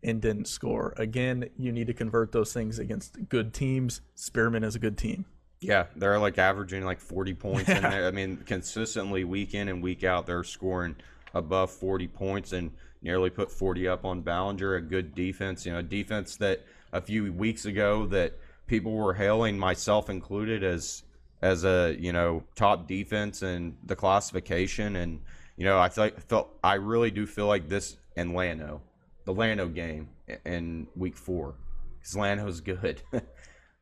and 0.04 0.22
didn't 0.22 0.46
score. 0.46 0.94
Again, 0.96 1.50
you 1.58 1.72
need 1.72 1.88
to 1.88 1.94
convert 1.94 2.30
those 2.30 2.52
things 2.52 2.78
against 2.78 3.28
good 3.28 3.52
teams. 3.52 4.02
Spearman 4.14 4.62
is 4.62 4.76
a 4.76 4.78
good 4.78 4.96
team. 4.96 5.24
Yeah, 5.60 5.86
they're 5.96 6.18
like 6.18 6.38
averaging 6.38 6.84
like 6.84 7.00
40 7.00 7.34
points 7.34 7.68
in 7.68 7.82
there. 7.82 8.06
I 8.06 8.10
mean, 8.10 8.38
consistently 8.46 9.24
week 9.24 9.54
in 9.54 9.68
and 9.68 9.82
week 9.82 10.04
out, 10.04 10.26
they're 10.26 10.44
scoring 10.44 10.96
above 11.34 11.70
40 11.70 12.08
points 12.08 12.52
and 12.52 12.70
nearly 13.02 13.30
put 13.30 13.50
40 13.50 13.88
up 13.88 14.04
on 14.04 14.20
Ballinger. 14.22 14.76
A 14.76 14.80
good 14.80 15.14
defense, 15.14 15.66
you 15.66 15.72
know, 15.72 15.78
a 15.78 15.82
defense 15.82 16.36
that 16.36 16.64
a 16.92 17.00
few 17.00 17.32
weeks 17.32 17.64
ago 17.64 18.06
that 18.06 18.38
people 18.66 18.92
were 18.92 19.14
hailing, 19.14 19.58
myself 19.58 20.08
included, 20.08 20.62
as 20.62 21.02
as 21.40 21.64
a 21.64 21.96
you 21.98 22.12
know 22.12 22.42
top 22.54 22.86
defense 22.88 23.42
in 23.42 23.76
the 23.84 23.96
classification, 23.96 24.96
and 24.96 25.20
you 25.56 25.64
know 25.64 25.78
I 25.80 25.88
th- 25.88 26.14
felt 26.28 26.50
I 26.62 26.74
really 26.74 27.10
do 27.10 27.26
feel 27.26 27.46
like 27.46 27.68
this 27.68 27.96
and 28.16 28.34
Llano, 28.34 28.82
the 29.24 29.32
Llano 29.32 29.68
game 29.68 30.08
in 30.44 30.86
week 30.96 31.16
four, 31.16 31.54
because 31.98 32.16
Llano's 32.16 32.60
good. 32.60 33.02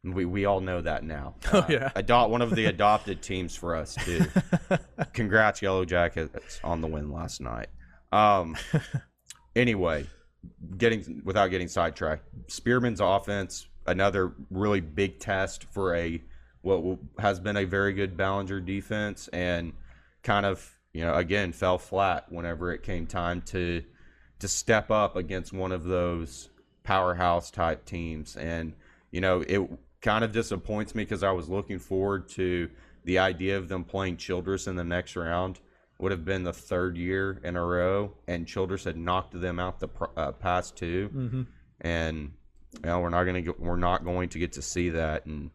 we 0.04 0.24
we 0.24 0.44
all 0.44 0.61
know 0.61 0.80
that 0.80 1.04
now. 1.04 1.35
Oh, 1.52 1.59
Uh, 1.61 1.66
yeah. 1.68 1.90
adopt 1.96 2.30
one 2.30 2.42
of 2.42 2.54
the 2.54 2.66
adopted 2.74 3.22
teams 3.22 3.54
for 3.56 3.74
us 3.74 3.94
too. 3.96 4.24
Congrats, 5.12 5.62
Yellow 5.62 5.85
Jackets, 5.85 6.61
on 6.62 6.80
the 6.80 6.87
win 6.88 7.11
last 7.11 7.40
night. 7.40 7.68
Um, 8.12 8.56
anyway, 9.54 10.06
getting 10.78 11.22
without 11.24 11.48
getting 11.48 11.68
sidetracked, 11.68 12.24
Spearman's 12.50 13.00
offense, 13.00 13.66
another 13.87 14.32
really 14.50 14.80
big 14.80 15.18
test 15.18 15.64
for 15.64 15.94
a 15.94 16.22
what 16.62 16.98
has 17.18 17.38
been 17.38 17.56
a 17.56 17.64
very 17.64 17.92
good 17.92 18.16
Ballinger 18.16 18.61
defense, 18.61 19.28
and 19.28 19.72
kind 20.22 20.46
of 20.46 20.74
you 20.92 21.02
know 21.04 21.14
again 21.14 21.52
fell 21.52 21.78
flat 21.78 22.30
whenever 22.30 22.72
it 22.72 22.82
came 22.82 23.06
time 23.06 23.42
to 23.42 23.82
to 24.38 24.48
step 24.48 24.90
up 24.90 25.16
against 25.16 25.52
one 25.52 25.72
of 25.72 25.85
those 25.85 26.50
powerhouse 26.85 27.50
type 27.50 27.85
teams, 27.85 28.37
and 28.37 28.72
you 29.11 29.20
know 29.20 29.42
it 29.46 29.68
kind 30.07 30.23
of 30.23 30.31
disappoints 30.31 30.95
me 30.95 31.03
because 31.03 31.25
I 31.25 31.33
was 31.33 31.49
looking 31.49 31.81
forward 31.81 32.29
to 32.31 32.71
the 33.05 33.19
idea 33.19 33.59
of 33.59 33.69
them 33.69 33.83
playing 33.83 34.19
Childress 34.19 34.69
in 34.69 34.77
the 34.77 34.85
next 34.85 35.16
round 35.16 35.59
would 35.99 36.12
have 36.12 36.25
been 36.25 36.45
the 36.45 36.53
third 36.53 36.97
year 36.97 37.40
in 37.42 37.57
a 37.57 37.64
row, 37.64 38.12
and 38.29 38.47
Childress 38.47 38.85
had 38.85 38.97
knocked 38.97 39.38
them 39.40 39.59
out 39.59 39.81
the 39.81 39.88
uh, 40.16 40.31
past 40.31 40.77
2 40.77 41.11
Mm-hmm. 41.12 41.42
and 41.81 42.33
you 42.75 42.81
know 42.85 43.01
we're 43.01 43.11
not 43.11 43.25
going 43.25 43.35
to 43.35 43.42
get 43.42 43.59
we're 43.59 43.77
not 43.77 44.05
going 44.05 44.29
to 44.29 44.38
get 44.38 44.53
to 44.53 44.62
see 44.62 44.90
that. 44.90 45.27
And 45.27 45.51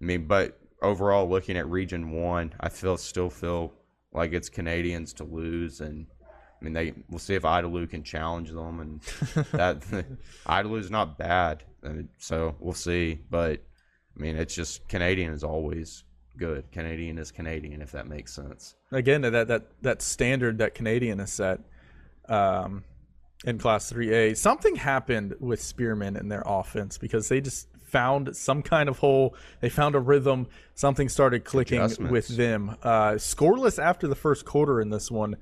I 0.00 0.04
mean, 0.04 0.26
but 0.26 0.58
overall, 0.80 1.28
looking 1.28 1.58
at 1.58 1.68
Region 1.68 2.10
One, 2.10 2.54
I 2.58 2.70
feel 2.70 2.96
still 2.96 3.28
feel 3.28 3.74
like 4.14 4.32
it's 4.32 4.48
Canadians 4.48 5.12
to 5.14 5.24
lose, 5.24 5.82
and 5.82 6.06
I 6.58 6.64
mean 6.64 6.72
they 6.72 6.94
we'll 7.10 7.18
see 7.18 7.34
if 7.34 7.42
Idalou 7.42 7.90
can 7.90 8.02
challenge 8.02 8.50
them, 8.50 8.80
and 8.80 9.00
that 9.52 9.80
Idalou's 10.46 10.90
not 10.90 11.18
bad, 11.18 11.64
I 11.84 11.88
mean, 11.88 12.08
so 12.16 12.54
we'll 12.60 12.72
see. 12.72 13.18
But 13.28 13.62
I 14.16 14.20
mean, 14.20 14.36
it's 14.36 14.54
just 14.54 14.86
Canadian 14.88 15.32
is 15.32 15.44
always 15.44 16.04
good. 16.36 16.70
Canadian 16.72 17.18
is 17.18 17.30
Canadian, 17.30 17.82
if 17.82 17.92
that 17.92 18.06
makes 18.06 18.32
sense. 18.32 18.74
again 18.92 19.22
that 19.22 19.48
that 19.48 19.66
that 19.82 20.02
standard 20.02 20.58
that 20.58 20.74
Canadian 20.74 21.18
has 21.18 21.32
set 21.32 21.60
um, 22.28 22.84
in 23.44 23.58
Class 23.58 23.92
3A. 23.92 24.36
Something 24.36 24.76
happened 24.76 25.34
with 25.40 25.60
Spearman 25.60 26.16
and 26.16 26.30
their 26.30 26.42
offense 26.46 26.98
because 26.98 27.28
they 27.28 27.40
just 27.40 27.68
found 27.90 28.36
some 28.36 28.62
kind 28.62 28.88
of 28.88 28.98
hole. 28.98 29.34
They 29.60 29.68
found 29.68 29.94
a 29.94 30.00
rhythm. 30.00 30.46
Something 30.74 31.08
started 31.08 31.44
clicking 31.44 31.80
with 32.10 32.28
them. 32.28 32.76
Uh, 32.82 33.12
scoreless 33.12 33.82
after 33.82 34.06
the 34.06 34.14
first 34.14 34.44
quarter 34.44 34.80
in 34.80 34.90
this 34.90 35.10
one. 35.10 35.36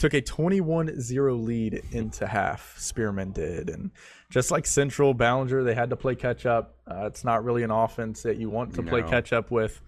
Took 0.00 0.14
a 0.14 0.22
21-0 0.22 1.44
lead 1.44 1.82
into 1.92 2.26
half. 2.26 2.74
Spearman 2.78 3.32
did, 3.32 3.68
and 3.70 3.90
just 4.30 4.50
like 4.50 4.66
Central 4.66 5.14
Ballinger, 5.14 5.62
they 5.62 5.74
had 5.74 5.90
to 5.90 5.96
play 5.96 6.14
catch 6.14 6.46
up. 6.46 6.76
Uh, 6.90 7.04
it's 7.06 7.22
not 7.24 7.44
really 7.44 7.62
an 7.62 7.70
offense 7.70 8.22
that 8.22 8.36
you 8.38 8.50
want 8.50 8.74
to 8.74 8.82
play 8.82 9.02
No. 9.02 9.08
catch 9.08 9.32
up 9.32 9.50
with. 9.50 9.80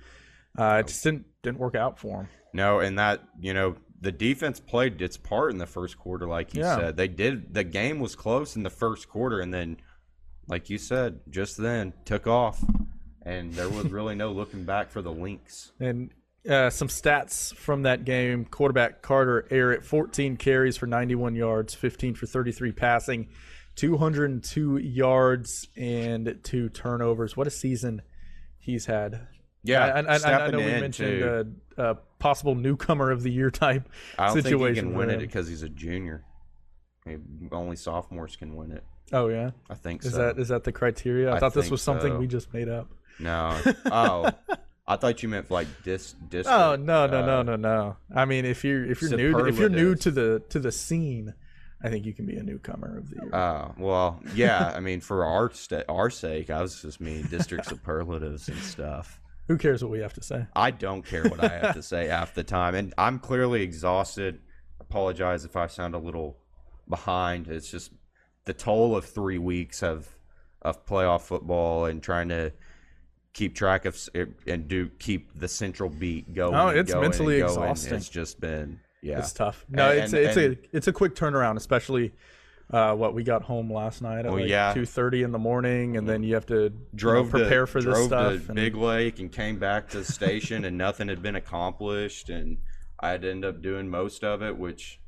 Uh, 0.58 0.76
it 0.80 0.88
just 0.88 1.02
didn't 1.02 1.24
didn't 1.42 1.58
work 1.58 1.74
out 1.74 1.98
for 1.98 2.18
them. 2.18 2.28
No, 2.52 2.78
and 2.80 2.98
that 2.98 3.22
you 3.40 3.54
know 3.54 3.74
the 4.02 4.12
defense 4.12 4.60
played 4.60 5.00
its 5.00 5.16
part 5.16 5.50
in 5.50 5.58
the 5.58 5.66
first 5.66 5.96
quarter, 5.98 6.26
like 6.26 6.54
you 6.54 6.60
Yeah. 6.60 6.76
said. 6.76 6.96
They 6.98 7.08
did. 7.08 7.54
The 7.54 7.64
game 7.64 7.98
was 7.98 8.14
close 8.14 8.54
in 8.54 8.64
the 8.64 8.70
first 8.70 9.08
quarter, 9.08 9.40
and 9.40 9.52
then, 9.54 9.78
like 10.46 10.68
you 10.68 10.76
said, 10.76 11.20
just 11.30 11.56
then 11.56 11.94
took 12.04 12.26
off, 12.26 12.62
and 13.22 13.54
there 13.54 13.68
was 13.70 13.90
really 13.90 14.14
no 14.14 14.30
looking 14.30 14.64
back 14.64 14.90
for 14.90 15.00
the 15.00 15.12
Lynx. 15.12 15.72
And 15.80 16.10
uh, 16.48 16.70
some 16.70 16.88
stats 16.88 17.54
from 17.54 17.82
that 17.82 18.04
game: 18.04 18.44
quarterback 18.44 19.02
Carter 19.02 19.46
Arrett, 19.50 19.84
14 19.84 20.36
carries 20.36 20.76
for 20.76 20.86
91 20.86 21.34
yards, 21.34 21.74
15 21.74 22.14
for 22.14 22.26
33 22.26 22.72
passing, 22.72 23.28
202 23.76 24.78
yards 24.78 25.68
and 25.76 26.38
two 26.42 26.68
turnovers. 26.68 27.36
What 27.36 27.46
a 27.46 27.50
season 27.50 28.02
he's 28.58 28.86
had! 28.86 29.28
Yeah, 29.64 29.84
I, 29.84 30.00
I, 30.00 30.16
I, 30.16 30.46
I 30.46 30.50
know 30.50 30.58
we 30.58 30.64
mentioned 30.64 31.22
a, 31.22 31.46
a 31.76 31.94
possible 32.18 32.54
newcomer 32.54 33.10
of 33.10 33.22
the 33.22 33.30
year 33.30 33.50
type 33.50 33.88
I 34.18 34.26
don't 34.26 34.42
situation. 34.42 34.58
think 34.60 34.76
he 34.76 34.82
can 34.82 34.94
win 34.94 35.10
it 35.10 35.20
because 35.20 35.48
he's 35.48 35.62
a 35.62 35.68
junior. 35.68 36.24
Maybe 37.06 37.22
only 37.52 37.76
sophomores 37.76 38.36
can 38.36 38.56
win 38.56 38.72
it. 38.72 38.84
Oh 39.12 39.28
yeah, 39.28 39.50
I 39.70 39.74
think 39.74 40.04
is 40.04 40.12
so. 40.12 40.18
that 40.18 40.38
is 40.38 40.48
that 40.48 40.64
the 40.64 40.72
criteria? 40.72 41.30
I, 41.30 41.36
I 41.36 41.38
thought 41.38 41.54
this 41.54 41.70
was 41.70 41.82
something 41.82 42.12
so. 42.12 42.18
we 42.18 42.26
just 42.26 42.52
made 42.52 42.68
up. 42.68 42.88
no? 43.18 43.60
Oh, 43.86 44.30
I 44.92 44.96
thought 44.96 45.22
you 45.22 45.28
meant 45.28 45.50
like 45.50 45.66
dis 45.84 46.12
district. 46.28 46.48
Oh 46.48 46.76
no 46.76 47.06
no 47.06 47.24
no 47.24 47.40
uh, 47.40 47.42
no 47.42 47.56
no! 47.56 47.96
I 48.14 48.24
mean, 48.24 48.44
if 48.44 48.64
you're 48.64 48.84
if 48.84 49.00
you're 49.00 49.16
new 49.16 49.46
if 49.46 49.58
you're 49.58 49.68
new 49.68 49.94
to 49.96 50.10
the 50.10 50.42
to 50.50 50.58
the 50.58 50.70
scene, 50.70 51.34
I 51.82 51.88
think 51.88 52.04
you 52.04 52.12
can 52.12 52.26
be 52.26 52.36
a 52.36 52.42
newcomer 52.42 52.98
of 52.98 53.10
the 53.10 53.16
year. 53.22 53.34
Oh 53.34 53.74
well, 53.78 54.20
yeah. 54.34 54.72
I 54.74 54.80
mean, 54.80 55.00
for 55.00 55.24
our 55.24 55.50
sta 55.52 55.84
our 55.88 56.10
sake, 56.10 56.50
I 56.50 56.60
was 56.60 56.82
just 56.82 57.00
meaning 57.00 57.24
district 57.24 57.66
superlatives 57.66 58.48
and 58.48 58.58
stuff. 58.58 59.18
Who 59.48 59.58
cares 59.58 59.82
what 59.82 59.90
we 59.90 60.00
have 60.00 60.14
to 60.14 60.22
say? 60.22 60.46
I 60.54 60.70
don't 60.70 61.04
care 61.04 61.24
what 61.24 61.42
I 61.42 61.48
have 61.48 61.74
to 61.74 61.82
say 61.82 62.06
half 62.08 62.34
the 62.34 62.44
time, 62.44 62.74
and 62.74 62.94
I'm 62.98 63.18
clearly 63.18 63.62
exhausted. 63.62 64.40
Apologize 64.78 65.44
if 65.44 65.56
I 65.56 65.66
sound 65.68 65.94
a 65.94 65.98
little 65.98 66.38
behind. 66.88 67.48
It's 67.48 67.70
just 67.70 67.92
the 68.44 68.52
toll 68.52 68.94
of 68.94 69.04
three 69.04 69.38
weeks 69.38 69.82
of 69.82 70.16
of 70.60 70.86
playoff 70.86 71.22
football 71.22 71.86
and 71.86 72.02
trying 72.02 72.28
to 72.28 72.52
keep 73.32 73.54
track 73.54 73.84
of 73.84 73.98
and 74.46 74.68
do 74.68 74.88
keep 74.98 75.34
the 75.38 75.48
central 75.48 75.88
beat 75.88 76.32
going. 76.34 76.54
Oh, 76.54 76.68
it's 76.68 76.92
going 76.92 77.02
mentally 77.02 77.38
going. 77.38 77.50
exhausting. 77.50 77.94
It's 77.94 78.08
just 78.08 78.40
been 78.40 78.80
yeah. 79.00 79.18
It's 79.18 79.32
tough. 79.32 79.64
No, 79.68 79.90
And- 79.90 80.00
it's 80.00 80.12
and- 80.12 80.22
it's 80.22 80.36
and- 80.36 80.56
a 80.56 80.76
it's 80.76 80.88
a 80.88 80.92
quick 80.92 81.14
turnaround, 81.14 81.56
especially 81.56 82.12
uh, 82.72 82.94
what 82.94 83.12
we 83.14 83.22
got 83.22 83.42
home 83.42 83.70
last 83.70 84.00
night 84.00 84.20
at 84.20 84.26
Well, 84.32 84.40
like 84.40 84.48
yeah. 84.48 84.72
two 84.72 84.86
thirty 84.86 85.22
in 85.22 85.32
the 85.32 85.38
morning, 85.38 85.96
and 85.96 86.08
then 86.08 86.22
you 86.22 86.34
have 86.34 86.46
to 86.46 86.64
you 86.64 87.04
know, 87.04 87.24
prepare 87.24 87.62
to, 87.62 87.66
for 87.66 87.82
this 87.82 88.04
stuff. 88.06 88.46
to 88.46 88.52
Big 88.54 88.74
Lake 88.76 89.18
and 89.18 89.30
came 89.30 89.58
back 89.58 89.88
to 89.90 89.98
the 89.98 90.04
station 90.04 90.64
and 90.64 90.78
nothing 90.78 91.08
had 91.08 91.20
been 91.22 91.36
accomplished 91.36 92.30
and 92.30 92.58
I'd 93.00 93.24
end 93.24 93.44
up 93.44 93.60
doing 93.62 93.88
most 93.90 94.22
of 94.24 94.42
it, 94.42 94.56
which 94.56 95.00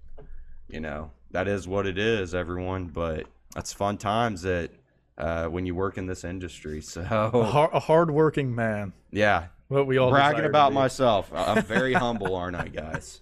you 0.69 0.81
know 0.81 1.11
that 1.31 1.47
is 1.49 1.67
what 1.69 1.87
it 1.87 1.97
is, 1.99 2.35
everyone. 2.35 2.87
But 2.87 3.27
that's 3.55 3.73
fun 3.73 3.97
times 3.99 4.43
that 4.43 4.71
uh, 5.19 5.47
when 5.47 5.67
you 5.67 5.75
work 5.75 5.97
in 5.99 6.07
this 6.07 6.25
industry. 6.25 6.79
a, 6.79 6.83
So 6.83 7.03
har- 7.05 7.71
a 7.73 7.81
hardworking 7.81 8.55
man. 8.55 8.93
yeah, 9.11 9.47
What 9.69 9.87
we 9.87 9.99
all 9.99 10.11
bragging 10.11 10.45
about 10.45 10.73
myself. 10.73 11.31
I'm 11.35 11.63
very 11.65 11.93
humble, 12.05 12.35
aren't 12.35 12.57
I, 12.57 12.69
guys? 12.69 13.19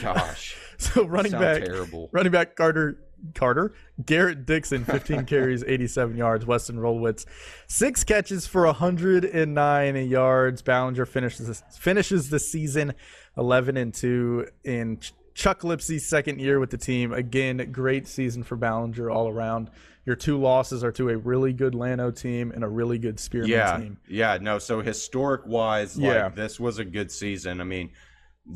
Gosh, 0.00 0.56
So 0.78 1.04
running 1.04 1.32
back, 1.32 1.64
terrible. 1.64 2.08
running 2.12 2.32
back 2.32 2.56
Carter 2.56 2.98
Carter 3.34 3.72
Garrett 4.04 4.46
Dixon, 4.46 4.84
15 4.84 5.24
carries, 5.26 5.62
87 5.62 6.16
yards. 6.16 6.44
Weston 6.44 6.76
Rolwitz, 6.76 7.24
six 7.68 8.02
catches 8.02 8.48
for 8.48 8.64
109 8.66 9.96
yards. 10.08 10.62
Ballinger 10.62 11.06
finishes 11.06 11.62
finishes 11.78 12.30
the 12.30 12.38
season 12.40 12.94
11 13.36 13.76
and 13.76 13.94
two 13.94 14.48
in 14.64 14.98
Chuck 15.34 15.62
Lipsey's 15.62 16.04
second 16.06 16.40
year 16.40 16.58
with 16.58 16.70
the 16.70 16.76
team. 16.78 17.12
Again, 17.12 17.70
great 17.72 18.06
season 18.08 18.42
for 18.42 18.56
Ballinger 18.56 19.08
all 19.10 19.28
around. 19.28 19.70
Your 20.04 20.16
two 20.16 20.38
losses 20.38 20.82
are 20.82 20.92
to 20.92 21.10
a 21.10 21.16
really 21.16 21.52
good 21.52 21.74
Llano 21.74 22.10
team 22.10 22.50
and 22.50 22.64
a 22.64 22.68
really 22.68 22.98
good 22.98 23.20
Spearman 23.20 23.50
yeah, 23.50 23.76
team. 23.78 23.98
yeah. 24.08 24.38
No, 24.40 24.58
so 24.58 24.80
historic 24.80 25.46
wise, 25.46 25.96
like 25.96 26.06
Yeah. 26.06 26.28
this 26.28 26.58
was 26.58 26.78
a 26.78 26.84
good 26.84 27.10
season. 27.12 27.60
I 27.60 27.64
mean, 27.64 27.90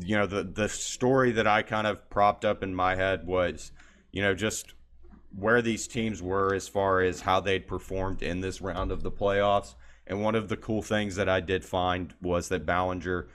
you 0.01 0.17
know, 0.17 0.25
the 0.25 0.43
the 0.43 0.67
story 0.67 1.31
that 1.31 1.47
I 1.47 1.61
kind 1.61 1.87
of 1.87 2.09
propped 2.09 2.43
up 2.43 2.63
in 2.63 2.75
my 2.75 2.95
head 2.95 3.25
was, 3.25 3.71
you 4.11 4.21
know, 4.21 4.33
just 4.35 4.73
where 5.33 5.61
these 5.61 5.87
teams 5.87 6.21
were 6.21 6.53
as 6.53 6.67
far 6.67 7.01
as 7.01 7.21
how 7.21 7.39
they'd 7.39 7.67
performed 7.67 8.21
in 8.21 8.41
this 8.41 8.59
round 8.61 8.91
of 8.91 9.03
the 9.03 9.11
playoffs. 9.11 9.75
And 10.05 10.23
one 10.23 10.35
of 10.35 10.49
the 10.49 10.57
cool 10.57 10.81
things 10.81 11.15
that 11.15 11.29
I 11.29 11.39
did 11.41 11.63
find 11.63 12.13
was 12.21 12.49
that 12.49 12.65
Ballinger, 12.65 13.27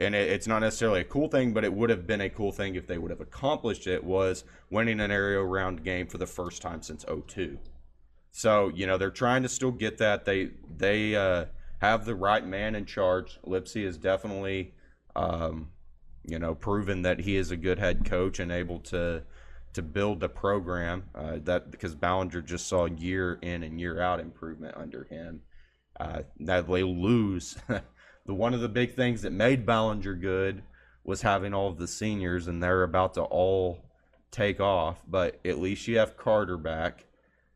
and 0.00 0.14
it, 0.14 0.30
it's 0.30 0.46
not 0.46 0.60
necessarily 0.60 1.00
a 1.00 1.04
cool 1.04 1.28
thing, 1.28 1.52
but 1.52 1.64
it 1.64 1.72
would 1.72 1.90
have 1.90 2.06
been 2.06 2.20
a 2.20 2.30
cool 2.30 2.52
thing 2.52 2.74
if 2.74 2.86
they 2.86 2.98
would 2.98 3.10
have 3.10 3.20
accomplished 3.20 3.86
it, 3.86 4.02
was 4.02 4.44
winning 4.70 5.00
an 5.00 5.10
area 5.10 5.42
round 5.42 5.84
game 5.84 6.06
for 6.06 6.18
the 6.18 6.26
first 6.26 6.62
time 6.62 6.82
since 6.82 7.04
02. 7.04 7.58
So 8.32 8.68
you 8.68 8.86
know 8.86 8.96
they're 8.96 9.10
trying 9.10 9.42
to 9.42 9.48
still 9.48 9.72
get 9.72 9.98
that. 9.98 10.24
They 10.24 10.50
they 10.76 11.14
uh, 11.16 11.46
have 11.80 12.04
the 12.04 12.14
right 12.14 12.46
man 12.46 12.74
in 12.74 12.86
charge. 12.86 13.38
Lipsey 13.44 13.84
is 13.84 13.98
definitely, 13.98 14.74
um, 15.16 15.68
you 16.24 16.38
know, 16.38 16.54
proven 16.54 17.02
that 17.02 17.20
he 17.20 17.36
is 17.36 17.50
a 17.50 17.56
good 17.56 17.78
head 17.78 18.04
coach 18.04 18.38
and 18.38 18.52
able 18.52 18.78
to 18.80 19.24
to 19.72 19.82
build 19.82 20.22
a 20.22 20.28
program 20.28 21.04
uh, 21.14 21.38
that 21.42 21.70
because 21.70 21.94
Ballinger 21.94 22.42
just 22.42 22.66
saw 22.66 22.86
year 22.86 23.38
in 23.42 23.62
and 23.62 23.80
year 23.80 24.00
out 24.00 24.20
improvement 24.20 24.76
under 24.76 25.04
him. 25.04 25.42
Uh, 25.98 26.22
they 26.38 26.82
lose. 26.82 27.56
the 28.26 28.34
one 28.34 28.54
of 28.54 28.60
the 28.60 28.68
big 28.68 28.94
things 28.94 29.22
that 29.22 29.32
made 29.32 29.66
Ballinger 29.66 30.14
good 30.14 30.62
was 31.04 31.22
having 31.22 31.54
all 31.54 31.68
of 31.68 31.78
the 31.78 31.88
seniors, 31.88 32.46
and 32.46 32.62
they're 32.62 32.82
about 32.82 33.14
to 33.14 33.22
all 33.22 33.82
take 34.30 34.60
off. 34.60 35.02
But 35.08 35.40
at 35.44 35.58
least 35.58 35.88
you 35.88 35.98
have 35.98 36.16
Carter 36.16 36.56
back. 36.56 37.04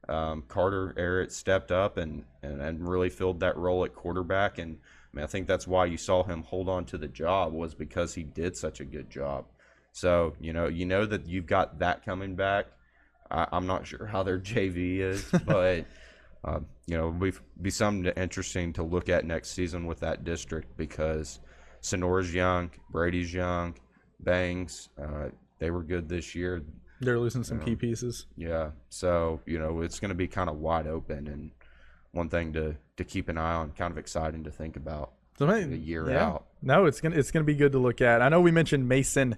Um, 0.09 0.45
Carter 0.49 0.95
Arrett 0.99 1.33
stepped 1.33 1.71
up 1.71 1.97
and, 1.97 2.25
and, 2.43 2.61
and 2.61 2.87
really 2.87 3.09
filled 3.09 3.41
that 3.41 3.57
role 3.57 3.85
at 3.85 3.95
quarterback. 3.95 4.59
And 4.59 4.79
I 5.13 5.17
mean, 5.17 5.25
I 5.25 5.27
think 5.27 5.47
that's 5.47 5.67
why 5.67 5.87
you 5.87 5.97
saw 5.97 6.25
him 6.25 6.43
hold 6.43 6.69
on 6.69 6.85
to 6.87 6.99
the 6.99 7.09
job 7.09 7.53
was 7.53 7.75
because 7.75 8.15
he 8.15 8.23
did 8.23 8.57
such 8.57 8.81
a 8.81 8.85
good 8.85 9.09
job. 9.09 9.47
So 9.93 10.35
you 10.41 10.53
know, 10.53 10.67
you 10.67 10.87
know 10.87 11.07
that 11.07 11.27
you've 11.27 11.47
got 11.47 11.79
that 11.79 12.05
coming 12.05 12.35
back. 12.35 12.67
I, 13.31 13.47
I'm 13.53 13.67
not 13.67 13.87
sure 13.87 14.07
how 14.07 14.23
their 14.23 14.39
JV 14.39 14.99
is, 14.99 15.25
but 15.47 15.87
uh, 16.45 16.61
you 16.87 16.97
know, 16.97 17.11
be 17.11 17.33
be 17.61 17.71
something 17.71 18.13
interesting 18.17 18.73
to 18.75 18.83
look 18.83 19.09
at 19.09 19.25
next 19.25 19.51
season 19.51 19.87
with 19.87 20.01
that 20.01 20.25
district 20.25 20.77
because 20.77 21.41
Sonora's 21.81 22.33
young, 22.33 22.71
Brady's 22.91 23.33
young, 23.33 23.75
Bangs, 24.21 24.89
uh, 25.01 25.29
they 25.59 25.71
were 25.71 25.83
good 25.83 26.09
this 26.09 26.35
year. 26.35 26.63
They're 27.01 27.19
losing 27.19 27.45
some 27.45 27.61
key 27.61 27.75
pieces. 27.75 28.27
Yeah, 28.37 28.71
so 28.89 29.41
you 29.47 29.59
know 29.59 29.81
it's 29.81 30.01
going 30.01 30.11
to 30.11 30.15
be 30.15 30.29
kind 30.29 30.49
of 30.49 30.57
wide 30.57 30.87
open 30.87 31.27
and 31.27 31.51
one 32.13 32.29
thing 32.29 32.53
to 32.55 32.77
to 32.97 33.05
keep 33.05 33.29
an 33.29 33.39
eye 33.39 33.55
on. 33.55 33.73
Kind 33.73 33.93
of 33.93 33.99
exciting 33.99 34.45
to 34.45 34.51
think 34.51 34.77
about 34.77 35.13
So, 35.39 35.49
a 35.49 35.61
year 35.61 36.11
yeah. 36.11 36.27
out. 36.27 36.47
No, 36.63 36.87
it's 36.87 37.01
gonna 37.01 37.17
it's 37.17 37.31
gonna 37.31 37.45
be 37.45 37.57
good 37.57 37.73
to 37.73 37.79
look 37.79 38.01
at. 38.01 38.23
I 38.23 38.29
know 38.29 38.41
we 38.41 38.51
mentioned 38.51 38.89
Mason 38.89 39.37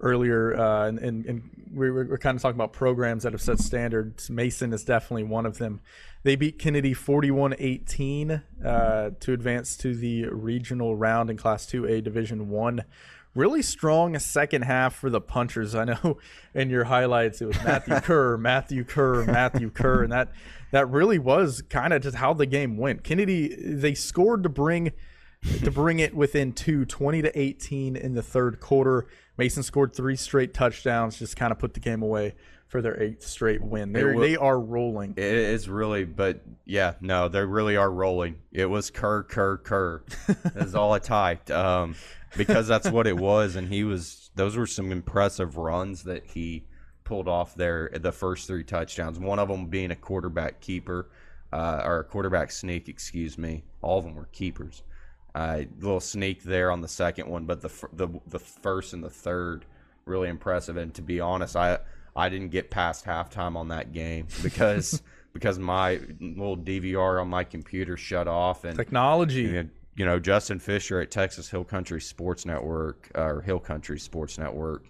earlier, 0.00 0.56
uh, 0.58 0.86
and, 0.86 0.98
and 0.98 1.26
and 1.26 1.50
we 1.74 1.90
were, 1.90 2.18
kind 2.18 2.36
of 2.36 2.42
talking 2.42 2.56
about 2.56 2.72
programs 2.72 3.24
that 3.24 3.32
have 3.32 3.42
set 3.42 3.58
standards. 3.58 4.30
Mason 4.30 4.72
is 4.72 4.84
definitely 4.84 5.24
one 5.24 5.46
of 5.46 5.58
them. 5.58 5.80
They 6.22 6.36
beat 6.36 6.58
Kenedy 6.58 6.96
41-18 6.96 8.42
uh, 8.64 9.10
to 9.20 9.32
advance 9.32 9.76
to 9.78 9.94
the 9.94 10.26
regional 10.26 10.96
round 10.96 11.30
in 11.30 11.36
Class 11.36 11.66
2A 11.66 12.02
Division 12.02 12.48
One. 12.48 12.84
Really 13.34 13.62
strong 13.62 14.18
second 14.18 14.62
half 14.62 14.94
for 14.94 15.10
the 15.10 15.20
punchers. 15.20 15.74
I 15.74 15.84
know 15.84 16.18
in 16.54 16.70
your 16.70 16.84
highlights 16.84 17.40
it 17.40 17.46
was 17.46 17.62
Matthew 17.62 17.94
Kerr, 18.02 18.36
Matthew 18.36 18.84
Kerr, 18.84 19.24
Matthew 19.24 19.70
Kerr, 19.70 20.02
and 20.02 20.12
that 20.12 20.32
that 20.70 20.88
really 20.88 21.18
was 21.18 21.62
kind 21.62 21.92
of 21.92 22.02
just 22.02 22.16
how 22.16 22.34
the 22.34 22.46
game 22.46 22.76
went. 22.76 23.04
Kenedy 23.04 23.80
they 23.80 23.94
scored 23.94 24.42
to 24.42 24.48
bring 24.48 24.92
to 25.62 25.70
bring 25.70 26.00
it 26.00 26.14
within 26.14 26.52
two, 26.52 26.84
20 26.84 27.22
to 27.22 27.38
18 27.38 27.96
in 27.96 28.14
the 28.14 28.22
third 28.22 28.60
quarter. 28.60 29.06
Mason 29.38 29.62
scored 29.62 29.94
three 29.94 30.16
straight 30.16 30.52
touchdowns, 30.52 31.18
just 31.18 31.36
kind 31.36 31.52
of 31.52 31.58
put 31.58 31.72
the 31.74 31.80
game 31.80 32.02
away 32.02 32.34
for 32.66 32.82
their 32.82 33.00
eighth 33.00 33.24
straight 33.24 33.62
win. 33.62 33.92
They're, 33.92 34.18
they 34.18 34.36
are 34.36 34.60
rolling. 34.60 35.14
It 35.16 35.24
is 35.24 35.68
really, 35.68 36.04
but 36.04 36.42
yeah, 36.66 36.94
no, 37.00 37.28
they 37.28 37.44
really 37.44 37.76
are 37.76 37.90
rolling. 37.90 38.36
It 38.52 38.66
was 38.66 38.90
Kerr, 38.90 39.22
Kerr, 39.22 39.56
Kerr. 39.58 40.02
That's 40.54 40.74
all 40.74 40.92
I 40.92 40.98
typed 40.98 41.50
um, 41.50 41.94
because 42.36 42.66
that's 42.66 42.90
what 42.90 43.06
it 43.06 43.16
was, 43.16 43.56
and 43.56 43.68
he 43.68 43.84
was. 43.84 44.30
Those 44.34 44.56
were 44.56 44.66
some 44.66 44.92
impressive 44.92 45.56
runs 45.56 46.04
that 46.04 46.26
he 46.26 46.66
pulled 47.04 47.28
off 47.28 47.54
there. 47.54 47.90
The 47.94 48.12
first 48.12 48.46
three 48.46 48.64
touchdowns, 48.64 49.18
one 49.18 49.38
of 49.38 49.48
them 49.48 49.66
being 49.66 49.90
a 49.90 49.96
quarterback 49.96 50.60
keeper 50.60 51.08
uh, 51.52 51.82
or 51.84 52.00
a 52.00 52.04
quarterback 52.04 52.50
sneak, 52.50 52.88
excuse 52.88 53.38
me. 53.38 53.64
All 53.80 53.98
of 53.98 54.04
them 54.04 54.14
were 54.14 54.28
keepers. 54.32 54.82
Uh, 55.38 55.62
little 55.80 56.00
sneak 56.00 56.42
there 56.42 56.68
on 56.68 56.80
the 56.80 56.88
second 56.88 57.28
one, 57.28 57.44
but 57.44 57.60
the 57.60 57.70
the 57.92 58.08
the 58.26 58.40
first 58.40 58.92
and 58.92 59.04
the 59.04 59.10
third 59.10 59.66
really 60.04 60.28
impressive. 60.28 60.76
And 60.76 60.92
to 60.94 61.02
be 61.02 61.20
honest, 61.20 61.54
I 61.54 61.78
I 62.16 62.28
didn't 62.28 62.48
get 62.48 62.70
past 62.70 63.04
halftime 63.04 63.54
on 63.54 63.68
that 63.68 63.92
game 63.92 64.26
because 64.42 65.00
because 65.32 65.56
my 65.56 66.00
little 66.20 66.56
DVR 66.56 67.20
on 67.20 67.28
my 67.28 67.44
computer 67.44 67.96
shut 67.96 68.26
off 68.26 68.64
and 68.64 68.76
Technology. 68.76 69.56
and, 69.56 69.70
you 69.94 70.04
know 70.04 70.18
Justin 70.18 70.58
Fisher 70.58 71.00
at 71.00 71.12
Texas 71.12 71.48
Hill 71.48 71.62
Country 71.62 72.00
Sports 72.00 72.44
Network 72.44 73.08
uh, 73.14 73.22
or 73.22 73.40
Hill 73.40 73.60
Country 73.60 74.00
Sports 74.00 74.38
Network 74.38 74.86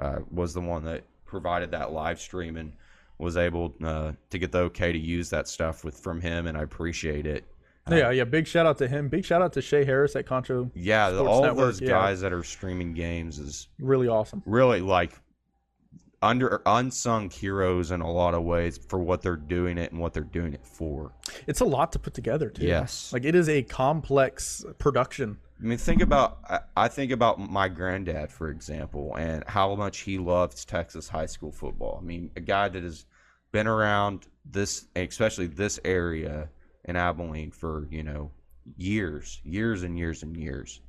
uh, 0.00 0.18
was 0.32 0.52
the 0.52 0.60
one 0.60 0.82
that 0.84 1.04
provided 1.26 1.70
that 1.70 1.92
live 1.92 2.20
stream 2.20 2.56
and 2.56 2.72
was 3.18 3.36
able 3.36 3.72
uh, 3.84 4.10
to 4.30 4.38
get 4.40 4.50
the 4.50 4.58
okay 4.58 4.90
to 4.90 4.98
use 4.98 5.30
that 5.30 5.46
stuff 5.46 5.84
with 5.84 5.96
from 5.96 6.20
him, 6.20 6.48
and 6.48 6.58
I 6.58 6.62
appreciate 6.62 7.24
it. 7.24 7.44
Yeah, 7.90 8.08
um, 8.08 8.14
yeah. 8.14 8.24
Big 8.24 8.46
shout 8.46 8.64
out 8.66 8.78
to 8.78 8.88
him. 8.88 9.08
Big 9.08 9.24
shout 9.24 9.42
out 9.42 9.52
to 9.54 9.62
Shay 9.62 9.84
Harris 9.84 10.14
at 10.16 10.26
Concho. 10.26 10.70
Yeah, 10.74 11.08
Sports 11.08 11.28
all 11.28 11.38
of 11.38 11.44
Network, 11.44 11.64
those 11.66 11.80
yeah. 11.80 11.88
guys 11.88 12.20
that 12.20 12.32
are 12.32 12.44
streaming 12.44 12.92
games 12.94 13.38
is 13.38 13.68
Really 13.80 14.08
awesome. 14.08 14.42
really 14.46 14.80
like 14.80 15.12
under 16.22 16.62
unsung 16.66 17.28
heroes 17.30 17.90
in 17.90 18.00
a 18.00 18.10
lot 18.10 18.32
of 18.34 18.44
ways 18.44 18.78
for 18.88 19.00
what 19.00 19.22
they're 19.22 19.34
doing 19.34 19.76
it 19.78 19.90
and 19.90 20.00
what 20.00 20.12
they're 20.12 20.22
doing 20.22 20.52
it 20.54 20.64
for. 20.64 21.12
It's 21.48 21.60
a 21.60 21.64
lot 21.64 21.90
to 21.92 21.98
put 21.98 22.14
together, 22.14 22.48
too. 22.48 22.64
Yes. 22.64 23.12
Like 23.12 23.24
it 23.24 23.34
is 23.34 23.48
a 23.48 23.62
complex 23.62 24.64
production. 24.78 25.38
I 25.60 25.64
mean, 25.64 25.78
think 25.78 26.00
about 26.02 26.38
I- 26.48 26.60
I 26.76 26.88
think 26.88 27.10
about 27.10 27.40
my 27.40 27.68
granddad, 27.68 28.30
for 28.30 28.48
example, 28.50 29.14
and 29.16 29.42
how 29.48 29.74
much 29.74 29.98
he 30.00 30.18
loves 30.18 30.64
Texas 30.64 31.08
high 31.08 31.26
school 31.26 31.50
football. 31.50 31.98
I 32.00 32.04
mean, 32.04 32.30
a 32.36 32.40
guy 32.40 32.68
that 32.68 32.82
has 32.84 33.06
been 33.50 33.66
around 33.66 34.26
this, 34.44 34.86
especially 34.94 35.46
this 35.46 35.78
area 35.84 36.48
in 36.84 36.96
Abilene, 36.96 37.50
for 37.50 37.86
you 37.90 38.02
know 38.02 38.30
years, 38.76 39.40
years 39.44 39.82
and 39.82 39.98
years 39.98 40.22
and 40.22 40.36
years. 40.36 40.80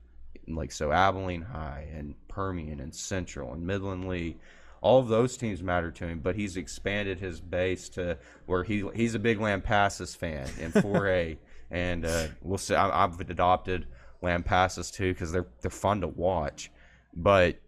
Like 0.47 0.71
so, 0.71 0.91
Abilene 0.91 1.41
High 1.41 1.87
and 1.93 2.15
Permian 2.27 2.79
and 2.79 2.93
Central 2.93 3.53
and 3.53 3.65
Midland 3.65 4.07
Lee, 4.07 4.37
all 4.81 4.99
of 4.99 5.07
those 5.07 5.37
teams 5.37 5.63
matter 5.63 5.91
to 5.91 6.05
him. 6.07 6.19
But 6.19 6.35
he's 6.35 6.57
expanded 6.57 7.19
his 7.19 7.39
base 7.39 7.89
to 7.89 8.17
where 8.45 8.63
he 8.63 8.83
he's 8.93 9.15
a 9.15 9.19
big 9.19 9.39
Lampasas 9.39 10.15
fan 10.15 10.49
in 10.59 10.71
4A, 10.73 11.37
and 11.71 12.05
uh, 12.05 12.27
we'll 12.41 12.57
see. 12.57 12.75
I, 12.75 13.03
I've 13.03 13.19
adopted 13.19 13.87
Lampasas 14.21 14.91
too 14.91 15.13
because 15.13 15.31
they're 15.31 15.47
they're 15.61 15.71
fun 15.71 16.01
to 16.01 16.07
watch. 16.07 16.71
But 17.15 17.59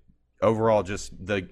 overall, 0.42 0.84
just 0.84 1.26
the 1.26 1.48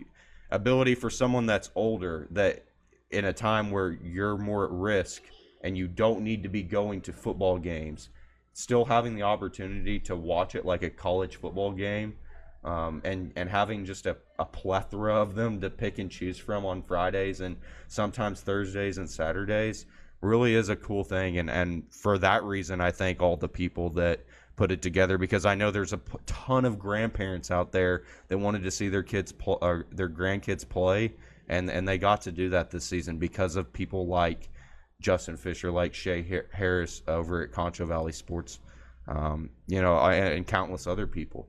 ability 0.51 0.95
for 0.95 1.09
someone 1.09 1.45
that's 1.45 1.69
older 1.75 2.27
that 2.31 2.65
in 3.11 3.25
a 3.25 3.33
time 3.33 3.71
where 3.71 3.91
you're 3.91 4.37
more 4.37 4.65
at 4.65 4.71
risk 4.71 5.23
and 5.63 5.77
you 5.77 5.87
don't 5.87 6.21
need 6.21 6.43
to 6.43 6.49
be 6.49 6.61
going 6.61 7.01
to 7.01 7.13
football 7.13 7.57
games, 7.57 8.09
still 8.51 8.85
having 8.85 9.15
the 9.15 9.23
opportunity 9.23 9.99
to 9.99 10.15
watch 10.15 10.55
it 10.55 10.65
like 10.65 10.83
a 10.83 10.89
college 10.89 11.37
football 11.37 11.71
game, 11.71 12.15
um, 12.63 13.01
and 13.03 13.31
and 13.35 13.49
having 13.49 13.85
just 13.85 14.05
a, 14.05 14.17
a 14.39 14.45
plethora 14.45 15.15
of 15.15 15.35
them 15.35 15.59
to 15.61 15.69
pick 15.69 15.99
and 15.99 16.11
choose 16.11 16.37
from 16.37 16.65
on 16.65 16.81
Fridays 16.81 17.41
and 17.41 17.57
sometimes 17.87 18.41
Thursdays 18.41 18.97
and 18.97 19.09
Saturdays 19.09 19.85
really 20.21 20.55
is 20.55 20.69
a 20.69 20.75
cool 20.75 21.03
thing. 21.03 21.37
And 21.37 21.49
and 21.49 21.83
for 21.89 22.17
that 22.19 22.43
reason, 22.43 22.81
I 22.81 22.91
thank 22.91 23.21
all 23.21 23.37
the 23.37 23.49
people 23.49 23.89
that 23.91 24.21
put 24.55 24.71
it 24.71 24.81
together 24.81 25.17
because 25.17 25.45
I 25.45 25.55
know 25.55 25.71
there's 25.71 25.93
a 25.93 25.97
p- 25.97 26.17
ton 26.25 26.63
of 26.63 26.77
grandparents 26.77 27.49
out 27.49 27.71
there 27.71 28.03
that 28.27 28.37
wanted 28.37 28.63
to 28.63 28.71
see 28.71 28.87
their 28.87 29.03
kids 29.03 29.31
pl- 29.31 29.57
or 29.61 29.87
their 29.91 30.09
grandkids 30.09 30.67
play, 30.67 31.13
and 31.47 31.69
and 31.69 31.87
they 31.87 31.97
got 31.97 32.21
to 32.23 32.31
do 32.31 32.49
that 32.49 32.71
this 32.71 32.85
season 32.85 33.17
because 33.17 33.55
of 33.55 33.73
people 33.73 34.07
like 34.07 34.49
Justin 35.03 35.37
Fisher, 35.37 35.69
like 35.69 35.93
Shay 35.93 36.23
Har- 36.23 36.47
Harris 36.51 37.03
over 37.07 37.43
at 37.43 37.51
Concho 37.51 37.85
Valley 37.85 38.11
Sports, 38.13 38.59
um, 39.07 39.49
you 39.67 39.81
know, 39.81 39.95
I- 39.97 40.15
and 40.15 40.47
countless 40.47 40.87
other 40.87 41.05
people. 41.05 41.47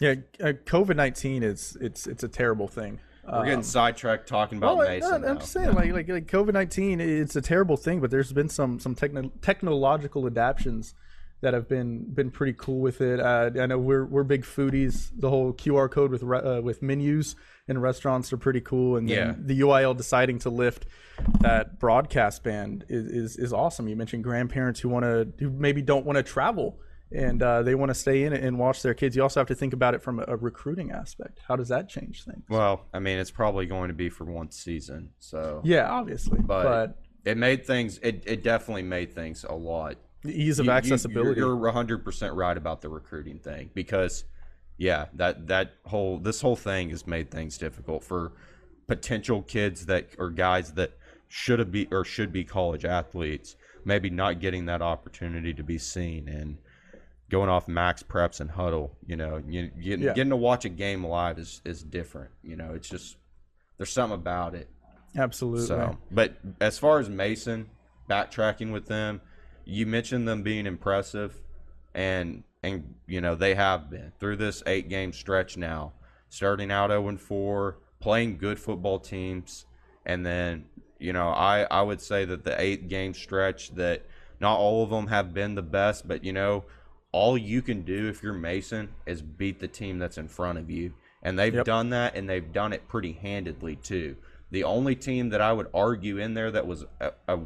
Yeah, 0.00 0.14
uh, 0.40 0.52
COVID 0.64 0.96
nineteen 0.96 1.42
is 1.42 1.76
it's 1.80 2.06
it's 2.06 2.24
a 2.24 2.28
terrible 2.28 2.66
thing. 2.66 2.98
We're 3.30 3.44
getting 3.44 3.58
Um, 3.58 3.62
sidetracked 3.62 4.26
talking 4.26 4.56
about 4.56 4.78
Well, 4.78 4.88
Mason. 4.88 5.22
I'm 5.22 5.38
just 5.38 5.52
saying, 5.52 5.74
like, 5.74 5.92
like, 5.92 6.08
like 6.08 6.26
COVID 6.26 6.54
nineteen, 6.54 6.98
it's 6.98 7.36
a 7.36 7.42
terrible 7.42 7.76
thing, 7.76 8.00
but 8.00 8.10
there's 8.10 8.32
been 8.32 8.48
some 8.48 8.78
some 8.80 8.94
techno- 8.94 9.30
technological 9.42 10.26
adaptions 10.26 10.94
that 11.40 11.54
have 11.54 11.68
been 11.68 12.04
been 12.12 12.30
pretty 12.30 12.52
cool 12.52 12.80
with 12.80 13.00
it. 13.00 13.20
Uh, 13.20 13.50
I 13.60 13.66
know 13.66 13.78
we're 13.78 14.04
we're 14.04 14.24
big 14.24 14.44
foodies. 14.44 15.10
The 15.16 15.30
whole 15.30 15.52
QR 15.52 15.90
code 15.90 16.10
with 16.10 16.22
re- 16.22 16.40
uh, 16.40 16.60
with 16.60 16.82
menus 16.82 17.36
in 17.68 17.78
restaurants 17.78 18.32
are 18.32 18.36
pretty 18.38 18.60
cool, 18.60 18.96
and 18.96 19.08
then 19.08 19.16
Yeah. 19.16 19.34
the 19.38 19.60
UIL 19.60 19.96
deciding 19.96 20.38
to 20.40 20.50
lift 20.50 20.86
that 21.40 21.78
broadcast 21.78 22.42
band 22.42 22.84
is 22.88 23.06
is, 23.06 23.36
is 23.36 23.52
awesome. 23.52 23.88
You 23.88 23.96
mentioned 23.96 24.24
grandparents 24.24 24.80
who 24.80 24.88
want 24.88 25.04
to 25.04 25.28
who 25.38 25.50
maybe 25.50 25.82
don't 25.82 26.04
want 26.06 26.16
to 26.16 26.22
travel. 26.22 26.80
And 27.10 27.42
uh, 27.42 27.62
they 27.62 27.74
want 27.74 27.88
to 27.88 27.94
stay 27.94 28.24
in 28.24 28.34
and 28.34 28.58
watch 28.58 28.82
their 28.82 28.92
kids. 28.92 29.16
You 29.16 29.22
also 29.22 29.40
have 29.40 29.46
to 29.46 29.54
think 29.54 29.72
about 29.72 29.94
it 29.94 30.02
from 30.02 30.20
a, 30.20 30.26
a 30.28 30.36
recruiting 30.36 30.90
aspect. 30.90 31.40
How 31.48 31.56
does 31.56 31.68
that 31.68 31.88
change 31.88 32.24
things? 32.24 32.44
Well, 32.50 32.84
I 32.92 32.98
mean, 32.98 33.16
it's 33.16 33.30
probably 33.30 33.64
going 33.64 33.88
to 33.88 33.94
be 33.94 34.10
for 34.10 34.24
one 34.26 34.50
season, 34.50 35.12
so 35.18 35.62
Yeah, 35.64 35.88
obviously, 35.88 36.40
but, 36.42 36.64
but 36.64 36.98
it 37.24 37.38
made 37.38 37.64
things. 37.64 37.96
It, 38.02 38.24
it 38.26 38.42
definitely 38.42 38.82
made 38.82 39.14
things 39.14 39.42
a 39.48 39.54
lot 39.54 39.96
the 40.22 40.32
ease 40.42 40.58
of 40.58 40.66
You- 40.66 40.72
you- 40.72 40.76
accessibility. 40.76 41.40
You're, 41.40 41.48
you're 41.50 41.72
100% 41.72 42.34
right 42.34 42.56
about 42.56 42.80
the 42.80 42.88
recruiting 42.88 43.38
thing 43.38 43.70
because, 43.74 44.24
yeah, 44.76 45.06
that 45.14 45.46
that 45.48 45.74
whole 45.86 46.18
this 46.18 46.40
whole 46.40 46.56
thing 46.56 46.90
has 46.90 47.06
made 47.06 47.30
things 47.30 47.58
difficult 47.58 48.04
for 48.04 48.32
potential 48.86 49.42
kids 49.42 49.86
that 49.86 50.08
or 50.18 50.30
guys 50.30 50.72
that 50.74 50.92
should 51.28 51.58
have 51.58 51.70
be 51.70 51.86
or 51.90 52.04
should 52.04 52.32
be 52.32 52.42
college 52.44 52.84
athletes, 52.84 53.54
maybe 53.84 54.08
not 54.10 54.40
getting 54.40 54.66
that 54.66 54.80
opportunity 54.82 55.52
to 55.54 55.62
be 55.62 55.78
seen 55.78 56.28
and 56.28 56.58
going 57.30 57.50
off 57.50 57.66
MaxPreps 57.66 58.40
and 58.40 58.50
Hudl. 58.50 58.90
You 59.06 59.16
know, 59.16 59.42
you, 59.46 59.66
getting 59.68 60.04
Yeah. 60.06 60.14
getting 60.14 60.30
to 60.30 60.36
watch 60.36 60.64
a 60.64 60.68
game 60.70 61.04
live 61.04 61.38
is 61.38 61.60
is 61.64 61.82
different. 61.82 62.30
You 62.42 62.56
know, 62.56 62.72
it's 62.74 62.88
just 62.88 63.16
there's 63.76 63.90
something 63.92 64.14
about 64.18 64.54
it. 64.54 64.68
Absolutely. 65.16 65.66
So, 65.66 65.98
but 66.10 66.34
as 66.60 66.78
far 66.78 66.98
as 66.98 67.08
Mason, 67.08 67.68
backtracking 68.08 68.72
with 68.72 68.86
them, 68.86 69.20
you 69.68 69.84
mentioned 69.86 70.26
them 70.26 70.42
being 70.42 70.66
impressive, 70.66 71.42
and 71.94 72.42
and 72.62 72.94
you 73.06 73.20
know 73.20 73.34
they 73.34 73.54
have 73.54 73.90
been 73.90 74.12
through 74.18 74.36
this 74.36 74.62
eight 74.66 74.88
game 74.88 75.12
stretch 75.12 75.56
now, 75.56 75.92
starting 76.30 76.70
out 76.72 76.90
zero 76.90 77.08
and 77.08 77.20
four, 77.20 77.76
playing 78.00 78.38
good 78.38 78.58
football 78.58 78.98
teams, 78.98 79.66
and 80.06 80.24
then 80.24 80.64
you 80.98 81.12
know 81.12 81.28
I 81.28 81.66
I 81.70 81.82
would 81.82 82.00
say 82.00 82.24
that 82.24 82.44
the 82.44 82.58
eight 82.60 82.88
game 82.88 83.12
stretch 83.12 83.74
that 83.74 84.06
not 84.40 84.56
all 84.58 84.82
of 84.82 84.90
them 84.90 85.08
have 85.08 85.34
been 85.34 85.54
the 85.54 85.62
best, 85.62 86.08
but 86.08 86.24
you 86.24 86.32
know 86.32 86.64
all 87.12 87.36
you 87.36 87.60
can 87.62 87.82
do 87.82 88.08
if 88.08 88.22
you're 88.22 88.32
Mason 88.32 88.88
is 89.06 89.20
beat 89.22 89.60
the 89.60 89.68
team 89.68 89.98
that's 89.98 90.18
in 90.18 90.28
front 90.28 90.58
of 90.58 90.70
you. 90.70 90.92
And 91.22 91.38
they've 91.38 91.54
Yep. 91.54 91.64
done 91.64 91.90
that 91.90 92.14
and 92.14 92.28
they've 92.28 92.52
done 92.52 92.72
it 92.72 92.86
pretty 92.86 93.12
handedly 93.12 93.76
too. 93.76 94.16
The 94.50 94.62
only 94.64 94.94
team 94.94 95.30
that 95.30 95.40
I 95.40 95.52
would 95.52 95.68
argue 95.74 96.18
in 96.18 96.34
there 96.34 96.50
that 96.50 96.66
was 96.66 96.84
a, 97.00 97.12
a 97.26 97.38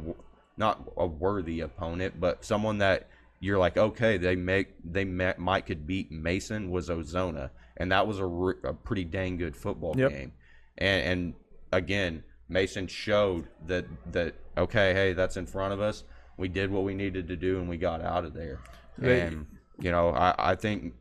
not 0.57 0.87
a 0.97 1.05
worthy 1.07 1.61
opponent, 1.61 2.19
but 2.19 2.43
someone 2.45 2.77
that 2.79 3.07
you're 3.39 3.57
like, 3.57 3.77
okay, 3.77 4.17
they 4.17 4.35
make 4.35 4.69
they 4.83 5.03
ma- 5.05 5.33
might 5.37 5.65
could 5.65 5.85
beat 5.85 6.11
Mason 6.11 6.69
was 6.71 6.89
Ozona, 6.89 7.49
and 7.77 7.91
that 7.91 8.07
was 8.07 8.19
a, 8.19 8.25
re- 8.25 8.55
a 8.63 8.73
pretty 8.73 9.03
dang 9.03 9.37
good 9.37 9.55
football 9.55 9.95
Yep. 9.97 10.09
game. 10.11 10.31
And, 10.77 11.03
and 11.05 11.33
again, 11.71 12.23
Mason 12.49 12.87
showed 12.87 13.47
that 13.67 13.85
that 14.11 14.35
okay, 14.57 14.93
hey, 14.93 15.13
that's 15.13 15.37
in 15.37 15.45
front 15.45 15.73
of 15.73 15.81
us. 15.81 16.03
We 16.37 16.47
did 16.47 16.71
what 16.71 16.83
we 16.83 16.93
needed 16.93 17.27
to 17.27 17.35
do, 17.35 17.59
and 17.59 17.67
we 17.69 17.77
got 17.77 18.01
out 18.01 18.25
of 18.25 18.33
there. 18.33 18.59
They- 18.97 19.21
and 19.21 19.47
you 19.79 19.91
know, 19.91 20.09
I, 20.09 20.35
I 20.51 20.55
think 20.55 20.93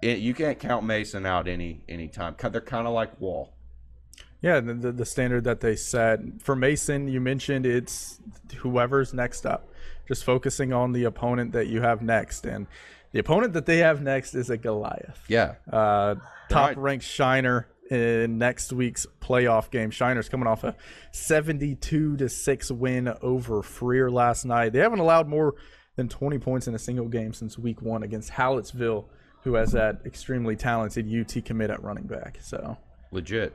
it, 0.00 0.18
you 0.18 0.34
can't 0.34 0.58
count 0.58 0.84
Mason 0.84 1.26
out 1.26 1.46
any 1.46 1.84
any 1.88 2.08
time. 2.08 2.34
They're 2.40 2.60
kind 2.60 2.86
of 2.86 2.92
like 2.94 3.20
Wall. 3.20 3.52
Yeah, 4.42 4.60
the, 4.60 4.74
the, 4.74 4.92
the 4.92 5.06
standard 5.06 5.44
that 5.44 5.60
they 5.60 5.76
set 5.76 6.20
for 6.40 6.54
Mason, 6.56 7.08
you 7.08 7.20
mentioned 7.20 7.64
it's 7.64 8.20
whoever's 8.56 9.14
next 9.14 9.46
up, 9.46 9.68
just 10.08 10.24
focusing 10.24 10.72
on 10.72 10.92
the 10.92 11.04
opponent 11.04 11.52
that 11.52 11.68
you 11.68 11.80
have 11.80 12.02
next, 12.02 12.44
and 12.44 12.66
the 13.12 13.20
opponent 13.20 13.52
that 13.52 13.66
they 13.66 13.78
have 13.78 14.02
next 14.02 14.34
is 14.34 14.50
a 14.50 14.56
Goliath. 14.56 15.22
Yeah, 15.28 15.54
Uh, 15.70 16.16
top 16.48 16.74
ranked 16.76 17.04
Shiner 17.04 17.68
in 17.90 18.38
next 18.38 18.72
week's 18.72 19.06
playoff 19.20 19.70
game. 19.70 19.90
Shiner's 19.90 20.28
coming 20.28 20.46
off 20.46 20.64
a 20.64 20.74
72 21.12 22.16
to 22.16 22.28
6 22.28 22.70
win 22.72 23.14
over 23.22 23.62
Freer 23.62 24.10
last 24.10 24.44
night. 24.44 24.72
They 24.72 24.78
haven't 24.80 24.98
allowed 25.00 25.28
more 25.28 25.54
than 25.96 26.08
20 26.08 26.38
points 26.38 26.66
in 26.66 26.74
a 26.74 26.78
single 26.78 27.06
game 27.08 27.32
since 27.32 27.58
week 27.58 27.82
one 27.82 28.02
against 28.02 28.32
Hallettsville, 28.32 29.04
who 29.42 29.54
has 29.54 29.72
that 29.72 30.00
extremely 30.06 30.56
talented 30.56 31.06
UT 31.12 31.44
commit 31.44 31.70
at 31.70 31.82
running 31.82 32.04
back. 32.04 32.38
So 32.40 32.78
legit. 33.10 33.52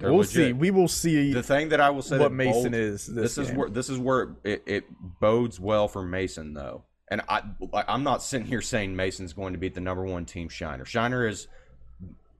They're 0.00 0.10
we'll 0.10 0.20
legit. 0.20 0.32
see. 0.32 0.52
We 0.54 0.70
will 0.70 0.88
see. 0.88 1.32
The 1.32 1.42
thing 1.42 1.68
that 1.68 1.80
I 1.80 1.90
will 1.90 2.02
say 2.02 2.18
what 2.18 2.30
that 2.30 2.34
Mason 2.34 2.72
bodes- 2.72 3.06
is 3.06 3.06
this 3.06 3.38
is 3.38 3.52
where 3.52 3.68
this 3.68 3.90
is 3.90 3.98
where 3.98 4.34
it, 4.42 4.62
it 4.66 4.84
bodes 5.20 5.60
well 5.60 5.88
for 5.88 6.02
Mason 6.02 6.54
though. 6.54 6.84
And 7.08 7.20
I 7.28 7.42
I'm 7.86 8.02
not 8.02 8.22
sitting 8.22 8.46
here 8.46 8.62
saying 8.62 8.96
Mason's 8.96 9.34
going 9.34 9.52
to 9.52 9.58
beat 9.58 9.74
the 9.74 9.80
number 9.80 10.04
one 10.04 10.24
team 10.24 10.48
Shiner. 10.48 10.86
Shiner 10.86 11.26
is 11.26 11.48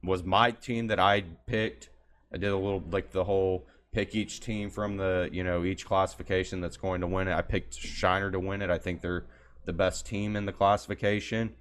was 0.02 0.24
my 0.24 0.52
team 0.52 0.86
that 0.86 0.98
I 0.98 1.22
picked. 1.46 1.90
I 2.32 2.38
did 2.38 2.50
a 2.50 2.56
little 2.56 2.82
like 2.90 3.10
the 3.10 3.24
whole 3.24 3.66
pick 3.92 4.14
each 4.14 4.40
team 4.40 4.70
from 4.70 4.96
the 4.96 5.28
you 5.30 5.44
know 5.44 5.64
each 5.64 5.84
classification 5.84 6.62
that's 6.62 6.78
going 6.78 7.02
to 7.02 7.06
win 7.06 7.28
it. 7.28 7.34
I 7.34 7.42
picked 7.42 7.74
Shiner 7.74 8.30
to 8.30 8.40
win 8.40 8.62
it. 8.62 8.70
I 8.70 8.78
think 8.78 9.02
they're 9.02 9.26
the 9.66 9.74
best 9.74 10.06
team 10.06 10.34
in 10.34 10.46
the 10.46 10.52
classification. 10.52 11.54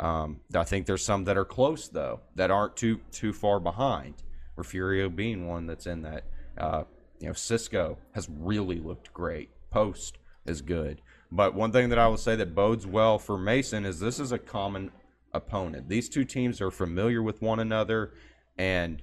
Um, 0.00 0.40
I 0.54 0.64
think 0.64 0.86
there's 0.86 1.04
some 1.04 1.24
that 1.24 1.36
are 1.36 1.44
close 1.44 1.88
though 1.88 2.20
that 2.36 2.50
aren't 2.50 2.76
too 2.76 3.00
too 3.10 3.34
far 3.34 3.60
behind. 3.60 4.14
Refugio 4.56 5.08
being 5.08 5.48
one 5.48 5.66
that's 5.66 5.86
in 5.86 6.02
that. 6.02 6.24
Uh, 6.56 6.84
you 7.20 7.28
know, 7.28 7.32
Cisco 7.32 7.98
has 8.12 8.28
really 8.28 8.78
looked 8.78 9.12
great. 9.12 9.50
Post 9.70 10.18
is 10.44 10.60
good. 10.60 11.00
But 11.30 11.54
one 11.54 11.72
thing 11.72 11.88
that 11.88 11.98
I 11.98 12.08
will 12.08 12.18
say 12.18 12.36
that 12.36 12.54
bodes 12.54 12.86
well 12.86 13.18
for 13.18 13.38
Mason 13.38 13.86
is 13.86 14.00
this 14.00 14.20
is 14.20 14.32
a 14.32 14.38
common 14.38 14.90
opponent. 15.32 15.88
These 15.88 16.08
two 16.08 16.24
teams 16.24 16.60
are 16.60 16.70
familiar 16.70 17.22
with 17.22 17.40
one 17.40 17.58
another, 17.58 18.12
and 18.58 19.02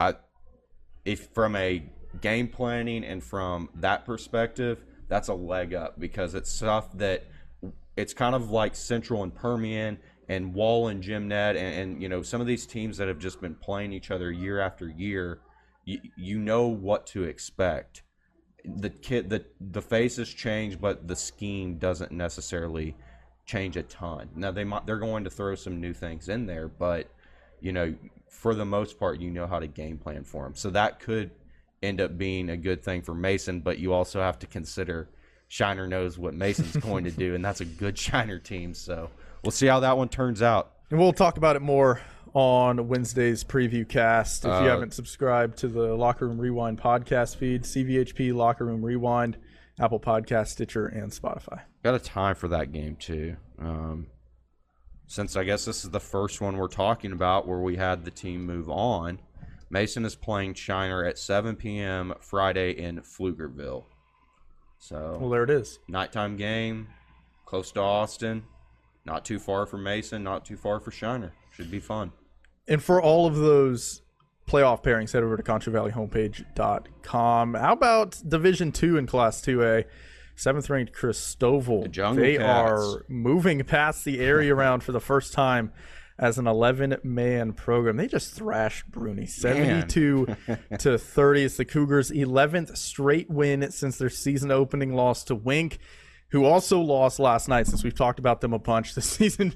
I, 0.00 0.14
if 1.04 1.28
from 1.34 1.54
a 1.54 1.84
game 2.20 2.48
planning 2.48 3.04
and 3.04 3.22
from 3.22 3.68
that 3.74 4.06
perspective, 4.06 4.84
that's 5.08 5.28
a 5.28 5.34
leg 5.34 5.74
up 5.74 6.00
because 6.00 6.34
it's 6.34 6.50
stuff 6.50 6.96
that 6.96 7.26
it's 7.96 8.14
kind 8.14 8.34
of 8.34 8.50
like 8.50 8.74
Central 8.74 9.22
and 9.22 9.34
Permian 9.34 9.98
and 10.28 10.54
Wall 10.54 10.88
and 10.88 11.02
Jim 11.02 11.28
Ned 11.28 11.56
and, 11.56 11.74
and 11.74 12.02
you 12.02 12.08
know 12.08 12.22
some 12.22 12.40
of 12.40 12.46
these 12.46 12.66
teams 12.66 12.96
that 12.98 13.08
have 13.08 13.18
just 13.18 13.40
been 13.40 13.54
playing 13.54 13.92
each 13.92 14.10
other 14.10 14.30
year 14.30 14.60
after 14.60 14.88
year. 14.88 15.40
You, 15.84 16.00
you 16.16 16.38
know 16.38 16.66
what 16.66 17.06
to 17.08 17.24
expect. 17.24 18.02
The 18.64 18.90
kid, 18.90 19.30
the 19.30 19.44
the 19.60 19.82
faces 19.82 20.32
change, 20.32 20.80
but 20.80 21.06
the 21.06 21.16
scheme 21.16 21.78
doesn't 21.78 22.10
necessarily 22.10 22.96
change 23.44 23.76
a 23.76 23.84
ton. 23.84 24.28
Now 24.34 24.50
they 24.50 24.64
might 24.64 24.86
they're 24.86 24.98
going 24.98 25.24
to 25.24 25.30
throw 25.30 25.54
some 25.54 25.80
new 25.80 25.94
things 25.94 26.28
in 26.28 26.46
there, 26.46 26.68
but 26.68 27.08
you 27.60 27.72
know 27.72 27.94
for 28.28 28.54
the 28.54 28.64
most 28.64 28.98
part 28.98 29.20
you 29.20 29.30
know 29.30 29.46
how 29.46 29.60
to 29.60 29.68
game 29.68 29.98
plan 29.98 30.24
for 30.24 30.44
them. 30.44 30.56
So 30.56 30.70
that 30.70 30.98
could 30.98 31.30
end 31.82 32.00
up 32.00 32.18
being 32.18 32.50
a 32.50 32.56
good 32.56 32.82
thing 32.82 33.02
for 33.02 33.14
Mason, 33.14 33.60
but 33.60 33.78
you 33.78 33.92
also 33.92 34.20
have 34.20 34.38
to 34.40 34.46
consider 34.46 35.08
Shiner 35.48 35.86
knows 35.86 36.18
what 36.18 36.34
Mason's 36.34 36.76
going 36.76 37.04
to 37.04 37.10
do, 37.10 37.34
and 37.34 37.44
that's 37.44 37.60
a 37.60 37.64
good 37.64 37.96
Shiner 38.06 38.38
team. 38.40 38.74
So 38.74 39.10
we'll 39.46 39.52
see 39.52 39.66
how 39.66 39.80
that 39.80 39.96
one 39.96 40.08
turns 40.08 40.42
out. 40.42 40.72
And 40.90 40.98
we'll 40.98 41.12
talk 41.12 41.36
about 41.36 41.56
it 41.56 41.62
more 41.62 42.00
on 42.34 42.88
Wednesday's 42.88 43.44
preview 43.44 43.88
cast. 43.88 44.44
If 44.44 44.48
you 44.48 44.52
Uh, 44.52 44.62
haven't 44.68 44.92
subscribed 44.92 45.56
to 45.58 45.68
the 45.68 45.94
Locker 45.94 46.28
Room 46.28 46.38
Rewind 46.38 46.78
podcast 46.80 47.36
feed, 47.36 47.62
CVHP 47.64 48.32
Locker 48.34 48.64
Room 48.66 48.84
Rewind, 48.84 49.38
Apple 49.80 50.00
Podcast, 50.00 50.48
Stitcher, 50.48 50.86
and 50.86 51.10
Spotify. 51.12 51.62
Got 51.82 51.94
a 51.94 51.98
time 51.98 52.34
for 52.34 52.48
that 52.48 52.72
game 52.72 52.96
too. 52.96 53.36
Um, 53.58 54.08
since 55.06 55.36
I 55.36 55.44
guess 55.44 55.64
this 55.64 55.84
is 55.84 55.90
the 55.90 56.00
first 56.00 56.40
one 56.40 56.56
we're 56.56 56.66
talking 56.68 57.12
about 57.12 57.46
where 57.46 57.60
we 57.60 57.76
had 57.76 58.04
the 58.04 58.10
team 58.10 58.44
move 58.44 58.68
on, 58.68 59.20
Mason 59.70 60.04
is 60.04 60.14
playing 60.16 60.54
Shiner 60.54 61.04
at 61.04 61.18
7 61.18 61.56
p.m. 61.56 62.14
Friday 62.20 62.72
in 62.72 63.00
Pflugerville. 63.00 63.84
So 64.78 65.16
Well, 65.20 65.30
there 65.30 65.44
it 65.44 65.50
is. 65.50 65.78
nighttime 65.88 66.36
game, 66.36 66.88
close 67.46 67.72
to 67.72 67.80
Austin, 67.80 68.44
not 69.06 69.24
too 69.24 69.38
far 69.38 69.66
for 69.66 69.78
Mason, 69.78 70.22
not 70.22 70.44
too 70.44 70.56
far 70.56 70.80
for 70.80 70.90
Shiner. 70.90 71.32
Should 71.52 71.70
be 71.70 71.80
fun. 71.80 72.12
And 72.68 72.82
for 72.82 73.00
all 73.00 73.26
of 73.26 73.36
those 73.36 74.02
playoff 74.46 74.82
pairings, 74.82 75.12
head 75.12 75.22
over 75.22 75.36
to 75.36 75.42
ConchoValleyHomepage.com. 75.42 77.54
How 77.54 77.72
about 77.72 78.20
Division 78.28 78.72
Two 78.72 78.96
in 78.96 79.06
Class 79.06 79.40
2A? 79.40 79.84
Seventh 80.34 80.68
ranked 80.68 80.92
Christoval. 80.92 81.84
The 81.84 82.20
they 82.20 82.36
Cats. 82.36 82.46
are 82.46 83.04
moving 83.08 83.62
past 83.64 84.04
the 84.04 84.20
area 84.20 84.54
round 84.54 84.82
for 84.82 84.92
the 84.92 85.00
first 85.00 85.32
time 85.32 85.72
as 86.18 86.38
an 86.38 86.46
11 86.46 86.98
man 87.02 87.54
program. 87.54 87.96
They 87.96 88.06
just 88.06 88.34
thrashed 88.34 88.90
Bruni 88.90 89.26
72 89.26 90.26
to 90.78 90.98
30. 90.98 91.44
It's 91.44 91.56
the 91.56 91.64
Cougars' 91.64 92.10
11th 92.10 92.76
straight 92.76 93.30
win 93.30 93.70
since 93.70 93.96
their 93.96 94.10
season 94.10 94.50
opening 94.50 94.94
loss 94.94 95.24
to 95.24 95.34
Wink 95.34 95.78
who 96.36 96.44
also 96.44 96.78
lost 96.80 97.18
last 97.18 97.48
night 97.48 97.66
since 97.66 97.82
we've 97.82 97.94
talked 97.94 98.18
about 98.18 98.42
them 98.42 98.52
a 98.52 98.58
bunch 98.58 98.94
this 98.94 99.06
season 99.18 99.54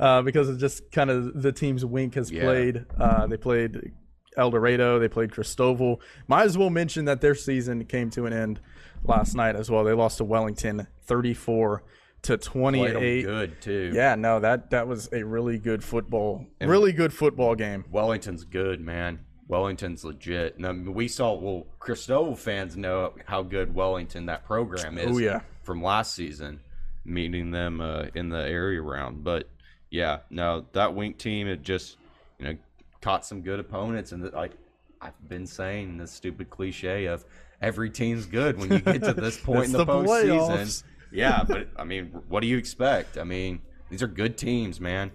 uh, 0.00 0.22
because 0.22 0.48
of 0.48 0.58
just 0.58 0.90
kind 0.90 1.10
of 1.10 1.42
the 1.42 1.52
teams 1.52 1.84
Wink 1.84 2.14
has 2.14 2.30
Yeah. 2.30 2.44
played. 2.44 2.86
Uh, 2.98 3.26
they 3.26 3.36
played 3.36 3.92
Eldorado, 4.36 4.98
they 4.98 5.08
played 5.08 5.30
Christoval. 5.30 5.98
Might 6.26 6.44
as 6.44 6.56
well 6.56 6.70
mention 6.70 7.04
that 7.04 7.20
their 7.20 7.34
season 7.34 7.84
came 7.84 8.08
to 8.10 8.24
an 8.24 8.32
end 8.32 8.60
last 9.04 9.34
night 9.34 9.56
as 9.56 9.70
well. 9.70 9.84
They 9.84 9.92
lost 9.92 10.18
to 10.18 10.24
Wellington 10.24 10.86
34 11.02 11.82
to 12.22 12.38
Played 12.38 12.46
'em 12.46 12.52
28. 12.52 13.22
good 13.24 13.60
too. 13.60 13.90
Yeah, 13.94 14.14
no, 14.14 14.40
that 14.40 14.70
that 14.70 14.88
was 14.88 15.08
a 15.12 15.22
really 15.24 15.58
good 15.58 15.84
football, 15.84 16.46
really 16.62 16.92
good 16.92 17.12
football 17.12 17.54
game. 17.54 17.84
Wellington's 17.90 18.44
good, 18.44 18.80
man. 18.80 19.18
Wellington's 19.48 20.02
legit. 20.02 20.56
And, 20.56 20.94
we 20.94 21.08
saw 21.08 21.34
well, 21.34 21.66
Christoval 21.78 22.38
fans 22.38 22.74
know 22.76 23.12
how 23.26 23.42
good 23.42 23.74
Wellington 23.74 24.24
that 24.26 24.46
program 24.46 24.96
is. 24.96 25.14
Oh, 25.14 25.18
yeah. 25.18 25.40
From 25.62 25.82
last 25.82 26.14
season, 26.14 26.60
meeting 27.04 27.50
them 27.50 27.80
uh, 27.80 28.06
in 28.14 28.28
the 28.28 28.38
area 28.38 28.82
round. 28.82 29.24
But 29.24 29.48
yeah, 29.90 30.18
no, 30.30 30.66
that 30.72 30.94
Wink 30.94 31.18
team 31.18 31.46
it 31.46 31.62
just 31.62 31.96
you 32.38 32.46
know 32.46 32.56
caught 33.00 33.24
some 33.24 33.42
good 33.42 33.60
opponents, 33.60 34.12
and 34.12 34.32
like 34.32 34.52
I've 35.00 35.28
been 35.28 35.46
saying 35.46 35.98
the 35.98 36.06
stupid 36.06 36.50
cliche 36.50 37.06
of 37.06 37.24
every 37.60 37.90
team's 37.90 38.26
good 38.26 38.58
when 38.58 38.72
you 38.72 38.78
get 38.78 39.02
to 39.02 39.12
this 39.12 39.36
point 39.42 39.66
in 39.66 39.72
the, 39.72 39.78
the 39.78 39.86
postseason. 39.86 40.82
yeah, 41.10 41.42
but 41.48 41.68
I 41.76 41.84
mean, 41.84 42.06
what 42.28 42.40
do 42.40 42.46
you 42.46 42.58
expect? 42.58 43.18
I 43.18 43.24
mean, 43.24 43.60
these 43.90 44.02
are 44.02 44.08
good 44.08 44.36
teams, 44.38 44.80
man. 44.80 45.10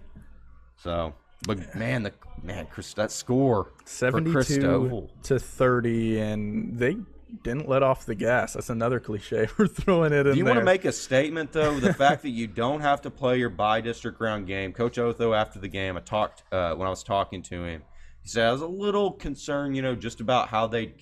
So, 0.78 1.14
but 1.46 1.76
man, 1.76 2.04
the 2.04 2.14
man, 2.44 2.68
Chris, 2.68 2.94
that 2.94 3.12
score 3.12 3.72
for 3.84 3.88
72 3.88 4.38
Christoval. 4.38 5.10
to 5.24 5.40
30 5.40 6.20
and 6.20 6.78
they 6.78 6.98
didn't 7.44 7.68
let 7.68 7.84
off 7.84 8.06
the 8.06 8.16
gas. 8.16 8.54
That's 8.54 8.70
another 8.70 9.00
cliche. 9.00 9.48
We're 9.58 9.68
throwing 9.68 10.14
it 10.14 10.26
in 10.26 10.34
Do 10.34 10.38
you 10.38 10.44
there. 10.44 10.54
want 10.54 10.60
to 10.60 10.66
make 10.66 10.86
a 10.86 10.92
statement 10.92 11.52
though? 11.52 11.80
The 11.80 11.94
fact 12.06 12.22
that 12.24 12.30
you 12.30 12.48
don't 12.48 12.82
have 12.82 13.02
to 13.02 13.12
play 13.12 13.38
your 13.38 13.50
by 13.50 13.82
district 13.82 14.20
round 14.20 14.48
game. 14.48 14.74
Coach 14.74 14.98
Otho 14.98 15.34
after 15.34 15.60
the 15.60 15.68
game, 15.68 15.98
I 15.98 16.02
talked 16.02 16.44
uh, 16.52 16.74
when 16.76 16.88
I 16.88 16.90
was 16.90 17.04
talking 17.04 17.42
to 17.44 17.64
him. 17.64 17.84
He 18.22 18.30
said 18.30 18.48
I 18.48 18.52
was 18.52 18.62
a 18.62 18.68
little 18.68 19.12
concerned, 19.12 19.76
you 19.76 19.82
know, 19.82 19.96
just 19.96 20.20
about 20.20 20.50
how 20.50 20.68
they 20.68 20.94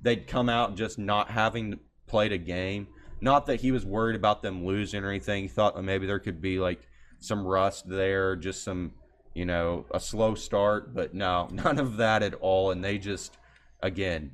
they'd 0.00 0.26
come 0.26 0.48
out 0.48 0.76
just 0.76 0.98
not 0.98 1.30
having 1.30 1.78
played 2.06 2.32
a 2.32 2.38
game. 2.38 2.88
Not 3.20 3.46
that 3.46 3.60
he 3.60 3.70
was 3.70 3.86
worried 3.86 4.16
about 4.16 4.42
them 4.42 4.66
losing 4.66 5.04
or 5.04 5.10
anything. 5.10 5.44
He 5.44 5.48
thought 5.48 5.76
that 5.76 5.82
maybe 5.82 6.06
there 6.06 6.18
could 6.18 6.40
be 6.40 6.58
like 6.58 6.80
some 7.20 7.46
rust 7.46 7.88
there, 7.88 8.34
just 8.34 8.64
some, 8.64 8.92
you 9.32 9.46
know, 9.46 9.86
a 9.92 10.00
slow 10.00 10.34
start. 10.34 10.92
But 10.92 11.14
no, 11.14 11.48
none 11.52 11.78
of 11.78 11.98
that 11.98 12.22
at 12.22 12.34
all. 12.34 12.72
And 12.72 12.84
they 12.84 12.98
just, 12.98 13.38
again, 13.80 14.32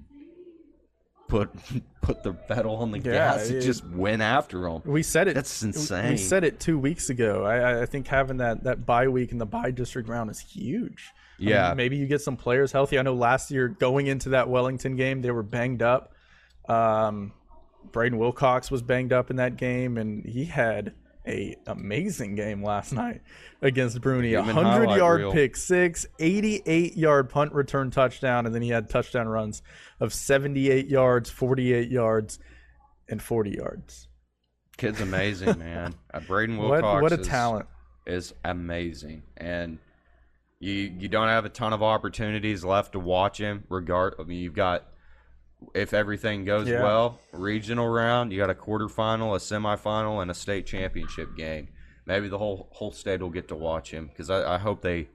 put 1.28 1.50
put 2.00 2.22
the 2.22 2.32
pedal 2.32 2.76
on 2.76 2.90
the 2.90 2.98
Yeah, 2.98 3.12
gas 3.12 3.48
and 3.48 3.56
it- 3.58 3.60
just 3.62 3.86
went 3.86 4.22
after 4.22 4.62
them. 4.62 4.82
We 4.84 5.02
said 5.02 5.28
it. 5.28 5.34
That's 5.34 5.62
insane. 5.62 6.10
We 6.10 6.16
said 6.16 6.42
it 6.44 6.58
two 6.58 6.78
weeks 6.78 7.10
ago. 7.10 7.44
I, 7.44 7.82
I- 7.82 7.86
think 7.86 8.06
having 8.08 8.38
that 8.38 8.64
that 8.64 8.84
bye 8.86 9.08
week 9.08 9.32
in 9.32 9.38
the 9.38 9.46
bye 9.46 9.70
district 9.70 10.08
round 10.08 10.30
is 10.30 10.40
huge. 10.40 11.12
I 11.38 11.40
mean, 11.42 11.48
Yeah. 11.50 11.74
maybe 11.74 11.96
you 11.96 12.06
get 12.06 12.20
some 12.20 12.36
players 12.36 12.72
healthy. 12.72 12.98
I 12.98 13.02
know 13.02 13.14
last 13.14 13.50
year 13.50 13.68
going 13.68 14.08
into 14.08 14.30
that 14.30 14.48
Wellington 14.48 14.96
game, 14.96 15.22
they 15.22 15.30
were 15.30 15.44
banged 15.44 15.82
up. 15.82 16.12
Um, 16.68 17.32
Braden 17.92 18.18
Wilcox 18.18 18.70
was 18.70 18.82
banged 18.82 19.12
up 19.12 19.30
in 19.30 19.36
that 19.36 19.56
game, 19.56 19.96
and 19.98 20.24
he 20.26 20.46
had 20.46 20.94
a 21.28 21.56
amazing 21.66 22.34
game 22.34 22.62
last 22.62 22.92
night 22.92 23.20
against 23.62 24.00
Bruni. 24.00 24.34
A 24.34 24.42
hundred 24.42 24.90
yard 24.96 25.20
reel. 25.20 25.32
pick 25.32 25.56
six, 25.56 26.06
88 26.18 26.96
yard 26.96 27.28
punt 27.28 27.52
return 27.52 27.90
touchdown, 27.90 28.46
and 28.46 28.54
then 28.54 28.62
he 28.62 28.70
had 28.70 28.88
touchdown 28.88 29.28
runs 29.28 29.62
of 30.00 30.12
78 30.14 30.88
yards, 30.88 31.30
48 31.30 31.90
yards, 31.90 32.38
and 33.08 33.22
40 33.22 33.50
yards. 33.50 34.08
Kid's 34.76 35.00
amazing, 35.00 35.58
man. 35.58 35.94
Uh, 36.14 36.20
Braden 36.20 36.56
What 36.56 36.70
Wilcox 36.82 37.02
what 37.02 37.12
a 37.12 37.20
is, 37.20 37.28
talent! 37.28 37.66
is 38.06 38.32
amazing, 38.42 39.22
and 39.36 39.78
you 40.58 40.72
you 40.72 41.06
don't 41.08 41.28
have 41.28 41.44
a 41.44 41.50
ton 41.50 41.74
of 41.74 41.82
opportunities 41.82 42.64
left 42.64 42.92
to 42.92 42.98
watch 42.98 43.38
him. 43.38 43.64
Regard, 43.68 44.14
I 44.18 44.22
mean, 44.22 44.38
you've 44.38 44.54
got 44.54 44.86
if 45.74 45.92
everything 45.92 46.44
goes 46.44 46.68
Yeah. 46.68 46.82
well, 46.82 47.18
regional 47.32 47.88
round, 47.88 48.32
you 48.32 48.38
got 48.38 48.50
a 48.50 48.54
quarterfinal, 48.54 49.34
a 49.34 49.38
semifinal, 49.38 50.22
and 50.22 50.30
a 50.30 50.34
state 50.34 50.66
championship 50.66 51.36
game. 51.36 51.68
Maybe 52.06 52.28
the 52.28 52.38
whole 52.38 52.68
whole 52.72 52.92
state 52.92 53.20
will 53.20 53.30
get 53.30 53.48
to 53.48 53.56
watch 53.56 53.90
him 53.90 54.06
because 54.06 54.30
I, 54.30 54.54
I 54.54 54.58
hope 54.58 54.82
they. 54.82 55.08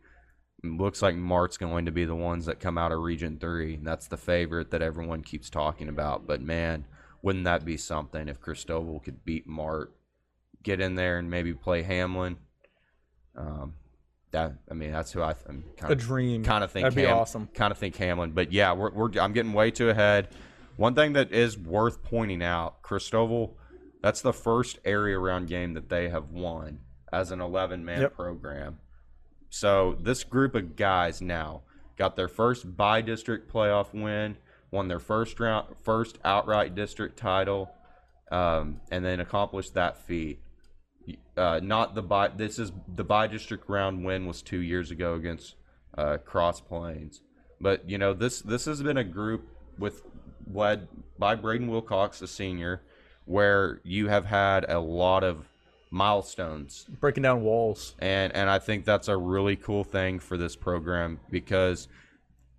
Looks 0.66 1.02
like 1.02 1.16
Mart's 1.16 1.58
going 1.58 1.88
to 1.88 1.91
be 1.91 2.06
the 2.06 2.16
ones 2.16 2.46
that 2.46 2.62
come 2.62 2.78
out 2.78 2.94
of 2.94 3.02
Region 3.02 3.38
Three. 3.38 3.78
That's 3.84 4.08
the 4.08 4.16
favorite 4.16 4.72
that 4.72 4.82
everyone 4.82 5.22
keeps 5.22 5.50
talking 5.50 5.89
about. 5.89 6.26
But 6.26 6.39
man, 6.39 6.86
wouldn't 7.22 7.44
that 7.44 7.66
be 7.66 7.76
something 7.76 8.30
if 8.30 8.39
Christoval 8.39 9.04
could 9.04 9.26
beat 9.26 9.46
Mart, 9.46 9.94
get 10.62 10.80
in 10.80 10.96
there 10.96 11.18
and 11.18 11.30
maybe 11.30 11.54
play 11.54 11.82
Hamlin? 11.82 12.38
Um, 13.36 13.74
that 14.34 14.54
I 14.70 14.74
mean, 14.74 14.92
that's 14.92 15.12
who 15.12 15.22
I, 15.22 15.34
I'm 15.48 15.64
kind 15.78 15.92
of 15.94 15.98
A 16.00 16.02
dream. 16.02 16.44
kind 16.44 16.64
of 16.64 16.72
think 16.72 16.84
That'd 16.84 16.96
be 16.98 17.06
awesome. 17.06 17.48
Kind 17.54 17.72
of 17.72 17.78
think 17.78 17.96
Hamlin, 17.96 18.32
but 18.32 18.52
yeah, 18.52 18.74
we're, 18.74 18.92
we're 18.92 19.10
I'm 19.20 19.32
getting 19.34 19.54
way 19.54 19.72
too 19.72 19.90
ahead. 19.90 20.28
One 20.76 20.94
thing 20.96 21.14
that 21.14 21.32
is 21.32 21.58
worth 21.58 22.04
pointing 22.04 22.44
out, 22.44 22.82
Christoval, 22.82 23.52
that's 24.02 24.22
the 24.22 24.34
first 24.34 24.80
area 24.84 25.18
round 25.18 25.48
game 25.48 25.74
that 25.76 25.88
they 25.90 26.10
have 26.10 26.30
won 26.32 26.80
as 27.12 27.32
an 27.32 27.40
11 27.42 27.86
man 27.86 28.02
Yep. 28.02 28.16
program. 28.16 28.80
So 29.50 29.96
this 30.02 30.24
group 30.24 30.56
of 30.56 30.76
guys 30.76 31.22
now 31.22 31.62
got 31.96 32.16
their 32.16 32.28
first 32.28 32.76
by 32.76 33.02
district 33.02 33.54
playoff 33.54 33.94
win, 33.94 34.36
won 34.72 34.88
their 34.88 35.00
first 35.00 35.40
round, 35.40 35.76
first 35.84 36.18
outright 36.26 36.74
district 36.74 37.18
title, 37.18 37.70
um, 38.32 38.82
and 38.90 39.06
then 39.06 39.20
accomplished 39.20 39.76
that 39.76 39.96
feat. 39.98 40.40
Uh, 41.36 41.60
not 41.64 41.96
the 41.96 42.02
by. 42.02 42.28
This 42.28 42.60
is 42.60 42.72
the 42.96 43.04
by 43.04 43.28
district 43.28 43.70
round 43.70 44.06
win 44.06 44.26
was 44.26 44.42
two 44.42 44.60
years 44.60 44.92
ago 44.92 45.16
against 45.16 45.56
uh, 45.98 46.18
Cross 46.18 46.62
Plains, 46.62 47.22
but 47.60 47.90
you 47.90 47.98
know 47.98 48.14
this 48.14 48.42
this 48.42 48.66
has 48.66 48.84
been 48.84 48.98
a 48.98 49.04
group 49.04 49.48
with 49.80 50.04
led 50.52 50.88
by 51.18 51.36
Braden 51.36 51.68
Wilcox, 51.68 52.22
a 52.22 52.28
senior, 52.28 52.84
where 53.26 53.82
you 53.84 54.10
have 54.10 54.26
had 54.26 54.66
a 54.70 54.80
lot 54.80 55.24
of 55.24 55.48
milestones 55.90 56.88
breaking 57.00 57.24
down 57.24 57.44
walls. 57.44 57.96
and 58.00 58.34
and 58.34 58.50
I 58.50 58.60
think 58.60 58.84
that's 58.84 59.08
a 59.08 59.16
really 59.16 59.56
cool 59.56 59.84
thing 59.84 60.20
for 60.20 60.38
this 60.38 60.56
program 60.56 61.20
because 61.30 61.88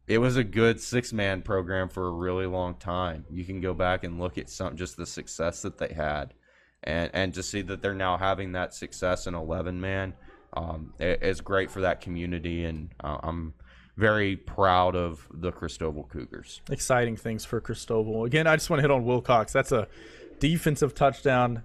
it 0.07 0.19
was 0.19 0.37
a 0.37 0.45
good 0.45 0.81
six 0.81 1.13
man 1.13 1.43
program 1.43 1.89
for 1.89 2.07
a 2.07 2.13
really 2.13 2.47
long 2.47 2.75
time. 2.75 3.25
You 3.31 3.45
can 3.45 3.61
go 3.61 3.75
back 3.75 4.05
and 4.05 4.21
look 4.21 4.39
at 4.39 4.51
some 4.51 4.77
just 4.77 4.97
the 4.97 5.07
success 5.07 5.63
that 5.63 5.79
they 5.79 5.93
had, 5.95 6.35
and 6.85 7.11
and 7.13 7.35
to 7.35 7.43
see 7.43 7.63
that 7.63 7.83
they're 7.83 7.95
now 7.95 8.17
having 8.17 8.53
that 8.53 8.75
success 8.75 9.27
in 9.27 9.35
eleven 9.35 9.81
man, 9.81 10.15
um, 10.53 10.93
it- 10.99 11.19
it's 11.23 11.41
great 11.41 11.71
for 11.71 11.81
that 11.81 12.01
community, 12.01 12.65
and 12.65 12.91
uh, 13.03 13.19
I'm 13.23 13.55
very 13.97 14.37
proud 14.37 14.95
of 14.97 15.27
the 15.33 15.53
Christoval 15.53 16.09
Cougars. 16.09 16.61
Exciting 16.71 17.17
things 17.17 17.45
for 17.45 17.61
Christoval. 17.61 18.27
Again, 18.27 18.47
I 18.47 18.57
just 18.57 18.69
want 18.71 18.79
to 18.79 18.83
hit 18.83 18.91
on 18.91 19.05
Wilcox. 19.05 19.53
That's 19.53 19.71
a 19.73 19.87
defensive 20.41 20.95
touchdown, 20.97 21.63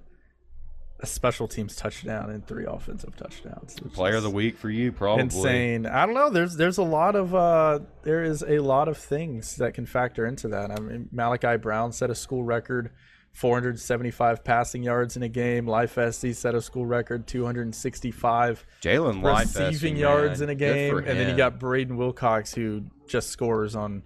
a 0.99 1.07
special 1.07 1.47
teams 1.47 1.75
touchdown, 1.75 2.29
and 2.29 2.45
three 2.45 2.65
offensive 2.67 3.15
touchdowns. 3.15 3.75
Player 3.93 4.17
of 4.17 4.23
the 4.23 4.29
week 4.29 4.57
for 4.57 4.69
you, 4.69 4.91
probably. 4.91 5.23
Insane. 5.23 5.85
I 5.87 6.05
don't 6.05 6.13
know. 6.13 6.29
There's 6.29 6.55
there's 6.55 6.77
a 6.77 6.83
lot 6.83 7.15
of 7.15 7.33
uh 7.33 7.79
there 8.03 8.23
is 8.23 8.43
a 8.43 8.59
lot 8.59 8.87
of 8.87 8.97
things 8.97 9.55
that 9.55 9.73
can 9.73 9.85
factor 9.85 10.25
into 10.25 10.47
that. 10.49 10.69
I 10.71 10.79
mean, 10.79 11.09
Malachi 11.11 11.57
Brown 11.57 11.91
set 11.93 12.09
a 12.09 12.15
school 12.15 12.43
record. 12.43 12.91
475 13.33 14.43
passing 14.43 14.83
yards 14.83 15.15
in 15.15 15.23
a 15.23 15.29
game. 15.29 15.67
Life 15.67 15.97
SC 16.11 16.33
set 16.33 16.55
a 16.55 16.61
school 16.61 16.85
record 16.85 17.27
265 17.27 18.65
Jalen 18.81 19.21
Life 19.23 19.55
receiving 19.55 19.93
man. 19.93 20.01
yards 20.01 20.41
in 20.41 20.49
a 20.49 20.55
game, 20.55 20.97
and 20.97 21.07
then 21.07 21.29
you 21.29 21.37
got 21.37 21.59
Braden 21.59 21.95
Wilcox 21.97 22.53
who 22.53 22.83
just 23.07 23.29
scores 23.29 23.75
on 23.75 24.03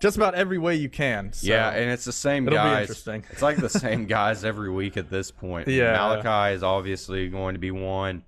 just 0.00 0.16
about 0.16 0.34
every 0.34 0.58
way 0.58 0.74
you 0.74 0.88
can. 0.88 1.32
So, 1.32 1.46
yeah, 1.46 1.70
and 1.70 1.90
it's 1.90 2.04
the 2.04 2.12
same 2.12 2.48
it'll 2.48 2.58
be 2.58 2.62
guys. 2.62 2.80
interesting. 2.82 3.24
It's 3.30 3.40
like 3.40 3.58
the 3.58 3.68
same 3.68 4.06
guys 4.06 4.44
every 4.44 4.70
week 4.70 4.96
at 4.96 5.08
this 5.08 5.30
point. 5.30 5.68
Yeah. 5.68 5.92
Malachi 5.92 6.56
is 6.56 6.64
obviously 6.64 7.28
going 7.28 7.54
to 7.54 7.60
be 7.60 7.70
one. 7.70 8.24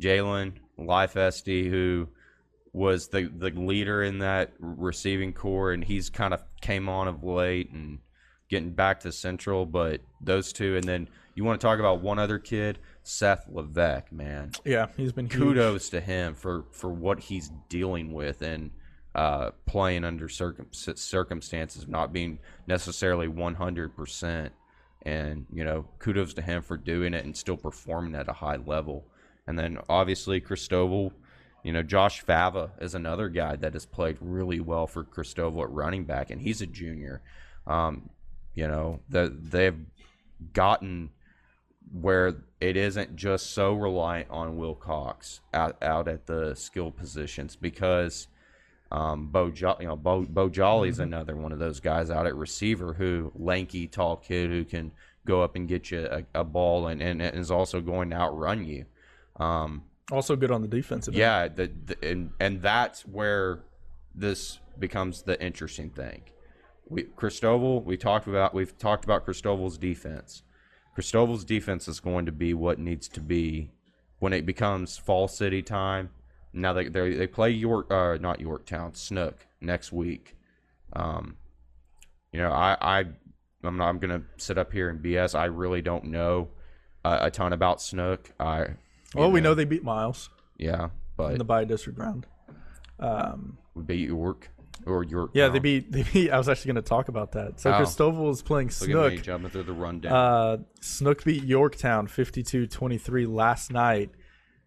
Jalen, 0.00 0.54
Lipsey, 0.78 1.68
who 1.68 2.08
was 2.72 3.08
the 3.08 3.24
the 3.24 3.50
leader 3.50 4.02
in 4.02 4.20
that 4.20 4.52
receiving 4.58 5.34
core, 5.34 5.72
and 5.72 5.84
he's 5.84 6.08
kind 6.08 6.32
of 6.32 6.42
came 6.62 6.88
on 6.88 7.08
of 7.08 7.22
late 7.22 7.70
and 7.72 7.98
getting 8.48 8.70
back 8.70 9.00
to 9.00 9.12
Central. 9.12 9.66
But 9.66 10.00
those 10.20 10.52
two, 10.52 10.76
and 10.76 10.84
then 10.84 11.08
you 11.34 11.44
want 11.44 11.60
to 11.60 11.66
talk 11.66 11.78
about 11.78 12.00
one 12.00 12.18
other 12.18 12.38
kid, 12.38 12.78
Seth 13.02 13.46
Levesque, 13.48 14.12
man 14.12 14.50
yeah, 14.64 14.86
he's 14.96 15.12
been 15.12 15.26
huge. 15.26 15.38
kudos 15.38 15.88
to 15.90 16.00
him 16.00 16.34
for 16.34 16.64
for 16.72 16.90
what 16.90 17.20
he's 17.20 17.50
dealing 17.68 18.12
with 18.12 18.42
and 18.42 18.70
uh, 19.14 19.50
playing 19.66 20.04
under 20.04 20.28
circum- 20.28 20.72
circumstances, 20.72 21.84
of 21.84 21.88
not 21.88 22.12
being 22.12 22.38
necessarily 22.66 23.28
one 23.28 23.54
hundred 23.54 23.96
percent. 23.96 24.52
And 25.02 25.46
you 25.52 25.64
know, 25.64 25.86
kudos 25.98 26.34
to 26.34 26.42
him 26.42 26.62
for 26.62 26.76
doing 26.76 27.14
it 27.14 27.24
and 27.24 27.36
still 27.36 27.56
performing 27.56 28.14
at 28.14 28.28
a 28.28 28.32
high 28.32 28.56
level. 28.56 29.06
And 29.46 29.58
then 29.58 29.78
obviously 29.88 30.40
Christoval, 30.40 31.12
you 31.62 31.72
know, 31.72 31.82
Josh 31.82 32.20
Fava 32.20 32.72
is 32.80 32.94
another 32.94 33.28
guy 33.28 33.56
that 33.56 33.72
has 33.72 33.86
played 33.86 34.18
really 34.20 34.60
well 34.60 34.86
for 34.86 35.04
Christoval 35.04 35.62
at 35.62 35.70
running 35.70 36.04
back, 36.04 36.30
and 36.30 36.42
he's 36.42 36.60
a 36.60 36.66
junior. 36.66 37.22
Um, 37.66 38.10
you 38.58 38.66
know, 38.66 38.98
that 39.08 39.50
they've 39.52 39.78
gotten 40.52 41.10
where 41.92 42.34
it 42.60 42.76
isn't 42.76 43.14
just 43.16 43.52
so 43.52 43.72
reliant 43.72 44.28
on 44.30 44.56
Wilcox 44.56 45.40
out, 45.54 45.80
out 45.82 46.08
at 46.08 46.26
the 46.26 46.54
skill 46.54 46.90
positions 46.90 47.56
because 47.56 48.26
um, 48.90 49.28
Bo, 49.28 49.50
jo- 49.50 49.76
you 49.80 49.86
know, 49.86 49.96
Bo, 49.96 50.22
Bo 50.28 50.48
Jolly's 50.48 50.98
another 50.98 51.36
one 51.36 51.52
of 51.52 51.58
those 51.58 51.78
guys 51.80 52.10
out 52.10 52.26
at 52.26 52.34
receiver 52.34 52.94
who 52.94 53.30
lanky, 53.36 53.86
tall 53.86 54.16
kid 54.16 54.50
who 54.50 54.64
can 54.64 54.90
go 55.24 55.42
up 55.42 55.54
and 55.56 55.68
get 55.68 55.90
you 55.90 56.06
a, 56.10 56.40
a 56.40 56.44
ball 56.44 56.88
and, 56.88 57.00
and, 57.00 57.22
and 57.22 57.36
is 57.38 57.50
also 57.50 57.80
going 57.80 58.10
to 58.10 58.16
outrun 58.16 58.64
you. 58.66 58.84
Um, 59.36 59.84
Also 60.10 60.36
good 60.36 60.50
on 60.50 60.62
the 60.62 60.68
defensive. 60.68 61.14
end. 61.14 61.18
yeah, 61.20 61.48
the, 61.48 61.70
the, 61.86 62.10
and 62.10 62.30
and 62.40 62.60
that's 62.60 63.02
where 63.06 63.60
this 64.14 64.58
becomes 64.78 65.22
the 65.22 65.40
interesting 65.40 65.90
thing. 65.90 66.22
We 66.88 67.04
Christoval, 67.04 67.84
we 67.84 67.96
talked 67.96 68.26
about 68.26 68.54
we've 68.54 68.76
talked 68.78 69.04
about 69.04 69.26
Christoval's 69.26 69.78
defense. 69.78 70.42
Christoval's 70.96 71.44
defense 71.44 71.86
is 71.86 72.00
going 72.00 72.26
to 72.26 72.32
be 72.32 72.54
what 72.54 72.78
needs 72.78 73.08
to 73.10 73.20
be 73.20 73.70
when 74.18 74.32
it 74.32 74.46
becomes 74.46 74.98
Falls 74.98 75.36
City 75.36 75.62
time. 75.62 76.10
Now 76.52 76.72
they 76.72 76.88
they, 76.88 77.14
they 77.14 77.26
play 77.26 77.50
York, 77.50 77.90
uh, 77.90 78.18
not 78.20 78.40
Yorktown, 78.40 78.94
Snook 78.94 79.46
next 79.60 79.92
week. 79.92 80.36
Um, 80.94 81.36
you 82.32 82.40
know, 82.40 82.50
I 82.50 82.76
I 82.80 83.04
I'm 83.62 83.76
not 83.76 83.88
I'm 83.88 83.98
gonna 83.98 84.22
sit 84.38 84.58
up 84.58 84.72
here 84.72 84.88
and 84.88 85.00
BS. 85.00 85.38
I 85.38 85.44
really 85.44 85.82
don't 85.82 86.04
know 86.04 86.48
uh, 87.04 87.18
a 87.22 87.30
ton 87.30 87.52
about 87.52 87.82
Snook. 87.82 88.30
I 88.40 88.74
Well, 89.14 89.30
we 89.30 89.40
know 89.40 89.54
they 89.54 89.64
beat 89.64 89.84
Miles 89.84 90.30
yeah, 90.58 90.88
but 91.16 91.32
in 91.32 91.38
the 91.38 91.44
by 91.44 91.64
district 91.64 91.98
round. 91.98 92.26
Um, 92.98 93.58
would 93.74 93.86
be 93.86 93.98
York 93.98 94.50
or 94.86 95.04
York. 95.04 95.30
yeah, 95.34 95.48
they 95.48 95.58
beat 95.58 95.90
they 95.92 96.04
beat. 96.12 96.30
I 96.30 96.38
was 96.38 96.48
actually 96.48 96.72
going 96.72 96.82
to 96.84 96.88
talk 96.88 97.08
about 97.08 97.32
that. 97.32 97.60
So 97.60 97.70
Oh. 97.70 97.74
Christoval 97.80 98.30
is 98.30 98.42
playing 98.42 98.68
Look 98.68 98.72
Snook. 98.74 99.22
jumping 99.22 99.50
through 99.50 99.64
the 99.64 99.72
rundown. 99.72 100.12
Uh, 100.12 100.56
Snook 100.80 101.24
beat 101.24 101.44
Yorktown 101.44 102.06
52-23 102.08 103.26
last 103.32 103.70
night. 103.72 104.10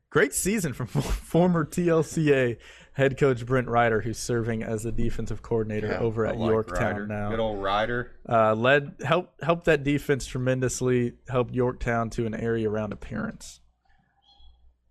Great 0.10 0.34
season 0.34 0.74
from 0.74 0.88
former 0.88 1.64
TLCA 1.66 2.58
head 2.94 3.18
coach 3.18 3.46
Brent 3.46 3.70
Ryder, 3.70 4.02
who's 4.02 4.18
serving 4.18 4.62
as 4.62 4.84
the 4.84 4.92
defensive 4.92 5.42
coordinator 5.42 5.88
Yeah, 5.88 6.00
over 6.00 6.26
at 6.26 6.38
like 6.38 6.50
Yorktown 6.50 6.84
Ryder. 6.94 7.08
now. 7.08 7.30
Good 7.30 7.40
old 7.40 7.64
Ryder. 7.64 8.12
uh, 8.28 8.54
led 8.54 8.96
helped 9.06 9.42
helped 9.42 9.66
that 9.66 9.84
defense 9.84 10.26
tremendously. 10.26 11.14
Helped 11.30 11.54
Yorktown 11.54 12.10
to 12.12 12.26
an 12.26 12.34
area 12.34 12.70
round 12.70 12.92
appearance. 12.92 13.61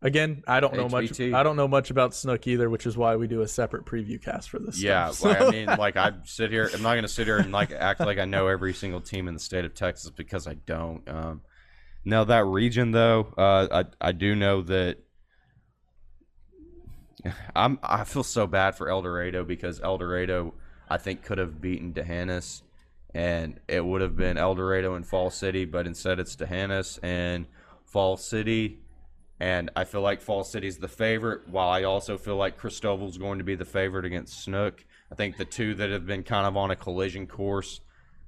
Again, 0.03 0.43
I 0.47 0.61
don't 0.61 0.75
know 0.75 0.89
much. 0.89 1.21
I 1.21 1.43
don't 1.43 1.57
know 1.57 1.69
much 1.69 1.91
about 1.91 2.15
Snook 2.15 2.47
either, 2.47 2.71
which 2.71 2.87
is 2.87 2.97
why 2.97 3.17
we 3.17 3.27
do 3.27 3.43
a 3.43 3.49
separate 3.49 3.85
preview 3.85 4.23
cast 4.23 4.49
for 4.49 4.59
this. 4.59 4.83
Yeah, 4.83 5.11
stuff. 5.11 5.41
like, 5.41 5.41
I 5.43 5.51
mean, 5.51 5.67
like 5.67 5.97
I 5.97 6.13
sit 6.25 6.51
here. 6.51 6.71
I'm 6.73 6.81
not 6.81 6.93
going 6.93 7.03
to 7.03 7.09
sit 7.09 7.27
here 7.27 7.37
and 7.37 7.53
like 7.53 7.71
act 7.71 8.01
like 8.01 8.19
I 8.19 8.25
know 8.25 8.47
every 8.47 8.73
single 8.73 9.03
team 9.03 9.29
in 9.29 9.35
the 9.35 9.41
state 9.41 9.67
of 9.67 9.75
Texas 9.75 10.11
because 10.11 10.47
I 10.47 10.55
don't. 10.55 11.07
Um, 11.07 11.43
now 12.03 12.25
that 12.25 12.47
region, 12.47 12.93
though, 12.93 13.35
uh, 13.37 13.85
I 14.01 14.09
I 14.09 14.13
do 14.13 14.35
know 14.35 14.63
that. 14.63 14.99
I'm 17.55 17.79
I 17.83 18.05
feel 18.05 18.23
so 18.23 18.47
bad 18.47 18.77
for 18.77 18.89
Eldorado 18.89 19.45
because 19.45 19.83
Eldorado 19.83 20.55
I 20.89 20.97
think 20.97 21.23
could 21.23 21.37
have 21.37 21.61
beaten 21.61 21.93
D'Hanis, 21.93 22.63
and 23.15 23.61
it 23.69 23.85
would 23.85 24.01
have 24.01 24.17
been 24.17 24.39
Eldorado 24.39 24.95
and 24.95 25.07
Falls 25.07 25.35
City, 25.35 25.67
but 25.67 25.87
instead 25.87 26.19
it's 26.19 26.37
D'Hanis 26.37 26.99
and 27.03 27.45
Falls 27.85 28.25
City 28.25 28.81
and 29.41 29.71
I 29.75 29.85
feel 29.85 30.03
like 30.03 30.21
Falls 30.21 30.53
City's 30.53 30.77
the 30.77 30.89
favorite, 30.89 31.49
while 31.49 31.71
I 31.71 31.85
also 31.85 32.19
feel 32.19 32.37
like 32.37 32.61
Christoval's 32.61 33.17
going 33.17 33.39
to 33.39 33.45
be 33.45 33.55
the 33.55 33.65
favorite 33.65 34.05
against 34.05 34.45
Snook. 34.45 34.85
I 35.11 35.15
think 35.15 35.39
the 35.39 35.47
two 35.47 35.75
that 35.75 35.91
have 35.91 36.07
been 36.07 36.23
kind 36.23 36.47
of 36.47 36.59
on 36.59 36.71
a 36.71 36.77
collision 36.77 37.27
course 37.27 37.81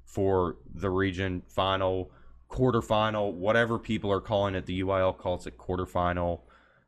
for 0.06 0.56
the 0.74 0.88
region 0.88 1.42
final, 1.46 2.10
quarterfinal, 2.50 3.34
whatever 3.34 3.78
people 3.78 4.10
are 4.10 4.22
calling 4.22 4.54
it, 4.54 4.64
the 4.64 4.80
UIL 4.80 5.16
calls 5.16 5.46
it 5.46 5.58
quarterfinal. 5.58 6.40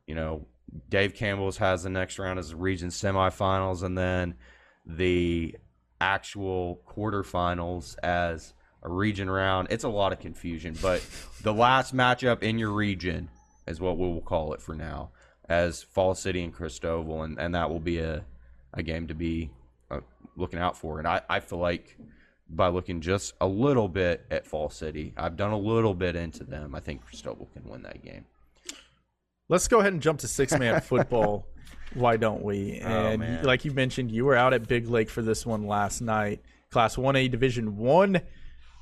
You 0.07 0.15
know, 0.15 0.47
Dave 0.89 1.13
Campbell's 1.13 1.57
has 1.57 1.83
the 1.83 1.89
next 1.91 2.17
round 2.17 2.39
as 2.39 2.49
the 2.49 2.55
region 2.55 2.89
semifinals, 2.89 3.83
and 3.83 3.95
then 3.95 4.35
the 4.87 5.55
actual 6.01 6.81
quarterfinals 6.87 7.95
as 8.01 8.53
a 8.81 8.89
region 8.89 9.29
round. 9.29 9.67
It's 9.69 9.83
a 9.83 9.89
lot 9.89 10.13
of 10.13 10.19
confusion, 10.19 10.75
but 10.81 11.03
the 11.43 11.53
last 11.53 11.95
matchup 11.95 12.41
in 12.41 12.57
your 12.57 12.71
region 12.71 13.29
is 13.67 13.79
what 13.79 13.97
we 13.97 14.07
will 14.07 14.21
call 14.21 14.53
it 14.53 14.61
for 14.61 14.75
now, 14.75 15.09
as 15.49 15.83
Falls 15.83 16.19
City 16.19 16.43
and 16.43 16.53
Christoval, 16.55 17.23
and, 17.23 17.39
and 17.39 17.55
that 17.55 17.69
will 17.69 17.79
be 17.79 17.99
a, 17.99 18.23
a 18.73 18.83
game 18.83 19.07
to 19.07 19.13
be 19.13 19.49
uh, 19.91 20.01
looking 20.35 20.59
out 20.59 20.77
for. 20.77 20.99
And 20.99 21.07
I, 21.07 21.21
I 21.29 21.39
feel 21.39 21.59
like 21.59 21.97
by 22.49 22.67
looking 22.67 23.01
just 23.01 23.33
a 23.41 23.47
little 23.47 23.87
bit 23.87 24.25
at 24.29 24.45
Falls 24.45 24.75
City, 24.75 25.13
I've 25.17 25.35
done 25.35 25.51
a 25.51 25.57
little 25.57 25.93
bit 25.93 26.15
into 26.15 26.43
them. 26.43 26.75
I 26.75 26.79
think 26.79 27.01
Christoval 27.05 27.51
can 27.53 27.63
win 27.67 27.81
that 27.83 28.03
game. 28.03 28.25
Let's 29.49 29.67
go 29.67 29.79
ahead 29.79 29.93
and 29.93 30.01
jump 30.01 30.19
to 30.19 30.27
six 30.27 30.57
man 30.57 30.81
football. 30.81 31.47
Why 31.93 32.17
don't 32.17 32.43
we? 32.43 32.81
Oh, 32.83 32.87
And 32.87 33.19
man. 33.19 33.43
like 33.45 33.63
you 33.63 33.71
mentioned, 33.71 34.11
you 34.11 34.25
were 34.25 34.35
out 34.35 34.53
at 34.53 34.67
Big 34.67 34.87
Lake 34.89 35.09
for 35.09 35.21
this 35.21 35.45
one 35.45 35.65
last 35.67 36.01
night. 36.01 36.41
Class 36.71 36.95
1A 36.97 37.31
Division 37.31 37.77
1. 37.77 38.19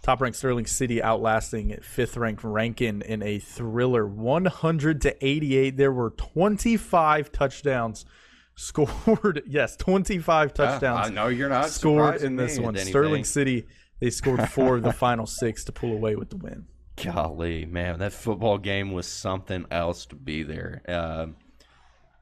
Top 0.04 0.20
ranked 0.20 0.38
Sterling 0.38 0.66
City 0.66 1.02
outlasting 1.02 1.78
fifth 1.82 2.18
ranked 2.18 2.44
Rankin 2.44 3.02
in 3.04 3.24
a 3.24 3.40
thriller 3.40 4.06
100 4.06 5.00
to 5.02 5.26
88. 5.26 5.78
There 5.78 5.94
were 5.94 6.10
25 6.10 7.32
touchdowns 7.32 8.06
scored. 8.54 9.44
Yes, 9.48 9.78
25 9.78 10.54
touchdowns 10.54 11.08
I 11.08 11.10
know 11.10 11.30
you're 11.30 11.48
not 11.48 11.70
scored 11.70 12.22
in 12.22 12.36
this 12.36 12.60
one. 12.60 12.76
Sterling 12.76 13.24
City, 13.24 13.66
they 14.02 14.10
scored 14.10 14.50
four 14.50 14.76
of 14.76 14.84
the 14.84 14.92
final 14.94 15.26
six 15.26 15.64
to 15.66 15.72
pull 15.72 15.94
away 15.94 16.18
with 16.18 16.30
the 16.30 16.38
win. 16.38 16.66
Golly, 16.98 17.66
man, 17.66 18.00
that 18.00 18.12
football 18.12 18.58
game 18.58 18.92
was 18.92 19.08
something 19.08 19.66
else 19.72 20.06
to 20.08 20.16
be 20.16 20.44
there. 20.44 20.82
Um, 20.86 21.38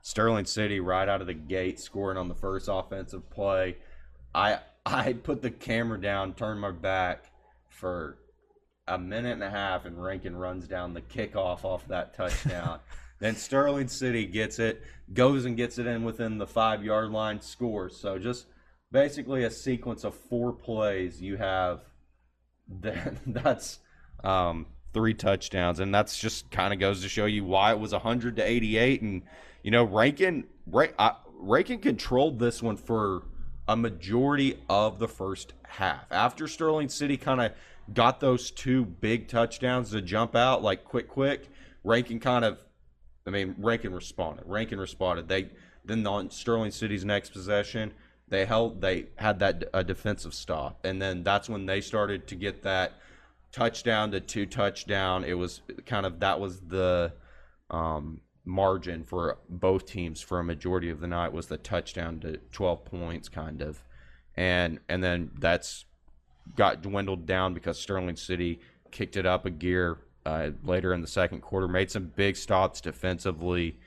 Sterling 0.04 0.46
City, 0.46 0.80
right 0.80 1.10
out 1.10 1.22
of 1.22 1.28
the 1.28 1.34
gate, 1.34 1.80
scoring 1.80 2.20
on 2.20 2.28
the 2.28 2.36
first 2.36 2.70
offensive 2.72 3.28
play. 3.32 3.78
I 4.36 4.60
I 4.86 5.14
put 5.14 5.42
the 5.42 5.50
camera 5.50 6.00
down, 6.00 6.36
turned 6.36 6.62
my 6.62 6.72
back 6.72 7.31
for 7.82 8.20
a 8.88 8.98
minute 8.98 9.34
and 9.34 9.44
a 9.44 9.50
half, 9.50 9.86
and 9.86 10.02
Rankin 10.02 10.36
runs 10.36 10.68
down 10.68 10.94
the 10.94 11.02
kickoff 11.02 11.66
off 11.66 11.88
that 11.88 12.14
touchdown. 12.14 12.80
then 13.20 13.36
Sterling 13.36 13.88
City 13.88 14.26
gets 14.26 14.60
it, 14.60 14.84
goes 15.14 15.46
and 15.46 15.58
gets 15.58 15.80
it 15.80 15.88
in 15.88 16.04
within 16.04 16.38
the 16.38 16.46
five 16.46 16.84
yard 16.84 17.10
line, 17.10 17.42
scores. 17.42 17.98
So 17.98 18.20
just 18.20 18.46
basically 18.92 19.44
a 19.44 19.52
sequence 19.52 20.04
of 20.04 20.14
four 20.14 20.54
plays. 20.54 21.22
You 21.22 21.38
have 21.38 21.82
that, 22.82 23.18
that's 23.26 23.80
um, 24.24 24.68
three 24.94 25.16
touchdowns, 25.16 25.80
and 25.80 25.94
that's 25.94 26.20
just 26.20 26.52
kind 26.52 26.72
of 26.72 26.80
goes 26.80 27.02
to 27.02 27.10
show 27.10 27.26
you 27.26 27.44
why 27.44 27.72
it 27.72 27.80
was 27.80 27.94
100 27.94 28.36
to 28.36 28.44
88. 28.44 29.02
And 29.02 29.24
you 29.64 29.72
know, 29.72 29.84
Rankin, 29.84 30.46
Ra- 30.68 30.88
uh, 31.00 31.14
Rankin 31.40 31.80
controlled 31.80 32.38
this 32.38 32.62
one 32.62 32.78
for 32.78 33.24
a 33.68 33.76
majority 33.76 34.60
of 34.70 35.00
the 35.00 35.08
first 35.08 35.54
half. 35.68 36.12
After 36.12 36.48
Sterling 36.48 36.90
City 36.90 37.18
kind 37.18 37.42
of 37.42 37.54
got 37.94 38.20
those 38.20 38.52
two 38.52 38.86
big 38.86 39.28
touchdowns 39.28 39.92
to 39.92 40.02
jump 40.02 40.36
out 40.36 40.64
like 40.64 40.84
quick, 40.84 41.08
quick, 41.08 41.50
Rankin 41.84 42.20
kind 42.20 42.46
of, 42.46 42.60
I 43.26 43.32
mean, 43.32 43.56
Rankin 43.58 43.94
responded. 43.94 44.46
Rankin 44.48 44.80
responded. 44.80 45.28
They 45.28 45.50
then 45.84 46.06
on 46.06 46.30
Sterling 46.30 46.72
City's 46.72 47.04
next 47.04 47.34
possession, 47.34 47.94
they 48.28 48.46
held, 48.46 48.82
they 48.82 49.08
had 49.16 49.40
that 49.40 49.64
a 49.74 49.84
defensive 49.84 50.34
stop, 50.34 50.80
and 50.86 51.02
then 51.02 51.24
that's 51.24 51.50
when 51.50 51.66
they 51.66 51.82
started 51.82 52.28
to 52.28 52.36
get 52.36 52.62
that 52.64 52.94
touchdown 53.52 54.12
to 54.12 54.20
two 54.20 54.46
touchdown. 54.46 55.24
It 55.24 55.34
was 55.34 55.62
kind 55.86 56.06
of 56.06 56.20
that 56.20 56.40
was 56.40 56.62
the 56.62 57.14
um, 57.72 58.22
margin 58.46 59.04
for 59.04 59.40
both 59.50 59.86
teams 59.86 60.22
for 60.22 60.40
a 60.40 60.44
majority 60.44 60.90
of 60.90 61.00
the 61.00 61.08
night 61.08 61.32
was 61.32 61.48
the 61.48 61.58
touchdown 61.58 62.20
to 62.20 62.38
12 62.52 62.86
points 62.86 63.30
kind 63.30 63.62
of 63.62 63.84
and 64.36 64.80
and 64.90 65.04
then 65.04 65.30
that's 65.40 65.86
got 66.56 66.82
dwindled 66.82 67.26
down 67.26 67.54
because 67.54 67.80
Sterling 67.80 68.16
City 68.16 68.60
kicked 68.92 69.16
it 69.16 69.26
up 69.26 69.46
a 69.46 69.50
gear 69.50 70.00
uh, 70.26 70.52
later 70.64 70.94
in 70.94 71.02
the 71.02 71.08
second 71.08 71.42
quarter 71.42 71.68
made 71.68 71.90
some 71.90 72.12
big 72.16 72.36
stops 72.36 72.82
defensively. 72.82 73.78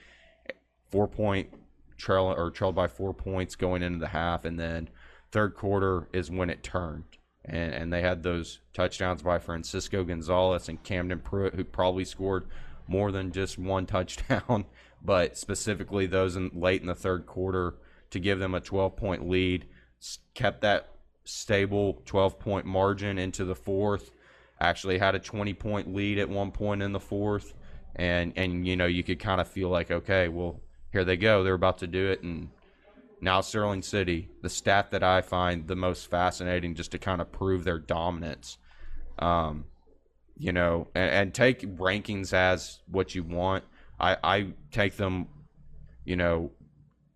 Four 0.90 1.08
point 1.08 1.50
trail 1.96 2.34
or 2.36 2.50
trailed 2.50 2.74
by 2.74 2.88
four 2.88 3.14
points 3.14 3.54
going 3.54 3.82
into 3.82 3.98
the 3.98 4.08
half 4.08 4.44
and 4.44 4.58
then 4.58 4.88
third 5.30 5.54
quarter 5.54 6.08
is 6.12 6.30
when 6.30 6.50
it 6.50 6.62
turned. 6.62 7.04
And, 7.44 7.74
and 7.74 7.92
they 7.92 8.00
had 8.00 8.22
those 8.22 8.60
touchdowns 8.72 9.22
by 9.22 9.38
Francisco 9.38 10.02
Gonzalez 10.02 10.68
and 10.68 10.82
Camden 10.82 11.20
Pruitt 11.20 11.54
who 11.54 11.64
probably 11.64 12.04
scored 12.04 12.46
more 12.88 13.12
than 13.12 13.32
just 13.32 13.58
one 13.58 13.86
touchdown 13.86 14.64
but 15.04 15.36
specifically 15.36 16.06
those 16.06 16.34
in 16.34 16.50
late 16.54 16.80
in 16.80 16.86
the 16.86 16.94
third 16.94 17.26
quarter 17.26 17.74
to 18.10 18.18
give 18.18 18.38
them 18.38 18.54
a 18.54 18.60
12 18.60 18.96
point 18.96 19.28
lead 19.28 19.66
kept 20.34 20.62
that 20.62 20.93
stable 21.24 22.02
12 22.06 22.38
point 22.38 22.66
margin 22.66 23.18
into 23.18 23.44
the 23.44 23.54
fourth. 23.54 24.10
Actually 24.60 24.98
had 24.98 25.14
a 25.14 25.18
20 25.18 25.54
point 25.54 25.94
lead 25.94 26.18
at 26.18 26.28
one 26.28 26.50
point 26.50 26.82
in 26.82 26.92
the 26.92 27.00
fourth. 27.00 27.54
And 27.96 28.32
and 28.36 28.66
you 28.66 28.76
know 28.76 28.86
you 28.86 29.02
could 29.02 29.18
kind 29.20 29.40
of 29.40 29.48
feel 29.48 29.68
like 29.68 29.90
okay 29.90 30.28
well 30.28 30.60
here 30.92 31.04
they 31.04 31.16
go. 31.16 31.42
They're 31.44 31.54
about 31.54 31.78
to 31.78 31.86
do 31.86 32.10
it. 32.10 32.22
And 32.22 32.50
now 33.20 33.40
sterling 33.40 33.82
city 33.82 34.28
the 34.42 34.50
stat 34.50 34.90
that 34.90 35.02
i 35.02 35.22
find 35.22 35.66
the 35.66 35.76
most 35.76 36.10
fascinating 36.10 36.74
just 36.74 36.90
to 36.90 36.98
kind 36.98 37.22
of 37.22 37.32
prove 37.32 37.64
their 37.64 37.78
dominance 37.78 38.58
um 39.18 39.64
you 40.36 40.52
know 40.52 40.88
and, 40.94 41.10
and 41.10 41.34
take 41.34 41.60
rankings 41.76 42.32
as 42.32 42.80
what 42.88 43.14
you 43.14 43.22
want. 43.22 43.64
I 43.98 44.16
i 44.22 44.46
take 44.70 44.96
them 44.96 45.28
you 46.04 46.16
know 46.16 46.50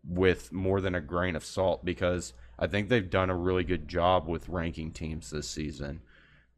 with 0.04 0.52
more 0.52 0.80
than 0.80 0.94
a 0.94 1.00
grain 1.00 1.36
of 1.36 1.44
salt 1.44 1.84
because 1.84 2.32
I 2.58 2.66
think 2.66 2.88
they've 2.88 3.08
done 3.08 3.30
a 3.30 3.36
really 3.36 3.64
good 3.64 3.86
job 3.88 4.26
with 4.28 4.48
ranking 4.48 4.90
teams 4.90 5.30
this 5.30 5.48
season. 5.48 6.00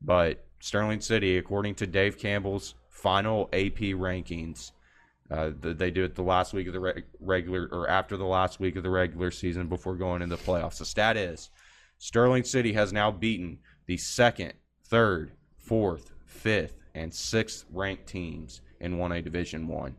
But 0.00 0.44
Sterling 0.60 1.00
City, 1.00 1.36
according 1.36 1.74
to 1.76 1.86
Dave 1.86 2.18
Campbell's 2.18 2.74
final 2.88 3.48
AP 3.52 3.78
rankings, 3.96 4.72
uh, 5.30 5.50
they 5.60 5.90
do 5.90 6.04
it 6.04 6.14
the 6.14 6.22
last 6.22 6.52
week 6.54 6.66
of 6.66 6.72
the 6.72 6.80
reg- 6.80 7.04
regular 7.20 7.68
or 7.70 7.88
after 7.88 8.16
the 8.16 8.24
last 8.24 8.58
week 8.60 8.76
of 8.76 8.82
the 8.82 8.90
regular 8.90 9.30
season 9.30 9.68
before 9.68 9.94
going 9.94 10.22
into 10.22 10.36
the 10.36 10.42
playoffs. 10.42 10.78
The 10.78 10.84
stat 10.84 11.16
is 11.16 11.50
Sterling 11.98 12.44
City 12.44 12.72
has 12.72 12.92
now 12.92 13.10
beaten 13.10 13.58
the 13.86 13.96
second, 13.98 14.54
third, 14.84 15.32
fourth, 15.58 16.12
fifth, 16.24 16.76
and 16.94 17.12
sixth 17.14 17.64
ranked 17.72 18.06
teams 18.06 18.60
in 18.80 18.96
1A 18.96 19.22
Division 19.22 19.68
One. 19.68 19.94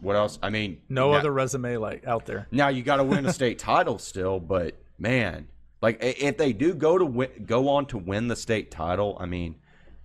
What 0.00 0.16
else? 0.16 0.38
I 0.42 0.50
mean, 0.50 0.82
No 0.88 1.12
now- 1.12 1.18
other 1.18 1.32
resume 1.32 1.76
like 1.78 2.04
out 2.06 2.26
there. 2.26 2.48
now 2.50 2.68
you 2.68 2.82
got 2.82 2.96
to 2.96 3.04
win 3.04 3.24
a 3.26 3.32
state 3.32 3.58
title 3.60 3.98
still, 3.98 4.40
but 4.40 4.76
man, 4.98 5.48
like 5.80 5.98
if 6.00 6.36
they 6.36 6.52
do 6.52 6.74
go 6.74 6.98
to 6.98 7.04
win, 7.04 7.44
go 7.46 7.68
on 7.68 7.86
to 7.86 7.98
win 7.98 8.28
the 8.28 8.36
state 8.36 8.70
title, 8.70 9.16
I 9.20 9.26
mean, 9.26 9.56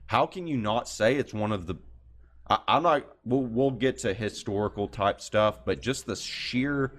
how 0.08 0.26
can 0.26 0.48
you 0.48 0.58
not 0.58 0.90
say 0.90 1.16
it's 1.16 1.34
one 1.34 1.52
of 1.52 1.68
the? 1.68 1.76
I, 2.50 2.60
I'm 2.68 2.84
not. 2.84 3.06
We'll 3.26 3.44
we'll 3.44 3.72
get 3.72 4.00
to 4.00 4.14
historical 4.14 4.88
type 4.88 5.22
stuff, 5.22 5.64
but 5.66 5.82
just 5.82 6.06
the 6.06 6.16
sheer 6.16 6.94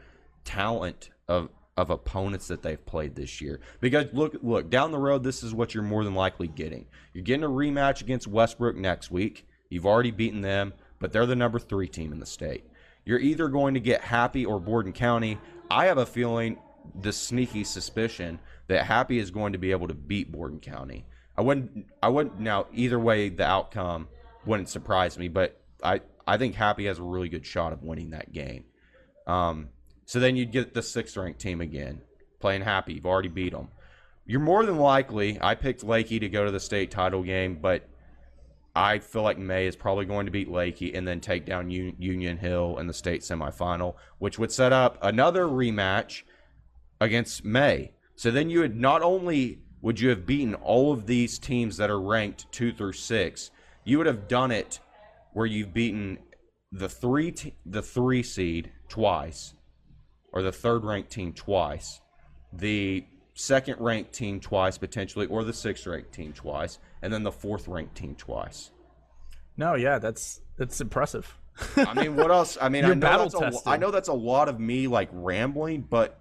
talent 0.45 1.11
of 1.28 1.51
of 1.76 1.91
opponents 1.91 2.49
that 2.49 2.62
they've 2.62 2.84
played 2.84 3.14
this 3.14 3.41
year. 3.41 3.61
Because 3.80 4.07
look, 4.12 4.36
look 4.43 4.70
down 4.70 4.91
the 4.91 4.99
road, 4.99 5.22
this 5.24 5.43
is 5.43 5.55
what 5.55 5.74
you're 5.74 5.82
more 5.82 6.05
than 6.05 6.14
likely 6.14 6.47
getting. 6.49 6.86
You're 7.14 7.24
getting 7.24 7.45
a 7.45 7.49
rematch 7.49 8.03
against 8.03 8.26
Westbrook 8.26 8.76
next 8.76 9.11
week. 9.11 9.47
You've 9.70 9.86
already 9.86 10.11
beaten 10.11 10.41
them, 10.41 10.74
but 10.99 11.12
they're 11.12 11.26
the 11.26 11.36
number 11.36 11.59
three 11.59 11.88
team 11.88 12.12
in 12.12 12.20
the 12.20 12.26
state. 12.26 12.64
You're 13.05 13.20
either 13.20 13.49
going 13.49 13.74
to 13.74 13.80
get 13.80 14.03
Happy 14.03 14.45
or 14.45 14.61
Borden 14.61 14.93
County. 14.93 15.38
I 15.70 15.86
have 15.86 15.99
a 15.99 16.07
feeling, 16.07 16.59
the 17.00 17.12
sneaky 17.12 17.64
suspicion 17.64 18.38
that 18.68 18.86
Happy 18.86 19.18
is 19.18 19.30
going 19.30 19.52
to 19.52 19.58
be 19.58 19.70
able 19.70 19.88
to 19.88 19.94
beat 19.94 20.32
Borden 20.32 20.60
County. 20.60 21.06
I 21.36 21.42
wouldn't. 21.42 21.86
I 22.02 22.08
wouldn't. 22.08 22.38
Now, 22.38 22.66
either 22.72 22.98
way, 22.98 23.28
the 23.28 23.46
outcome 23.46 24.08
wouldn't 24.44 24.68
surprise 24.68 25.18
me. 25.18 25.28
But 25.28 25.60
I, 25.82 26.00
I 26.26 26.36
think 26.36 26.54
Happy 26.54 26.86
has 26.86 26.98
a 26.98 27.02
really 27.02 27.28
good 27.28 27.46
shot 27.46 27.72
of 27.72 27.82
winning 27.82 28.10
that 28.10 28.32
game. 28.32 28.64
Um, 29.26 29.68
so 30.04 30.18
then 30.20 30.36
you'd 30.36 30.52
get 30.52 30.74
the 30.74 30.82
sixth 30.82 31.16
ranked 31.16 31.40
team 31.40 31.60
again 31.60 32.02
playing 32.40 32.62
Happy. 32.62 32.94
You've 32.94 33.06
already 33.06 33.28
beat 33.28 33.52
them. 33.52 33.68
You're 34.26 34.40
more 34.40 34.64
than 34.64 34.76
likely. 34.76 35.38
I 35.40 35.54
picked 35.54 35.84
Leakey 35.84 36.20
to 36.20 36.28
go 36.28 36.44
to 36.44 36.50
the 36.50 36.60
state 36.60 36.90
title 36.90 37.22
game, 37.22 37.58
but 37.60 37.88
I 38.74 38.98
feel 38.98 39.22
like 39.22 39.38
May 39.38 39.66
is 39.66 39.76
probably 39.76 40.04
going 40.04 40.26
to 40.26 40.32
beat 40.32 40.48
Leakey 40.48 40.96
and 40.96 41.06
then 41.06 41.20
take 41.20 41.44
down 41.44 41.70
U- 41.70 41.94
Union 41.98 42.38
Hill 42.38 42.78
in 42.78 42.86
the 42.86 42.92
state 42.92 43.22
semifinal, 43.22 43.96
which 44.18 44.38
would 44.38 44.52
set 44.52 44.72
up 44.72 44.98
another 45.02 45.46
rematch 45.46 46.22
against 47.01 47.44
May. 47.44 47.92
So 48.16 48.30
then 48.30 48.51
you 48.51 48.61
would 48.61 48.76
not 48.76 49.03
only 49.03 49.61
would 49.82 49.98
you 49.98 50.11
have 50.11 50.26
beaten 50.26 50.55
all 50.55 50.92
of 50.92 51.07
these 51.07 51.38
teams 51.38 51.78
that 51.78 51.90
are 51.90 52.01
ranked 52.01 52.51
two 52.53 52.72
through 52.72 52.92
six, 52.92 53.51
you 53.84 53.98
would 53.98 54.07
have 54.07 54.28
done 54.28 54.51
it 54.51 54.78
where 55.32 55.46
you've 55.46 55.72
beaten 55.72 56.18
the 56.72 56.88
three 56.88 57.32
t- 57.32 57.55
the 57.64 57.82
three 57.82 58.22
seed 58.22 58.70
twice, 58.88 59.55
or 60.32 60.42
the 60.42 60.53
third 60.53 60.84
ranked 60.84 61.11
team 61.11 61.32
twice, 61.32 62.01
the 62.53 63.05
second 63.34 63.76
ranked 63.80 64.12
team 64.12 64.38
twice 64.38 64.76
potentially, 64.76 65.26
or 65.26 65.42
the 65.42 65.53
sixth 65.53 65.86
ranked 65.86 66.12
team 66.12 66.32
twice, 66.32 66.78
and 67.03 67.12
then 67.12 67.22
the 67.22 67.32
fourth 67.32 67.66
ranked 67.66 67.96
team 67.96 68.14
twice. 68.14 68.70
No, 69.57 69.74
yeah, 69.74 69.98
that's 69.98 70.40
that's 70.57 70.80
impressive. 70.80 71.36
I 71.76 71.94
mean, 71.94 72.16
what 72.16 72.30
else? 72.30 72.57
I 72.61 72.68
mean, 72.68 72.84
I 72.86 72.94
know, 72.94 73.28
that's 73.28 73.34
a. 73.34 73.68
I 73.68 73.76
know 73.76 73.90
that's 73.90 74.09
a 74.09 74.14
lot 74.14 74.48
of 74.48 74.61
me 74.61 74.86
like 74.86 75.09
rambling, 75.12 75.82
but 75.82 76.19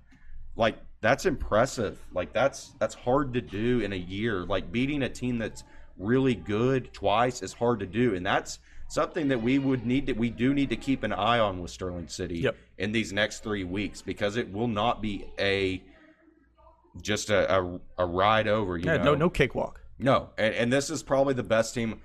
like 0.60 0.78
that's 1.02 1.26
impressive. 1.26 1.98
Like 2.14 2.34
that's 2.34 2.74
that's 2.80 2.94
hard 2.94 3.34
to 3.34 3.42
do 3.42 3.80
in 3.80 3.94
a 3.94 3.96
year. 3.96 4.46
Like 4.46 4.72
beating 4.72 5.02
a 5.04 5.10
team 5.10 5.38
that's 5.40 5.64
really 5.98 6.36
good 6.36 6.94
twice 6.94 7.42
is 7.42 7.54
hard 7.54 7.80
to 7.80 7.86
do, 7.86 8.14
and 8.14 8.26
that's 8.26 8.60
something 8.90 9.30
that 9.30 9.42
we 9.42 9.58
would 9.58 9.86
need 9.86 10.08
to 10.08 10.14
we 10.14 10.30
do 10.30 10.54
need 10.54 10.70
to 10.70 10.76
keep 10.76 11.04
an 11.04 11.14
eye 11.14 11.40
on 11.40 11.62
with 11.62 11.72
Sterling 11.72 12.10
City 12.10 12.40
Yep. 12.40 12.56
in 12.78 12.92
these 12.92 13.14
next 13.14 13.42
three 13.42 13.64
weeks 13.64 14.02
because 14.02 14.36
it 14.36 14.52
will 14.52 14.68
not 14.68 15.02
be 15.02 15.26
a 15.40 15.82
just 17.02 17.30
a 17.30 17.60
a, 17.60 17.80
a 17.98 18.06
ride 18.06 18.48
over. 18.50 18.78
You 18.78 18.86
Yeah, 18.86 18.98
know? 18.98 19.04
no 19.06 19.16
no 19.16 19.30
cakewalk. 19.30 19.82
No, 19.98 20.30
and, 20.38 20.54
and 20.56 20.74
this 20.74 20.90
is 20.90 21.04
probably 21.04 21.34
the 21.34 21.44
best 21.44 21.74
team. 21.74 22.02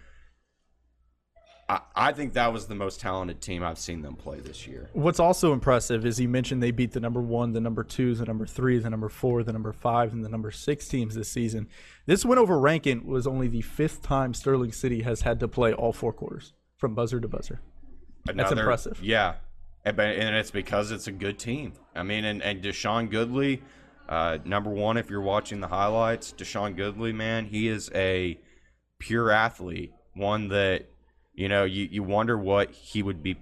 I, 1.68 1.80
I 1.94 2.12
think 2.12 2.34
that 2.34 2.52
was 2.52 2.66
the 2.66 2.74
most 2.74 3.00
talented 3.00 3.40
team 3.40 3.62
I've 3.62 3.78
seen 3.78 4.02
them 4.02 4.16
play 4.16 4.40
this 4.40 4.66
year. 4.66 4.90
What's 4.92 5.20
also 5.20 5.52
impressive 5.52 6.04
is 6.04 6.20
you 6.20 6.28
mentioned 6.28 6.62
they 6.62 6.70
beat 6.70 6.92
the 6.92 7.00
number 7.00 7.20
one, 7.20 7.52
the 7.52 7.60
number 7.60 7.82
two, 7.82 8.14
the 8.14 8.24
number 8.26 8.46
three, 8.46 8.78
the 8.78 8.90
number 8.90 9.08
four, 9.08 9.42
the 9.42 9.52
number 9.52 9.72
five, 9.72 10.12
and 10.12 10.24
the 10.24 10.28
number 10.28 10.50
six 10.50 10.88
teams 10.88 11.14
this 11.14 11.28
season. 11.28 11.68
This 12.06 12.24
win 12.24 12.38
over 12.38 12.58
Rankin 12.58 13.06
was 13.06 13.26
only 13.26 13.48
the 13.48 13.62
fifth 13.62 14.02
time 14.02 14.34
Sterling 14.34 14.72
City 14.72 15.02
has 15.02 15.22
had 15.22 15.40
to 15.40 15.48
play 15.48 15.72
all 15.72 15.92
four 15.92 16.12
quarters 16.12 16.52
from 16.76 16.94
buzzer 16.94 17.20
to 17.20 17.28
buzzer. 17.28 17.60
Another- 18.28 18.58
impressive. 18.60 19.00
Yeah, 19.02 19.34
and, 19.84 19.98
and 19.98 20.36
it's 20.36 20.50
because 20.50 20.90
it's 20.90 21.06
a 21.06 21.12
good 21.12 21.38
team. 21.38 21.74
I 21.94 22.02
mean, 22.02 22.24
and, 22.24 22.42
and 22.42 22.62
Deshaun 22.62 23.10
Goodley, 23.10 23.60
uh, 24.08 24.38
number 24.44 24.70
one, 24.70 24.96
if 24.96 25.08
you're 25.08 25.20
watching 25.22 25.60
the 25.60 25.68
highlights, 25.68 26.32
Deshaun 26.32 26.76
Goodley, 26.76 27.14
man, 27.14 27.46
he 27.46 27.68
is 27.68 27.90
a 27.94 28.38
pure 28.98 29.30
athlete. 29.30 29.92
One 30.14 30.48
that 30.48 30.86
you 31.34 31.48
know 31.48 31.64
you, 31.64 31.88
you 31.90 32.02
wonder 32.02 32.36
what 32.38 32.70
he 32.70 33.02
would 33.02 33.22
be 33.22 33.36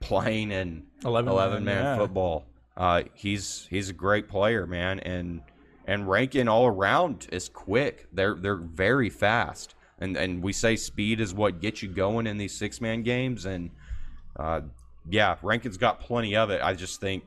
playing 0.00 0.52
in 0.52 0.84
11 1.04 1.30
11 1.30 1.64
man, 1.64 1.84
yeah. 1.84 1.96
football. 1.96 2.44
Uh, 2.76 3.02
he's 3.14 3.66
he's 3.70 3.88
a 3.88 3.92
great 3.92 4.28
player, 4.28 4.66
man, 4.66 5.00
and 5.00 5.42
and 5.86 6.08
Rankin 6.08 6.48
all 6.48 6.66
around 6.66 7.26
is 7.32 7.48
quick. 7.48 8.06
They're 8.12 8.34
they're 8.34 8.56
very 8.56 9.08
fast, 9.08 9.74
and 9.98 10.16
and 10.16 10.42
we 10.42 10.52
say 10.52 10.76
speed 10.76 11.20
is 11.20 11.32
what 11.32 11.60
gets 11.60 11.82
you 11.82 11.88
going 11.88 12.26
in 12.26 12.36
these 12.36 12.52
six 12.52 12.80
man 12.80 13.02
games, 13.02 13.46
and 13.46 13.70
uh, 14.38 14.60
yeah, 15.08 15.36
Rankin's 15.42 15.78
got 15.78 16.00
plenty 16.00 16.36
of 16.36 16.50
it. 16.50 16.60
I 16.62 16.74
just 16.74 17.00
think 17.00 17.24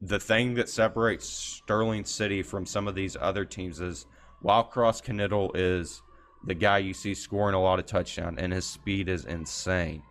the 0.00 0.18
thing 0.18 0.54
that 0.54 0.68
separates 0.68 1.26
Sterling 1.26 2.04
City 2.04 2.42
from 2.42 2.66
some 2.66 2.88
of 2.88 2.94
these 2.94 3.16
other 3.18 3.44
teams 3.44 3.80
is 3.80 4.06
while 4.40 4.64
Cross 4.64 5.02
Knittle 5.08 5.52
is 5.54 6.02
the 6.46 6.54
guy 6.54 6.78
you 6.78 6.92
see 6.94 7.14
scoring 7.14 7.54
a 7.54 7.60
lot 7.60 7.78
of 7.78 7.86
touchdown, 7.86 8.36
and 8.38 8.52
his 8.52 8.64
speed 8.66 9.08
is 9.08 9.24
insane. 9.24 10.02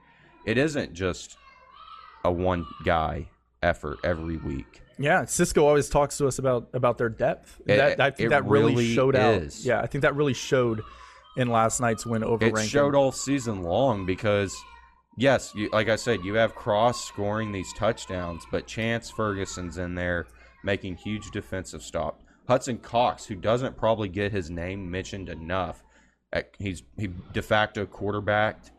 It 0.45 0.57
isn't 0.57 0.93
just 0.93 1.37
a 2.23 2.31
one 2.31 2.65
guy 2.85 3.27
effort 3.63 3.99
every 4.03 4.37
week. 4.37 4.81
Yeah, 4.97 5.25
Cisco 5.25 5.65
always 5.65 5.89
talks 5.89 6.17
to 6.17 6.27
us 6.27 6.37
about 6.39 6.69
about 6.73 6.97
their 6.97 7.09
depth. 7.09 7.59
It- 7.65 7.77
that, 7.77 7.99
I 7.99 8.11
think 8.11 8.29
that 8.29 8.45
really, 8.45 8.73
really 8.73 8.93
showed 8.93 9.15
out. 9.15 9.41
Yeah, 9.63 9.79
I 9.81 9.87
think 9.87 10.03
that 10.03 10.15
really 10.15 10.33
showed 10.33 10.81
in 11.37 11.47
last 11.49 11.79
night's 11.79 12.05
win 12.05 12.23
over 12.23 12.45
It 12.45 12.53
Rankin. 12.53 12.69
showed 12.69 12.93
all 12.95 13.11
season 13.11 13.63
long 13.63 14.05
because, 14.05 14.55
yes, 15.17 15.53
you, 15.55 15.69
like 15.71 15.87
I 15.89 15.95
said, 15.95 16.19
you 16.23 16.33
have 16.35 16.55
Cross 16.55 17.05
scoring 17.05 17.51
these 17.51 17.71
touchdowns, 17.73 18.43
but 18.51 18.67
Chance 18.67 19.09
Ferguson's 19.11 19.77
in 19.77 19.95
there 19.95 20.27
making 20.63 20.97
huge 20.97 21.31
defensive 21.31 21.81
stop. 21.81 22.21
Hudson 22.47 22.77
Cox, 22.77 23.25
who 23.25 23.35
doesn't 23.35 23.77
probably 23.77 24.09
get 24.09 24.31
his 24.33 24.49
name 24.51 24.91
mentioned 24.91 25.29
enough, 25.29 25.83
uh, 26.33 26.41
he's 26.57 26.83
he 26.97 27.09
de 27.33 27.41
facto 27.41 27.85
quarterbacked 27.85 28.71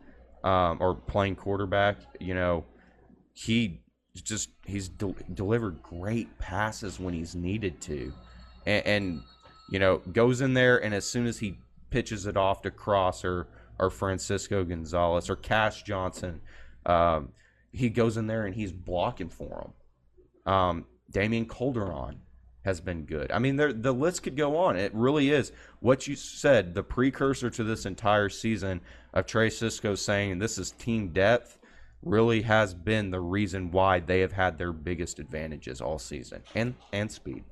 um, 0.44 0.78
or 0.80 0.94
playing 0.94 1.36
quarterback. 1.36 1.98
You 2.20 2.34
know, 2.34 2.64
he 3.32 3.80
just 4.14 4.50
he's 4.66 4.88
del- 4.88 5.16
delivered 5.34 5.82
great 5.82 6.38
passes 6.38 6.98
when 6.98 7.14
he's 7.14 7.34
needed 7.34 7.80
to, 7.82 8.12
and, 8.66 8.86
and 8.86 9.22
you 9.70 9.78
know 9.78 9.98
goes 10.12 10.40
in 10.40 10.54
there 10.54 10.82
and 10.82 10.94
as 10.94 11.06
soon 11.06 11.26
as 11.26 11.38
he 11.38 11.58
pitches 11.90 12.26
it 12.26 12.36
off 12.36 12.62
to 12.62 12.70
Cross 12.70 13.24
or 13.24 13.48
or 13.78 13.90
Francisco 13.90 14.64
Gonzalez 14.64 15.28
or 15.28 15.36
Cash 15.36 15.82
Johnson, 15.82 16.40
um, 16.86 17.30
he 17.72 17.88
goes 17.88 18.16
in 18.16 18.26
there 18.26 18.44
and 18.46 18.54
he's 18.54 18.72
blocking 18.72 19.28
for 19.28 19.72
him. 20.46 20.52
Um, 20.52 20.86
Damian 21.10 21.46
Calderon 21.46 22.20
has 22.64 22.80
been 22.80 23.04
good. 23.04 23.30
I 23.32 23.38
mean, 23.38 23.56
there, 23.56 23.72
the 23.72 23.92
list 23.92 24.22
could 24.22 24.36
go 24.36 24.56
on. 24.56 24.76
It 24.76 24.94
really 24.94 25.30
is 25.30 25.52
what 25.80 26.06
you 26.06 26.14
said. 26.14 26.74
The 26.74 26.82
precursor 26.82 27.50
to 27.50 27.64
this 27.64 27.86
entire 27.86 28.28
season 28.28 28.80
of 29.12 29.26
Trey 29.26 29.50
Cisco 29.50 29.94
saying 29.94 30.38
this 30.38 30.58
is 30.58 30.70
team 30.72 31.08
depth 31.08 31.58
really 32.02 32.42
has 32.42 32.74
been 32.74 33.10
the 33.10 33.20
reason 33.20 33.70
why 33.70 34.00
they 34.00 34.20
have 34.20 34.32
had 34.32 34.58
their 34.58 34.72
biggest 34.72 35.18
advantages 35.18 35.80
all 35.80 35.98
season 35.98 36.42
and 36.54 36.74
and 36.92 37.10
speed. 37.10 37.44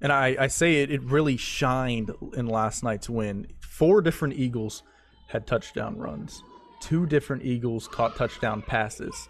And 0.00 0.12
I, 0.12 0.36
I 0.38 0.46
say 0.48 0.82
it, 0.82 0.90
it 0.90 1.02
really 1.02 1.36
shined 1.36 2.12
in 2.34 2.46
last 2.46 2.84
night's 2.84 3.08
win. 3.08 3.46
Four 3.60 4.02
different 4.02 4.34
Eagles 4.34 4.82
had 5.28 5.46
touchdown 5.46 5.96
runs. 5.96 6.42
Two 6.80 7.06
different 7.06 7.44
Eagles 7.44 7.88
caught 7.88 8.14
touchdown 8.14 8.62
passes. 8.62 9.28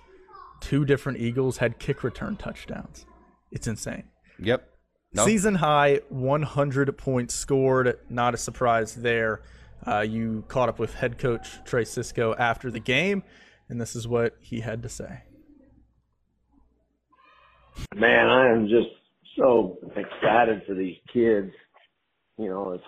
Two 0.60 0.84
different 0.84 1.20
Eagles 1.20 1.58
had 1.58 1.78
kick 1.78 2.02
return 2.02 2.36
touchdowns. 2.36 3.06
It's 3.52 3.66
insane. 3.66 4.04
Yep. 4.40 4.68
No. 5.12 5.24
Season 5.24 5.54
high 5.54 6.00
100 6.08 6.96
points 6.98 7.34
scored. 7.34 7.98
Not 8.10 8.34
a 8.34 8.36
surprise 8.36 8.94
there. 8.94 9.40
Uh, 9.86 10.00
you 10.00 10.44
caught 10.48 10.68
up 10.68 10.78
with 10.78 10.94
head 10.94 11.18
coach 11.18 11.62
Trey 11.64 11.84
Cisco 11.84 12.34
after 12.34 12.70
the 12.70 12.80
game, 12.80 13.22
and 13.68 13.80
this 13.80 13.94
is 13.94 14.08
what 14.08 14.36
he 14.40 14.60
had 14.60 14.82
to 14.82 14.88
say. 14.88 15.22
Man, 17.94 18.26
I 18.26 18.50
am 18.50 18.68
just 18.68 18.88
so 19.38 19.78
excited 19.96 20.62
for 20.66 20.74
these 20.74 20.96
kids. 21.12 21.52
You 22.38 22.48
know, 22.48 22.72
as 22.72 22.80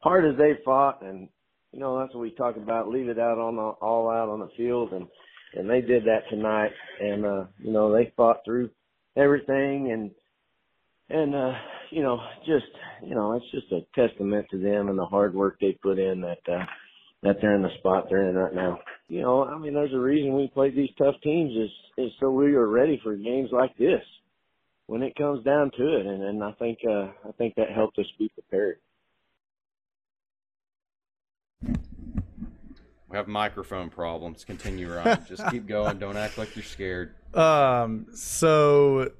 hard 0.00 0.24
as 0.24 0.36
they 0.38 0.58
fought, 0.64 1.02
and 1.02 1.28
you 1.72 1.80
know 1.80 1.98
that's 1.98 2.14
what 2.14 2.22
we 2.22 2.30
talk 2.32 2.56
about. 2.56 2.88
Leave 2.88 3.08
it 3.08 3.18
out 3.18 3.38
on 3.38 3.56
the 3.56 3.62
all 3.62 4.10
out 4.10 4.28
on 4.28 4.40
the 4.40 4.50
field, 4.56 4.92
and 4.92 5.06
and 5.54 5.68
they 5.68 5.80
did 5.80 6.04
that 6.04 6.28
tonight. 6.28 6.72
And 7.00 7.24
uh, 7.24 7.44
you 7.62 7.72
know, 7.72 7.92
they 7.92 8.12
fought 8.16 8.38
through 8.44 8.70
everything, 9.16 9.92
and 9.92 10.10
and 11.12 11.34
uh, 11.34 11.52
you 11.90 12.02
know, 12.02 12.18
just 12.46 12.66
you 13.04 13.14
know, 13.14 13.34
it's 13.34 13.50
just 13.50 13.70
a 13.72 13.80
testament 13.94 14.46
to 14.50 14.58
them 14.58 14.88
and 14.88 14.98
the 14.98 15.04
hard 15.04 15.34
work 15.34 15.58
they 15.60 15.72
put 15.82 15.98
in 15.98 16.22
that 16.22 16.52
uh, 16.52 16.64
that 17.22 17.36
they're 17.40 17.54
in 17.54 17.62
the 17.62 17.76
spot 17.78 18.06
they're 18.08 18.28
in 18.28 18.34
right 18.34 18.54
now. 18.54 18.80
You 19.08 19.22
know, 19.22 19.44
I 19.44 19.58
mean, 19.58 19.74
there's 19.74 19.92
a 19.92 19.98
reason 19.98 20.34
we 20.34 20.50
play 20.52 20.70
these 20.70 20.90
tough 20.98 21.16
teams 21.22 21.52
is 21.54 21.70
is 21.98 22.12
so 22.18 22.30
we 22.30 22.54
are 22.54 22.66
ready 22.66 23.00
for 23.02 23.14
games 23.14 23.50
like 23.52 23.76
this 23.76 24.02
when 24.86 25.02
it 25.02 25.14
comes 25.16 25.44
down 25.44 25.70
to 25.76 25.96
it, 25.98 26.06
and, 26.06 26.22
and 26.22 26.42
I 26.42 26.52
think 26.52 26.78
uh, 26.88 27.08
I 27.28 27.32
think 27.36 27.54
that 27.56 27.70
helped 27.74 27.98
us 27.98 28.06
be 28.18 28.30
prepared. 28.30 28.78
We 33.08 33.18
have 33.18 33.28
microphone 33.28 33.90
problems. 33.90 34.42
Continue, 34.42 34.90
Ryan. 34.90 35.26
Just 35.28 35.46
keep 35.50 35.66
going. 35.66 35.98
Don't 35.98 36.16
act 36.16 36.38
like 36.38 36.56
you're 36.56 36.64
scared. 36.64 37.14
Um, 37.34 38.08
so 38.14 39.10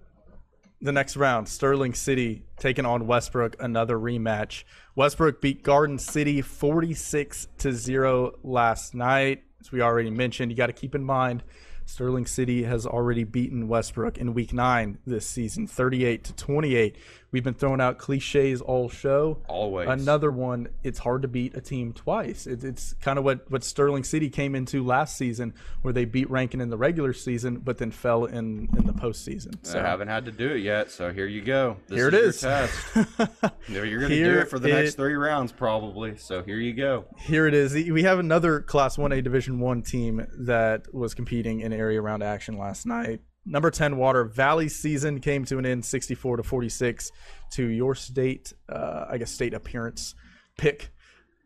the 0.83 0.93
next 0.93 1.17
round, 1.17 1.49
Sterling 1.49 1.95
City 1.95 2.45
taking 2.59 2.85
on 2.85 3.07
Westbrook, 3.07 3.57
another 3.61 3.97
rematch. 3.97 4.65
Westbrook 4.97 5.41
beat 5.41 5.63
Garden 5.63 5.99
City 5.99 6.43
46 6.43 7.47
to 7.59 7.73
0 7.73 8.33
last 8.43 8.93
night. 8.93 9.45
As 9.61 9.71
we 9.71 9.81
already 9.81 10.11
mentioned, 10.11 10.51
you 10.51 10.57
got 10.57 10.67
to 10.67 10.73
keep 10.73 10.97
in 10.97 11.05
mind 11.05 11.45
Sterling 11.87 12.27
City 12.27 12.65
has 12.65 12.87
already 12.87 13.25
beaten 13.25 13.69
Westbrook 13.69 14.19
in 14.19 14.35
week 14.35 14.53
9 14.53 14.99
this 15.07 15.27
season, 15.27 15.67
38 15.67 16.25
to 16.25 16.33
28. 16.35 16.97
We've 17.33 17.43
been 17.43 17.55
throwing 17.55 17.81
out 17.81 17.97
cliches 17.97 18.61
all 18.61 18.91
show. 18.91 19.39
Always. 19.49 19.89
Another 19.89 20.31
one, 20.31 20.69
it's 20.83 20.99
hard 20.99 21.23
to 21.23 21.29
beat 21.29 21.57
a 21.57 21.63
team 21.63 21.95
twice. 21.95 22.47
It, 22.47 22.63
it's 22.63 22.93
kind 23.01 23.19
of 23.19 23.25
what, 23.25 23.51
what 23.51 23.65
Sterling 23.65 24.05
City 24.05 24.29
came 24.29 24.55
into 24.55 24.85
last 24.85 25.17
season, 25.17 25.55
where 25.81 25.95
they 25.95 26.05
beat 26.05 26.31
Rankin 26.31 26.61
in 26.61 26.69
the 26.69 26.77
regular 26.77 27.15
season, 27.15 27.57
but 27.57 27.79
then 27.79 27.91
fell 27.91 28.27
in, 28.27 28.69
in 28.77 28.87
the 28.87 28.93
postseason. 28.93 29.55
I 29.81 29.87
haven't 29.87 30.09
had 30.09 30.27
to 30.27 30.31
do 30.31 30.51
it 30.51 30.59
yet, 30.59 30.91
so 30.91 31.11
here 31.11 31.27
you 31.27 31.41
go. 31.41 31.79
This 31.89 31.97
Here 31.97 32.09
it 32.09 32.13
your 32.13 32.33
test. 32.33 32.75
You're 33.67 34.01
going 34.01 34.11
to 34.11 34.25
do 34.25 34.39
it 34.41 34.49
for 34.51 34.59
the 34.59 34.69
next 34.69 34.97
three 34.97 35.15
rounds, 35.15 35.53
probably. 35.53 36.19
So 36.19 36.43
here 36.43 36.59
you 36.59 36.75
go. 36.75 37.07
Here 37.17 37.47
it 37.47 37.55
is. 37.55 37.73
We 37.73 38.03
have 38.03 38.19
another 38.19 38.61
Class 38.61 38.99
1A 38.99 39.25
Division 39.25 39.59
1 39.59 39.83
team 39.83 40.27
that 40.41 40.93
was 40.93 41.15
competing 41.15 41.61
in 41.61 41.73
area 41.73 42.03
round 42.03 42.23
action 42.23 42.59
last 42.59 42.85
night. 42.85 43.23
Number 43.45 43.71
10 43.71 43.97
Water 43.97 44.25
Valley 44.25 44.69
season 44.69 45.21
came 45.21 45.45
to 45.47 45.59
an 45.59 45.67
end 45.67 45.85
64 45.85 46.39
to 46.39 46.43
46 46.43 47.11
to 47.53 47.67
your 47.67 47.95
state, 47.95 48.53
uh, 48.69 49.07
I 49.11 49.19
guess, 49.19 49.31
state 49.31 49.53
appearance 49.53 50.15
pick. 50.57 50.91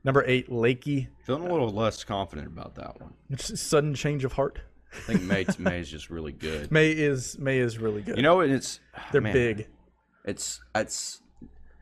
Number 0.04 0.22
8 0.26 0.50
Leakey. 0.50 1.08
Feeling 1.24 1.48
a 1.48 1.52
little 1.52 1.70
less 1.70 2.04
confident 2.04 2.48
about 2.48 2.74
that 2.76 3.00
one. 3.00 3.14
It's 3.30 3.50
a 3.50 3.56
sudden 3.56 3.94
change 3.94 4.24
of 4.24 4.34
heart. 4.34 4.60
I 4.92 5.00
think 5.00 5.22
May 5.22 5.46
May 5.58 5.80
is 5.80 5.90
just 5.90 6.10
really 6.10 6.32
good. 6.32 6.70
May 6.70 6.90
is 6.90 7.38
May 7.38 7.58
is 7.58 7.78
really 7.78 8.02
good. 8.02 8.16
You 8.16 8.22
know, 8.22 8.40
and 8.40 8.52
it's 8.52 8.80
they're 9.12 9.20
man, 9.20 9.32
big. 9.32 9.68
It's 10.24 10.60
it's 10.74 11.20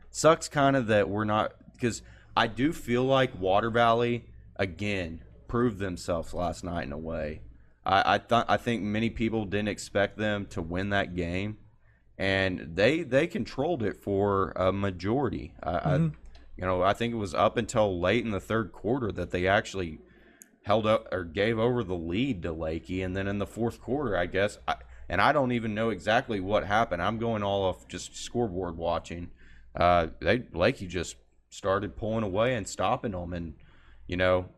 sucks 0.09 0.47
kind 0.47 0.75
of 0.75 0.87
that 0.87 1.09
we're 1.09 1.23
not 1.23 1.53
because 1.73 2.01
I 2.35 2.47
do 2.47 2.73
feel 2.73 3.03
like 3.03 3.39
Water 3.39 3.69
Valley 3.69 4.25
again 4.55 5.21
proved 5.47 5.79
themselves 5.79 6.33
last 6.33 6.63
night 6.63 6.83
in 6.83 6.91
a 6.91 6.97
way. 6.97 7.41
I 7.85 8.15
I 8.15 8.17
thought 8.17 8.45
I 8.49 8.57
think 8.57 8.83
many 8.83 9.09
people 9.09 9.45
didn't 9.45 9.69
expect 9.69 10.17
them 10.17 10.45
to 10.47 10.61
win 10.61 10.89
that 10.89 11.15
game, 11.15 11.57
and 12.17 12.75
they 12.75 13.03
they 13.03 13.27
controlled 13.27 13.83
it 13.83 13.97
for 13.97 14.51
a 14.55 14.71
majority. 14.71 15.53
I, 15.61 15.71
I 15.71 15.95
you 15.97 16.11
know 16.65 16.81
I 16.81 16.93
think 16.93 17.13
it 17.13 17.17
was 17.17 17.33
up 17.33 17.57
until 17.57 17.99
late 17.99 18.25
in 18.25 18.31
the 18.31 18.39
third 18.39 18.71
quarter 18.71 19.11
that 19.11 19.31
they 19.31 19.47
actually 19.47 19.99
held 20.65 20.87
up 20.87 21.07
or 21.11 21.23
gave 21.23 21.59
over 21.59 21.83
the 21.83 21.95
lead 21.95 22.41
to 22.41 22.49
Leakey, 22.53 23.05
and 23.05 23.15
then 23.15 23.27
in 23.27 23.37
the 23.37 23.45
fourth 23.45 23.79
quarter, 23.79 24.17
I 24.17 24.25
guess, 24.25 24.57
I, 24.67 24.75
and 25.07 25.21
I 25.21 25.31
don't 25.31 25.51
even 25.51 25.75
know 25.75 25.91
exactly 25.91 26.39
what 26.39 26.65
happened. 26.65 27.03
I'm 27.03 27.19
going 27.19 27.43
all 27.43 27.65
off 27.65 27.87
just 27.87 28.17
scoreboard 28.17 28.75
watching. 28.75 29.29
Uh, 29.75 30.07
they 30.19 30.39
Leakey 30.39 30.87
just 30.87 31.17
started 31.49 31.95
pulling 31.95 32.23
away 32.23 32.55
and 32.55 32.67
stopping 32.67 33.11
them, 33.11 33.33
and 33.33 33.53
you 34.07 34.17
know, 34.17 34.49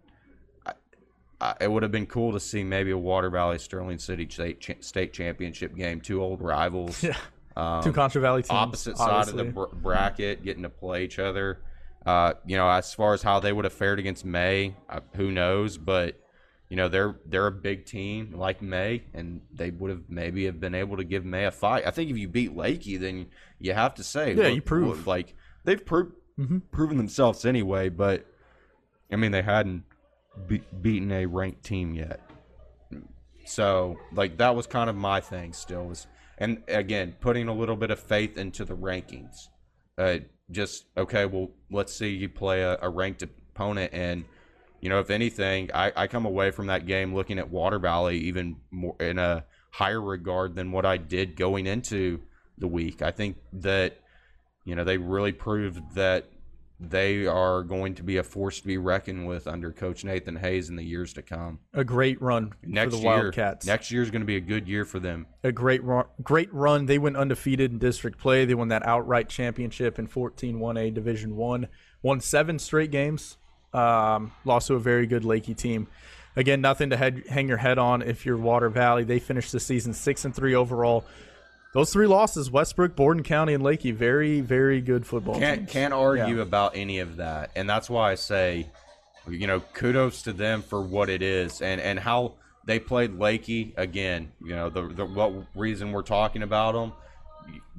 I, 1.40 1.56
it 1.62 1.72
would 1.72 1.84
have 1.84 1.92
been 1.92 2.08
cool 2.08 2.34
to 2.34 2.40
see 2.40 2.64
maybe 2.64 2.92
a 2.92 2.98
Water 2.98 3.30
Valley 3.30 3.60
Sterling 3.60 4.00
City 4.00 4.28
state 4.30 4.60
cha- 4.60 4.74
state 4.80 5.14
championship 5.14 5.76
game, 5.76 6.02
two 6.02 6.22
old 6.22 6.42
rivals. 6.42 7.04
Yeah. 7.04 7.18
Um, 7.56 7.82
Two 7.84 7.92
Concho 7.92 8.20
Valley 8.20 8.44
teams. 8.44 8.52
opposite 8.52 8.98
side 9.00 9.30
of 9.30 9.36
the 9.36 9.44
br- 9.46 9.66
bracket, 9.74 10.44
getting 10.44 10.62
to 10.62 10.70
play 10.70 11.04
each 11.04 11.18
other. 11.18 11.60
Uh, 12.06 12.34
you 12.46 12.56
know, 12.56 12.70
as 12.70 12.94
far 12.94 13.16
as 13.16 13.24
how 13.24 13.40
they 13.40 13.52
would 13.52 13.66
have 13.66 13.74
fared 13.74 13.98
against 13.98 14.24
May, 14.24 14.76
uh, 14.88 15.00
who 15.16 15.32
knows? 15.32 15.76
But 15.76 16.20
you 16.70 16.76
know, 16.78 16.88
they're 16.88 17.16
they're 17.26 17.48
a 17.48 17.52
big 17.52 17.86
team 17.88 18.34
like 18.36 18.62
May, 18.62 19.02
and 19.16 19.42
they 19.52 19.72
would 19.72 19.90
have 19.90 20.04
maybe 20.08 20.46
have 20.46 20.60
been 20.60 20.76
able 20.76 20.98
to 20.98 21.04
give 21.04 21.26
May 21.26 21.46
a 21.46 21.52
fight. 21.52 21.88
I 21.88 21.90
think 21.90 22.12
if 22.12 22.18
you 22.18 22.28
beat 22.28 22.56
Leakey, 22.56 23.00
then 23.00 23.26
you 23.58 23.74
have 23.74 23.96
to 23.96 24.04
say, 24.04 24.36
Yeah, 24.36 24.44
look, 24.44 24.54
you 24.56 24.62
prove. 24.62 24.98
look, 25.00 25.08
like 25.08 25.34
they've 25.64 25.84
pro- 25.84 26.12
Mhm. 26.40 26.62
proven 26.70 26.98
themselves 26.98 27.44
anyway. 27.44 27.90
But 27.90 28.28
I 29.12 29.16
mean, 29.16 29.32
they 29.32 29.42
hadn't 29.42 29.84
be- 30.48 30.64
beaten 30.82 31.12
a 31.12 31.26
ranked 31.26 31.64
team 31.64 31.94
yet. 31.94 32.22
So 33.46 33.98
like 34.14 34.38
that 34.38 34.56
was 34.56 34.68
kind 34.68 34.90
of 34.90 34.96
my 34.96 35.22
thing 35.22 35.54
still 35.54 35.86
was 35.86 36.08
and 36.38 36.62
again 36.68 37.16
putting 37.20 37.48
a 37.48 37.54
little 37.54 37.78
bit 37.78 37.92
of 37.92 38.00
faith 38.00 38.38
into 38.38 38.66
the 38.66 38.76
rankings. 38.76 39.48
Uh, 39.98 40.20
just 40.52 40.86
okay, 40.98 41.26
well 41.26 41.50
let's 41.72 41.94
see 41.94 42.10
you 42.10 42.30
play 42.30 42.62
a, 42.62 42.78
a 42.82 42.90
ranked 42.90 43.24
opponent 43.24 43.92
and 43.94 44.26
you 44.82 44.90
know 44.90 45.00
if 45.00 45.10
anything 45.10 45.72
I, 45.74 45.92
I 45.96 46.08
come 46.08 46.26
away 46.26 46.52
from 46.52 46.68
that 46.68 46.86
game 46.86 47.16
looking 47.16 47.40
at 47.40 47.50
Water 47.50 47.80
Valley 47.80 48.18
even 48.20 48.58
more 48.70 48.96
in 49.00 49.18
a 49.18 49.46
higher 49.72 50.02
regard 50.02 50.56
than 50.56 50.72
what 50.72 50.86
I 50.86 50.98
did 50.98 51.36
going 51.36 51.68
into 51.68 52.22
the 52.58 52.68
week. 52.68 53.02
I 53.02 53.12
think 53.12 53.38
that 53.54 54.00
you 54.66 54.76
know 54.76 54.84
they 54.84 54.98
really 54.98 55.32
proved 55.32 55.96
that 55.96 56.26
they 56.80 57.26
are 57.26 57.64
going 57.64 57.96
to 57.96 58.04
be 58.04 58.18
a 58.18 58.24
force 58.24 58.60
to 58.62 58.68
be 58.68 58.78
reckoned 58.78 59.28
with 59.28 59.48
under 59.48 59.72
Coach 59.72 60.04
Nathan 60.04 60.36
Hayes 60.36 60.70
in 60.70 60.76
the 60.76 60.84
years 60.84 61.14
to 61.14 61.22
come 61.22 61.60
a 61.74 61.84
great 61.84 62.22
run 62.22 62.54
next 62.62 62.94
for 62.94 62.98
the 62.98 63.04
year, 63.04 63.18
Wildcats. 63.24 63.66
Next 63.66 63.92
year 63.92 64.04
is 64.04 64.12
going 64.12 64.22
to 64.22 64.28
be 64.28 64.36
a 64.36 64.42
good 64.42 64.68
year 64.68 64.86
for 64.86 65.00
them. 65.00 65.26
a 65.44 65.52
great 65.52 65.84
run, 65.84 66.06
great 66.22 66.54
run. 66.54 66.86
They 66.86 67.00
went 67.00 67.18
undefeated 67.18 67.72
in 67.72 67.80
district 67.80 68.20
play. 68.20 68.46
They 68.46 68.54
won 68.54 68.68
that 68.68 68.86
outright 68.86 69.30
championship 69.30 69.98
in 69.98 70.08
14 70.08 70.60
1A 70.60 70.94
Division 70.94 71.36
1. 71.36 71.68
Won 72.04 72.20
7 72.20 72.60
straight 72.60 72.92
games. 72.92 73.38
Um, 73.74 74.32
lost 74.46 74.68
to 74.68 74.76
a 74.76 74.80
very 74.80 75.08
good 75.08 75.24
Leakey 75.24 75.56
team. 75.56 75.88
Again, 76.36 76.62
nothing 76.62 76.92
to 76.92 76.98
head, 76.98 77.24
hang 77.28 77.48
your 77.48 77.58
head 77.58 77.80
on 77.80 78.04
if 78.04 78.24
you're 78.26 78.38
Water 78.38 78.70
Valley. 78.70 79.04
They 79.04 79.18
finished 79.18 79.52
the 79.52 79.60
season 79.60 79.94
6 79.94 80.26
and 80.26 80.36
3 80.36 80.54
overall. 80.54 81.04
Those 81.74 81.92
three 81.94 82.08
losses, 82.08 82.50
Westbrook, 82.50 82.96
Borden 82.96 83.24
County, 83.24 83.54
and 83.54 83.64
Leakey, 83.64 83.94
very, 83.94 84.42
very 84.42 84.82
good 84.82 85.06
football 85.06 85.38
Can't 85.38 85.60
teams. 85.62 85.72
can't 85.72 85.94
argue 85.94 86.38
Yeah. 86.38 86.42
about 86.42 86.76
any 86.76 87.00
of 87.00 87.18
that, 87.18 87.52
and 87.56 87.70
that's 87.70 87.90
why 87.90 88.12
I 88.12 88.16
say, 88.16 88.68
you 89.30 89.46
know, 89.48 89.60
kudos 89.74 90.24
to 90.24 90.34
them 90.34 90.62
for 90.62 90.82
what 90.82 91.10
it 91.10 91.22
is 91.22 91.62
and 91.62 91.80
and 91.82 92.00
how 92.00 92.34
they 92.66 92.80
played 92.80 93.12
Leakey 93.12 93.74
again. 93.78 94.32
You 94.44 94.56
know, 94.56 94.70
the 94.70 94.88
the 94.88 95.06
what 95.06 95.34
reason 95.56 95.92
we're 95.92 96.02
talking 96.04 96.42
about 96.44 96.74
them. 96.74 96.94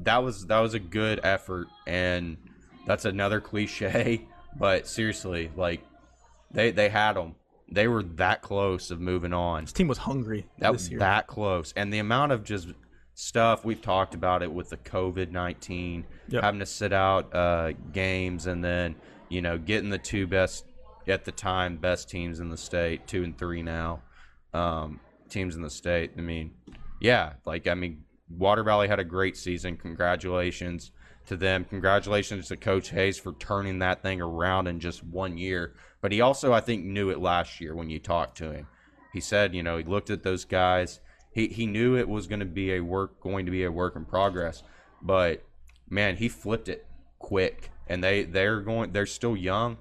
That 0.03 0.23
was 0.23 0.47
that 0.47 0.61
was 0.61 0.75
a 0.75 0.79
good 0.79 1.21
effort, 1.25 1.67
and 1.87 2.37
that's 2.87 3.05
another 3.05 3.41
cliche, 3.41 4.23
but 4.59 4.87
seriously, 4.87 5.51
like 5.57 5.81
they 6.51 6.71
they 6.71 6.89
had 6.89 7.15
them. 7.15 7.35
They 7.71 7.87
were 7.89 8.03
that 8.03 8.41
close 8.41 8.91
of 8.91 8.99
moving 9.01 9.35
on. 9.35 9.65
This 9.65 9.73
team 9.75 9.89
was 9.89 9.99
hungry 9.99 10.47
That 10.59 10.73
was 10.73 10.89
that 10.91 11.27
close, 11.27 11.73
and 11.77 11.93
the 11.93 11.99
amount 11.99 12.33
of 12.33 12.45
just 12.45 12.69
stuff 13.21 13.65
we've 13.65 13.83
talked 13.83 14.15
about 14.15 14.45
it 14.45 14.53
with 14.53 14.71
the 14.71 14.77
COVID 14.77 15.33
nineteen, 15.33 16.05
Yep. 16.29 16.43
having 16.45 16.61
to 16.61 16.67
sit 16.67 16.93
out 16.93 17.35
uh, 17.35 17.73
games, 17.93 18.47
and 18.47 18.63
then 18.65 18.95
you 19.29 19.43
know 19.43 19.59
getting 19.59 19.91
the 19.91 19.99
two 19.99 20.27
best 20.29 20.65
at 21.09 21.25
the 21.25 21.33
time 21.33 21.77
best 21.79 22.09
teams 22.09 22.39
in 22.39 22.49
the 22.49 22.57
state, 22.57 23.07
two 23.09 23.25
and 23.25 23.37
three 23.37 23.61
now, 23.63 24.03
um, 24.55 25.01
teams 25.29 25.57
in 25.57 25.63
the 25.63 25.71
state. 25.71 26.13
I 26.17 26.21
mean, 26.21 26.53
yeah, 27.01 27.33
like 27.45 27.67
I 27.67 27.75
mean, 27.75 28.05
Water 28.31 28.63
Valley 28.63 28.87
had 28.87 29.01
a 29.01 29.05
great 29.05 29.37
season. 29.37 29.77
Congratulations 29.77 30.93
to 31.27 31.37
them. 31.37 31.65
Congratulations 31.65 32.47
to 32.49 32.57
Coach 32.57 32.91
Hayes 32.91 33.19
for 33.19 33.33
turning 33.41 33.81
that 33.81 34.01
thing 34.01 34.21
around 34.21 34.69
in 34.69 34.79
just 34.79 35.03
one 35.03 35.37
year. 35.37 35.75
But 36.01 36.13
he 36.13 36.21
also, 36.21 36.53
I 36.53 36.61
think, 36.61 36.85
knew 36.85 37.11
it 37.11 37.19
last 37.19 37.61
year 37.61 37.75
when 37.75 37.91
you 37.91 37.99
talked 37.99 38.39
to 38.39 38.53
him. 38.53 38.69
He 39.13 39.21
said, 39.21 39.55
you 39.57 39.65
know, 39.65 39.77
he 39.77 39.83
looked 39.85 40.09
at 40.11 40.23
those 40.23 40.45
guys. 40.45 41.01
He 41.31 41.49
he 41.49 41.67
knew 41.67 41.97
it 41.97 42.09
was 42.09 42.27
going 42.27 42.41
to 42.41 42.47
be 42.47 42.75
a 42.75 42.81
work 42.81 43.21
going 43.21 43.47
to 43.47 43.53
be 43.53 43.65
a 43.65 43.71
work 43.73 43.97
in 43.97 44.05
progress. 44.05 44.63
But 45.03 45.45
man, 45.89 46.17
he 46.17 46.29
flipped 46.29 46.69
it 46.69 46.87
quick. 47.19 47.71
And 47.91 48.05
they 48.05 48.25
they're 48.25 48.61
going. 48.61 48.93
They're 48.93 49.07
still 49.07 49.37
young. 49.37 49.79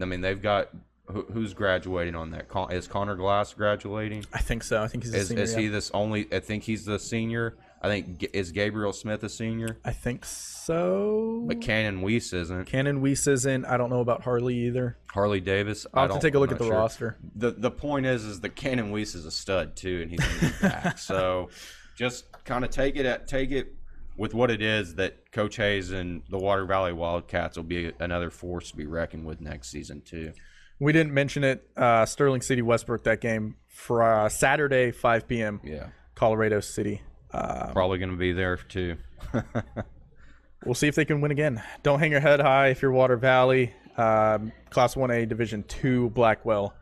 I 0.00 0.06
mean, 0.06 0.22
they've 0.22 0.40
got 0.40 0.70
who, 1.10 1.26
who's 1.32 1.52
graduating 1.52 2.14
on 2.14 2.30
that. 2.30 2.48
Con- 2.48 2.72
Is 2.72 2.88
Connor 2.88 3.16
Glass 3.16 3.52
graduating? 3.52 4.24
I 4.32 4.38
think 4.38 4.62
so. 4.62 4.82
I 4.82 4.88
think 4.88 5.04
he's 5.04 5.12
Is, 5.12 5.28
senior. 5.28 5.42
is 5.42 5.52
yeah. 5.52 5.58
he 5.60 5.68
this 5.68 5.90
only? 5.92 6.26
I 6.32 6.40
think 6.40 6.62
he's 6.64 6.84
the 6.86 6.98
senior. 6.98 7.56
I 7.82 7.88
think 7.88 8.28
is 8.34 8.52
Gabriel 8.52 8.92
Smith 8.92 9.22
a 9.24 9.28
senior, 9.28 9.78
I 9.84 9.92
think 9.92 10.24
so. 10.26 11.44
but 11.46 11.60
Cannon 11.62 12.02
Weiss 12.02 12.32
isn't. 12.32 12.66
Cannon 12.66 13.00
Weiss 13.00 13.26
isn't. 13.26 13.64
I 13.64 13.76
don't 13.78 13.88
know 13.90 14.00
about 14.00 14.22
Harley 14.22 14.54
either. 14.66 14.98
Harley 15.12 15.40
Davis. 15.40 15.86
I'll 15.94 16.00
I 16.00 16.12
have 16.12 16.20
to 16.20 16.26
take 16.26 16.34
a 16.34 16.38
look 16.38 16.50
I'm 16.50 16.54
at 16.56 16.58
the 16.58 16.66
sure. 16.66 16.74
roster. 16.74 17.16
The 17.34 17.52
the 17.52 17.70
point 17.70 18.04
is, 18.06 18.24
is 18.24 18.40
that 18.40 18.54
Cannon 18.54 18.90
Weiss 18.90 19.14
is 19.14 19.24
a 19.24 19.30
stud 19.30 19.76
too, 19.76 20.00
and 20.02 20.10
he's 20.10 20.20
gonna 20.20 20.52
be 20.52 20.58
back. 20.68 20.98
so 20.98 21.48
just 21.96 22.26
kind 22.44 22.64
of 22.64 22.70
take 22.70 22.96
it 22.96 23.06
at 23.06 23.26
take 23.26 23.50
it 23.50 23.74
with 24.16 24.34
what 24.34 24.50
it 24.50 24.60
is 24.60 24.96
that 24.96 25.32
Coach 25.32 25.56
Hayes 25.56 25.90
and 25.90 26.22
the 26.28 26.36
Water 26.36 26.66
Valley 26.66 26.92
Wildcats 26.92 27.56
will 27.56 27.64
be 27.64 27.92
another 27.98 28.28
force 28.28 28.70
to 28.70 28.76
be 28.76 28.84
reckoned 28.86 29.24
with 29.24 29.40
next 29.40 29.70
season 29.70 30.02
too. 30.02 30.32
We 30.78 30.92
didn't 30.92 31.14
mention 31.14 31.44
it. 31.44 31.68
Uh, 31.76 32.04
Sterling 32.04 32.42
City 32.42 32.60
Westbrook 32.60 33.04
that 33.04 33.20
game 33.22 33.56
for 33.68 34.02
uh, 34.02 34.28
Saturday 34.28 34.90
5 34.90 35.26
p.m. 35.28 35.60
Yeah, 35.64 35.88
Colorado 36.14 36.60
City. 36.60 37.00
Uh, 37.32 37.72
probably 37.72 37.98
gonna 37.98 38.16
be 38.16 38.32
there 38.32 38.56
too. 38.56 38.96
we'll 40.64 40.74
see 40.74 40.88
if 40.88 40.94
they 40.94 41.04
can 41.04 41.20
win 41.20 41.30
again. 41.30 41.62
Don't 41.82 41.98
hang 42.00 42.10
your 42.10 42.20
head 42.20 42.40
high 42.40 42.68
if 42.68 42.82
you're 42.82 42.92
Water 42.92 43.16
Valley. 43.16 43.74
Um, 43.96 44.52
Class 44.70 44.94
1A 44.94 45.28
Division 45.28 45.62
2 45.64 46.10
Blackwell 46.10 46.74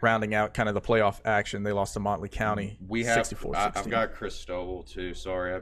rounding 0.00 0.34
out 0.34 0.54
kind 0.54 0.68
of 0.68 0.74
the 0.74 0.80
playoff 0.80 1.20
action. 1.24 1.62
They 1.62 1.72
lost 1.72 1.94
to 1.94 2.00
Motley 2.00 2.28
County. 2.28 2.76
We 2.86 3.04
have. 3.04 3.26
64 3.26 3.56
I, 3.56 3.72
I've 3.74 3.90
got 3.90 4.14
Christoval 4.14 4.86
too. 4.86 5.14
Sorry, 5.14 5.54
I 5.54 5.60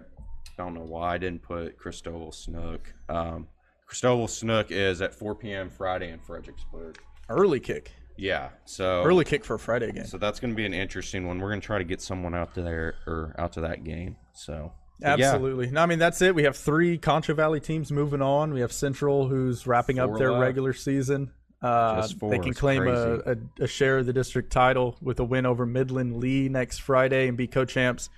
don't 0.56 0.74
know 0.74 0.84
why 0.84 1.14
I 1.14 1.18
didn't 1.18 1.42
put 1.42 1.78
Christoval 1.78 2.34
Snook. 2.34 2.92
Um, 3.08 3.46
Christoval 3.88 4.28
Snook 4.28 4.70
is 4.70 5.02
at 5.02 5.14
4 5.14 5.34
p.m. 5.34 5.70
Friday 5.70 6.10
in 6.10 6.18
Fredericksburg. 6.20 6.98
early 7.28 7.60
kick. 7.60 7.92
Yeah. 8.22 8.50
So 8.64 9.02
Early 9.02 9.24
kick 9.24 9.44
for 9.44 9.54
a 9.54 9.58
Friday 9.58 9.90
game. 9.90 10.06
So 10.06 10.16
that's 10.16 10.38
going 10.38 10.52
to 10.52 10.56
be 10.56 10.64
an 10.64 10.74
interesting 10.74 11.26
one. 11.26 11.40
We're 11.40 11.48
going 11.48 11.60
to 11.60 11.66
try 11.66 11.78
to 11.78 11.84
get 11.84 12.00
someone 12.00 12.34
out 12.34 12.54
to 12.54 12.62
there 12.62 12.94
or 13.06 13.34
out 13.36 13.54
to 13.54 13.62
that 13.62 13.82
game. 13.82 14.16
So 14.32 14.72
But 15.00 15.18
yeah, 15.18 15.32
Absolutely. 15.32 15.70
No, 15.70 15.82
I 15.82 15.86
mean 15.86 15.98
that's 15.98 16.22
it. 16.22 16.34
We 16.34 16.44
have 16.44 16.56
three 16.56 16.98
Concho 16.98 17.34
Valley 17.34 17.58
teams 17.58 17.90
moving 17.90 18.22
on. 18.22 18.54
We 18.54 18.60
have 18.60 18.72
Central, 18.72 19.26
who's 19.28 19.66
wrapping 19.66 19.98
up 19.98 20.16
their 20.16 20.30
left. 20.30 20.40
regular 20.40 20.72
season. 20.72 21.32
Uh, 21.60 22.00
Just 22.02 22.18
four. 22.18 22.30
they 22.30 22.38
can 22.38 22.50
It's 22.50 22.60
claim 22.60 22.86
a, 22.86 23.18
a, 23.18 23.36
a 23.60 23.66
share 23.66 23.98
of 23.98 24.06
the 24.06 24.12
district 24.12 24.52
title 24.52 24.96
with 25.00 25.20
a 25.20 25.24
win 25.24 25.46
over 25.46 25.64
Midland 25.64 26.16
Lee 26.16 26.48
next 26.48 26.78
Friday 26.78 27.28
and 27.28 27.36
be 27.36 27.46
co-champs 27.46 28.08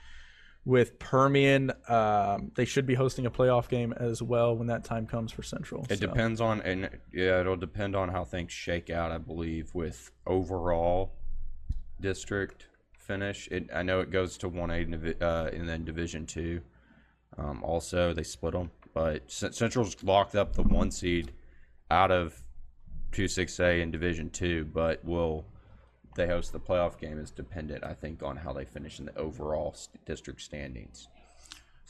with 0.64 0.98
Permian. 0.98 1.72
Um, 1.88 2.50
they 2.54 2.64
should 2.64 2.86
be 2.86 2.94
hosting 2.94 3.26
a 3.26 3.30
playoff 3.30 3.68
game 3.68 3.92
as 3.92 4.22
well 4.22 4.56
when 4.56 4.66
that 4.68 4.84
time 4.84 5.06
comes 5.06 5.32
for 5.32 5.42
Central. 5.42 5.86
It 5.90 5.98
So, 5.98 6.06
depends 6.06 6.40
on, 6.40 6.60
and 6.62 6.88
yeah, 7.12 7.40
it'll 7.40 7.56
depend 7.56 7.94
on 7.94 8.08
how 8.08 8.24
things 8.24 8.52
shake 8.52 8.90
out. 8.90 9.12
I 9.12 9.18
believe 9.18 9.74
with 9.74 10.10
overall 10.26 11.12
district 12.00 12.66
finish. 12.98 13.48
It 13.50 13.68
I 13.74 13.82
know 13.82 14.00
it 14.00 14.10
goes 14.10 14.36
to 14.38 14.48
one 14.48 14.70
A 14.70 14.74
and 14.82 15.22
uh, 15.22 15.50
and 15.52 15.68
then 15.68 15.84
Division 15.84 16.26
two. 16.26 16.60
Um, 17.36 17.62
also, 17.64 18.12
they 18.12 18.22
split 18.22 18.52
them, 18.52 18.70
but 18.94 19.30
C- 19.30 19.50
Central's 19.52 19.96
locked 20.04 20.34
up 20.36 20.54
the 20.54 20.62
one 20.62 20.90
seed 20.90 21.32
out 21.90 22.10
of 22.10 22.42
two 23.12 23.28
six 23.28 23.58
A 23.60 23.80
in 23.80 23.90
Division 23.90 24.30
two, 24.30 24.64
but 24.66 25.04
will 25.04 25.44
they 26.14 26.26
host 26.26 26.52
the 26.52 26.60
playoff 26.60 26.98
game 26.98 27.18
is 27.18 27.30
dependent, 27.30 27.84
I 27.84 27.94
think, 27.94 28.22
on 28.22 28.36
how 28.36 28.52
they 28.52 28.64
finish 28.64 28.98
in 28.98 29.06
the 29.06 29.16
overall 29.18 29.74
st- 29.74 30.04
district 30.04 30.40
standings. 30.40 31.08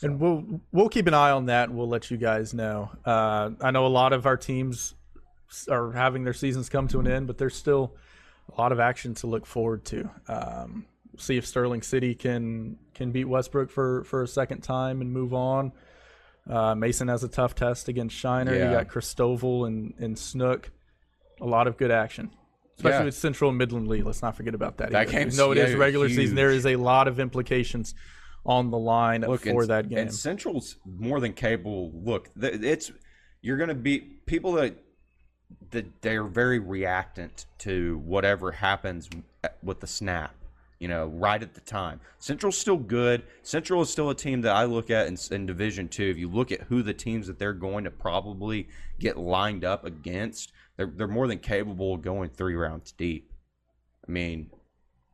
And 0.02 0.18
we'll 0.18 0.60
we'll 0.72 0.88
keep 0.88 1.06
an 1.06 1.14
eye 1.14 1.30
on 1.30 1.46
that. 1.46 1.68
and 1.68 1.78
We'll 1.78 1.88
let 1.88 2.10
you 2.10 2.16
guys 2.16 2.52
know. 2.52 2.90
Uh, 3.04 3.50
I 3.60 3.70
know 3.70 3.86
a 3.86 3.88
lot 3.88 4.12
of 4.12 4.26
our 4.26 4.36
teams 4.36 4.94
are 5.70 5.92
having 5.92 6.24
their 6.24 6.32
seasons 6.32 6.68
come 6.68 6.88
to 6.88 7.00
an 7.00 7.06
end, 7.06 7.26
but 7.26 7.38
there's 7.38 7.54
still 7.54 7.94
a 8.56 8.60
lot 8.60 8.72
of 8.72 8.80
action 8.80 9.14
to 9.14 9.26
look 9.26 9.46
forward 9.46 9.84
to. 9.86 10.10
Um, 10.28 10.86
see 11.16 11.36
if 11.36 11.46
Sterling 11.46 11.82
City 11.82 12.14
can 12.14 12.76
can 12.94 13.12
beat 13.12 13.24
Westbrook 13.26 13.70
for 13.70 14.04
for 14.04 14.22
a 14.22 14.28
second 14.28 14.62
time 14.62 15.00
and 15.00 15.12
move 15.12 15.32
on. 15.32 15.72
Uh, 16.48 16.74
Mason 16.74 17.08
has 17.08 17.24
a 17.24 17.28
tough 17.28 17.54
test 17.54 17.88
against 17.88 18.14
Shiner. 18.16 18.54
Yeah. 18.54 18.70
You 18.70 18.76
got 18.76 18.88
Christoval 18.88 19.66
and 19.66 19.94
and 19.98 20.18
Snook. 20.18 20.70
A 21.40 21.46
lot 21.46 21.66
of 21.66 21.76
good 21.76 21.90
action. 21.90 22.30
Especially 22.76 22.98
Yeah. 22.98 23.04
with 23.04 23.14
Central 23.14 23.50
and 23.50 23.58
Midland 23.58 23.88
Lee. 23.88 24.02
Let's 24.02 24.22
not 24.22 24.36
forget 24.36 24.54
about 24.54 24.78
that. 24.78 24.90
That 24.90 25.08
game's- 25.08 25.36
no, 25.36 25.52
it 25.52 25.58
is 25.58 25.74
regular 25.74 26.08
season. 26.08 26.34
There 26.34 26.50
is 26.50 26.66
a 26.66 26.76
lot 26.76 27.06
of 27.08 27.20
implications 27.20 27.94
on 28.44 28.70
the 28.70 28.78
line 28.78 29.22
Look, 29.22 29.42
for 29.42 29.62
and, 29.62 29.70
that 29.70 29.88
game. 29.88 29.98
And 29.98 30.14
Central's 30.14 30.76
more 30.84 31.20
than 31.20 31.32
capable. 31.32 31.92
Look, 31.94 32.28
it's 32.36 32.92
you're 33.40 33.56
going 33.56 33.68
to 33.68 33.74
be 33.74 33.98
people 34.26 34.52
that 34.52 34.76
that 35.70 36.02
they're 36.02 36.24
very 36.24 36.58
reactant 36.58 37.46
to 37.58 37.98
whatever 37.98 38.50
happens 38.52 39.08
with 39.62 39.80
the 39.80 39.86
snap. 39.86 40.34
You 40.80 40.88
know, 40.88 41.06
right 41.06 41.40
at 41.40 41.54
the 41.54 41.60
time. 41.60 42.00
Central's 42.18 42.58
still 42.58 42.76
good. 42.76 43.22
Central 43.42 43.80
is 43.80 43.88
still 43.88 44.10
a 44.10 44.14
team 44.14 44.42
that 44.42 44.54
I 44.54 44.64
look 44.64 44.90
at 44.90 45.06
in, 45.06 45.16
in 45.30 45.46
Division 45.46 45.88
Two. 45.88 46.04
If 46.10 46.18
you 46.18 46.28
look 46.28 46.52
at 46.52 46.62
who 46.62 46.82
the 46.82 46.92
teams 46.92 47.26
that 47.28 47.38
they're 47.38 47.54
going 47.54 47.84
to 47.84 47.90
probably 47.90 48.68
get 48.98 49.16
lined 49.16 49.64
up 49.64 49.86
against, 49.86 50.52
they're 50.76 50.92
they're 50.94 51.08
more 51.08 51.26
than 51.26 51.38
capable 51.38 51.94
of 51.94 52.02
going 52.02 52.30
three 52.30 52.54
rounds 52.54 52.92
deep. 52.92 53.32
I 54.06 54.10
mean, 54.10 54.50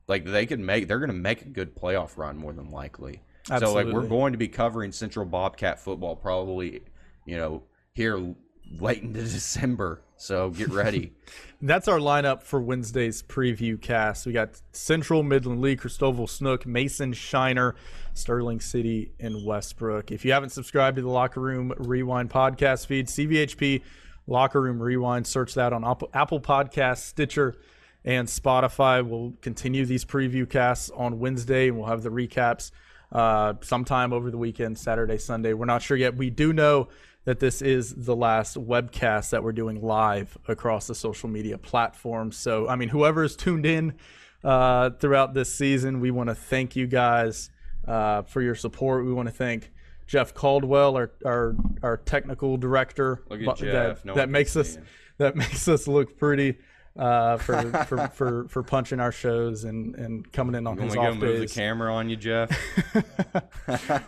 like 0.08 0.24
they 0.24 0.46
could 0.46 0.60
make 0.60 0.88
they're 0.88 0.98
going 0.98 1.10
to 1.10 1.16
make 1.16 1.42
a 1.42 1.48
good 1.48 1.74
playoff 1.74 2.16
run 2.16 2.36
more 2.36 2.52
than 2.52 2.70
likely. 2.70 3.22
Absolutely. 3.50 3.66
So 3.66 3.88
like 3.88 3.94
we're 3.94 4.08
going 4.08 4.32
to 4.32 4.38
be 4.38 4.48
covering 4.48 4.92
Central 4.92 5.24
Bobcat 5.24 5.80
football 5.80 6.16
probably, 6.16 6.82
you 7.26 7.36
know, 7.36 7.62
here 7.92 8.34
late 8.78 9.02
into 9.02 9.20
December. 9.20 10.02
So 10.16 10.50
get 10.50 10.70
ready. 10.70 11.12
That's 11.62 11.88
our 11.88 11.98
lineup 11.98 12.42
for 12.42 12.60
Wednesday's 12.60 13.22
preview 13.22 13.80
cast. 13.80 14.26
We 14.26 14.32
got 14.32 14.60
Central, 14.72 15.22
Midland 15.22 15.60
Lee, 15.60 15.76
Christoval, 15.76 16.28
Snook, 16.28 16.66
Mason, 16.66 17.12
Shiner, 17.12 17.74
Sterling 18.14 18.60
City, 18.60 19.12
and 19.18 19.46
Westbrook. 19.46 20.10
If 20.10 20.24
you 20.24 20.32
haven't 20.32 20.50
subscribed 20.50 20.96
to 20.96 21.02
the 21.02 21.08
Locker 21.08 21.40
Room 21.40 21.72
Rewind 21.78 22.30
podcast 22.30 22.86
feed, 22.86 23.06
CVHP 23.06 23.82
Locker 24.26 24.60
Room 24.60 24.80
Rewind, 24.80 25.26
search 25.26 25.54
that 25.54 25.72
on 25.72 25.84
Apple, 25.84 26.40
Podcasts, 26.40 26.98
Stitcher, 26.98 27.56
and 28.04 28.28
Spotify. 28.28 29.06
We'll 29.06 29.34
continue 29.42 29.84
these 29.84 30.04
preview 30.04 30.48
casts 30.48 30.90
on 30.90 31.18
Wednesday, 31.18 31.68
and 31.68 31.78
we'll 31.78 31.88
have 31.88 32.02
the 32.02 32.10
recaps 32.10 32.70
uh, 33.12 33.54
sometime 33.60 34.12
over 34.12 34.30
the 34.30 34.38
weekend, 34.38 34.78
Saturday, 34.78 35.18
Sunday. 35.18 35.52
We're 35.52 35.66
not 35.66 35.82
sure 35.82 35.96
yet. 35.96 36.16
We 36.16 36.30
do 36.30 36.52
know 36.52 36.88
that 37.24 37.38
this 37.40 37.60
is 37.60 37.94
the 37.94 38.16
last 38.16 38.56
webcast 38.56 39.30
that 39.30 39.42
we're 39.42 39.52
doing 39.52 39.82
live 39.82 40.38
across 40.48 40.86
the 40.86 40.94
social 40.94 41.28
media 41.28 41.58
platforms. 41.58 42.36
So, 42.36 42.68
I 42.68 42.76
mean, 42.76 42.88
whoever 42.88 43.24
is 43.24 43.36
tuned 43.36 43.66
in 43.66 43.94
uh, 44.42 44.90
throughout 44.90 45.34
this 45.34 45.54
season, 45.54 46.00
we 46.00 46.10
want 46.10 46.28
to 46.28 46.34
thank 46.34 46.76
you 46.76 46.86
guys 46.86 47.50
uh, 47.86 48.22
for 48.22 48.40
your 48.40 48.54
support. 48.54 49.04
We 49.04 49.12
want 49.12 49.28
to 49.28 49.34
thank 49.34 49.70
Jeff 50.10 50.34
Caldwell, 50.34 50.96
our 50.96 51.12
our, 51.24 51.54
our 51.84 51.96
technical 51.96 52.56
director, 52.56 53.22
Look 53.30 53.38
at 53.40 53.46
bu- 53.46 53.64
Jeff. 53.64 53.98
that 54.02 54.04
No 54.04 54.14
that 54.16 54.28
makes 54.28 54.56
us 54.56 54.74
him. 54.74 54.84
that 55.18 55.36
makes 55.44 55.68
us 55.68 55.86
look 55.86 56.18
pretty. 56.18 56.58
Uh, 56.98 57.36
for, 57.38 57.62
for 57.88 58.08
for 58.08 58.48
for 58.48 58.62
punching 58.64 58.98
our 58.98 59.12
shows 59.12 59.62
and 59.62 59.94
and 59.94 60.30
coming 60.32 60.56
in 60.56 60.66
on 60.66 60.74
When 60.76 60.86
his 60.88 60.96
off 60.96 61.16
move 61.16 61.38
the 61.38 61.46
camera 61.46 61.94
on 61.94 62.10
you, 62.10 62.16
Jeff? 62.16 62.50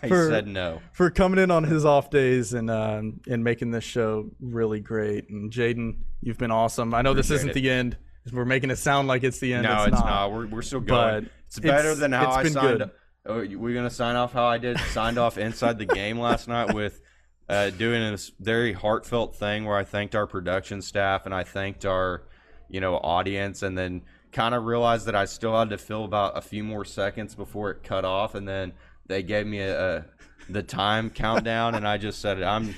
he 0.01 0.09
For- 0.09 0.29
said 0.29 0.47
no. 0.47 0.81
for 0.91 1.09
coming 1.09 1.39
in 1.39 1.49
on 1.49 1.63
his 1.63 1.85
off 1.85 2.09
days 2.09 2.53
and 2.53 2.69
uh, 2.69 3.01
and 3.27 3.43
making 3.43 3.71
this 3.71 3.85
show 3.85 4.29
really 4.41 4.81
great. 4.81 5.29
And 5.29 5.49
Jaden, 5.51 5.99
you've 6.21 6.37
been 6.37 6.51
awesome. 6.51 6.93
I 6.93 7.01
know 7.01 7.13
this 7.13 7.31
isn't 7.31 7.51
it. 7.51 7.53
the 7.53 7.69
end. 7.69 7.97
We're 8.33 8.43
making 8.45 8.69
it 8.69 8.77
sound 8.77 9.07
like 9.07 9.23
it's 9.23 9.39
the 9.39 9.53
end. 9.53 9.63
No, 9.63 9.83
it's, 9.83 9.93
it's 9.93 9.99
not. 10.01 10.31
We're, 10.33 10.47
we're 10.47 10.61
still 10.61 10.79
going. 10.81 11.23
But 11.23 11.31
It's 11.47 11.59
better 11.59 11.79
it's- 11.91 11.99
than 11.99 12.11
how 12.11 12.27
it's 12.27 12.37
I 12.37 12.43
been 12.43 12.53
signed. 12.53 12.79
good. 12.79 12.87
You- 12.87 12.91
we're 13.25 13.73
gonna 13.73 13.89
sign 13.89 14.15
off 14.15 14.33
how 14.33 14.45
I 14.45 14.57
did. 14.57 14.79
Signed 14.79 15.17
off 15.17 15.37
inside 15.37 15.77
the 15.77 15.85
game 15.85 16.19
last 16.19 16.47
night 16.47 16.73
with 16.73 17.01
uh, 17.49 17.69
doing 17.71 18.01
this 18.11 18.31
very 18.39 18.73
heartfelt 18.73 19.35
thing 19.35 19.65
where 19.65 19.77
I 19.77 19.83
thanked 19.83 20.15
our 20.15 20.27
production 20.27 20.81
staff 20.81 21.25
and 21.25 21.33
I 21.33 21.43
thanked 21.43 21.85
our, 21.85 22.23
you 22.69 22.81
know, 22.81 22.95
audience, 22.95 23.63
and 23.63 23.77
then 23.77 24.01
kind 24.31 24.55
of 24.55 24.65
realized 24.65 25.05
that 25.05 25.15
I 25.15 25.25
still 25.25 25.57
had 25.57 25.69
to 25.69 25.77
fill 25.77 26.05
about 26.05 26.37
a 26.37 26.41
few 26.41 26.63
more 26.63 26.85
seconds 26.85 27.35
before 27.35 27.71
it 27.71 27.83
cut 27.83 28.05
off, 28.05 28.35
and 28.35 28.47
then 28.47 28.73
they 29.05 29.23
gave 29.23 29.45
me 29.45 29.59
a, 29.59 29.97
a 29.97 30.05
the 30.49 30.63
time 30.63 31.09
countdown, 31.09 31.75
and 31.75 31.87
I 31.87 31.97
just 31.97 32.19
said 32.19 32.41
I'm 32.43 32.75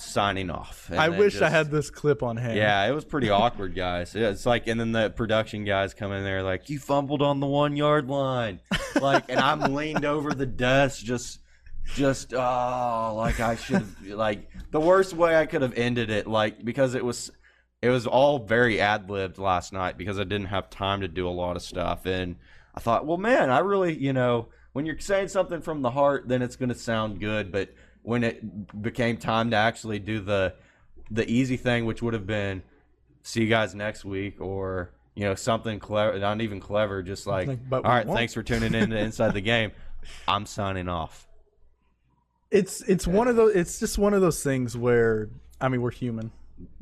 signing 0.00 0.48
off. 0.50 0.90
I 0.92 1.08
wish 1.08 1.40
I 1.40 1.48
had 1.48 1.70
this 1.70 1.90
clip 1.90 2.22
on 2.22 2.36
hand. 2.36 2.56
yeah, 2.56 2.86
it 2.86 2.92
was 2.92 3.04
pretty 3.04 3.30
awkward, 3.30 3.74
guys. 3.74 4.14
Yeah, 4.14 4.28
It's 4.28 4.46
like, 4.46 4.66
and 4.66 4.78
then 4.78 4.92
the 4.92 5.10
production 5.10 5.64
guys 5.64 5.94
come 5.94 6.12
in 6.12 6.24
there 6.24 6.42
like, 6.42 6.70
"You 6.70 6.78
fumbled 6.78 7.20
on 7.22 7.40
the 7.40 7.46
one 7.46 7.76
yard 7.76 8.08
line," 8.08 8.60
like, 9.00 9.24
and 9.28 9.40
I'm 9.40 9.74
leaned 9.74 10.04
over 10.04 10.32
the 10.32 10.46
desk, 10.46 11.04
just, 11.04 11.40
just, 11.94 12.32
oh, 12.32 13.14
like 13.16 13.40
I 13.40 13.56
should, 13.56 13.76
have 13.76 14.02
like, 14.06 14.48
the 14.70 14.80
worst 14.80 15.14
way 15.14 15.36
I 15.36 15.46
could 15.46 15.62
have 15.62 15.74
ended 15.76 16.10
it, 16.10 16.26
like, 16.26 16.64
because 16.64 16.94
it 16.94 17.04
was, 17.04 17.30
it 17.82 17.88
was 17.90 18.06
all 18.06 18.38
very 18.38 18.80
ad 18.80 19.08
libbed 19.10 19.38
last 19.38 19.72
night 19.72 19.96
because 19.98 20.18
I 20.18 20.24
didn't 20.24 20.46
have 20.46 20.70
time 20.70 21.00
to 21.00 21.08
do 21.08 21.28
a 21.28 21.30
lot 21.30 21.56
of 21.56 21.62
stuff, 21.62 22.06
and 22.06 22.36
I 22.74 22.80
thought, 22.80 23.06
well, 23.06 23.18
man, 23.18 23.50
I 23.50 23.58
really, 23.60 23.96
you 23.96 24.12
know, 24.12 24.48
when 24.72 24.86
you're 24.86 24.98
saying 25.00 25.28
something 25.28 25.60
from 25.60 25.82
the 25.82 25.90
heart, 25.90 26.28
then 26.28 26.42
it's 26.42 26.54
going 26.54 26.68
to 26.68 26.74
sound 26.74 27.18
good, 27.18 27.50
but 27.50 27.70
when 28.02 28.24
it 28.24 28.82
became 28.82 29.16
time 29.16 29.50
to 29.50 29.56
actually 29.56 29.98
do 29.98 30.20
the 30.20 30.54
the 31.10 31.30
easy 31.30 31.56
thing, 31.56 31.84
which 31.86 32.02
would 32.02 32.14
have 32.14 32.26
been 32.26 32.62
see 33.22 33.42
you 33.42 33.48
guys 33.48 33.74
next 33.74 34.04
week 34.04 34.40
or 34.40 34.90
you 35.14 35.24
know 35.24 35.34
something 35.34 35.78
clever, 35.78 36.18
not 36.18 36.40
even 36.40 36.60
clever, 36.60 37.02
just 37.02 37.26
like, 37.26 37.48
Like, 37.48 37.68
but 37.68 37.84
all 37.84 37.90
won't." 38.06 38.16
thanks 38.16 38.34
for 38.34 38.42
tuning 38.42 38.74
in 38.74 38.90
to 38.90 38.98
Inside 38.98 39.34
the 39.34 39.40
Game. 39.40 39.72
I'm 40.28 40.46
signing 40.46 40.88
off. 40.88 41.26
It's 42.50 42.80
it's 42.82 43.06
one 43.06 43.28
of 43.28 43.36
those. 43.36 43.54
It's 43.54 43.78
just 43.78 43.98
one 43.98 44.14
of 44.14 44.20
those 44.20 44.42
things 44.42 44.76
where 44.76 45.28
I 45.60 45.68
mean 45.68 45.82
we're 45.82 45.90
human. 45.90 46.30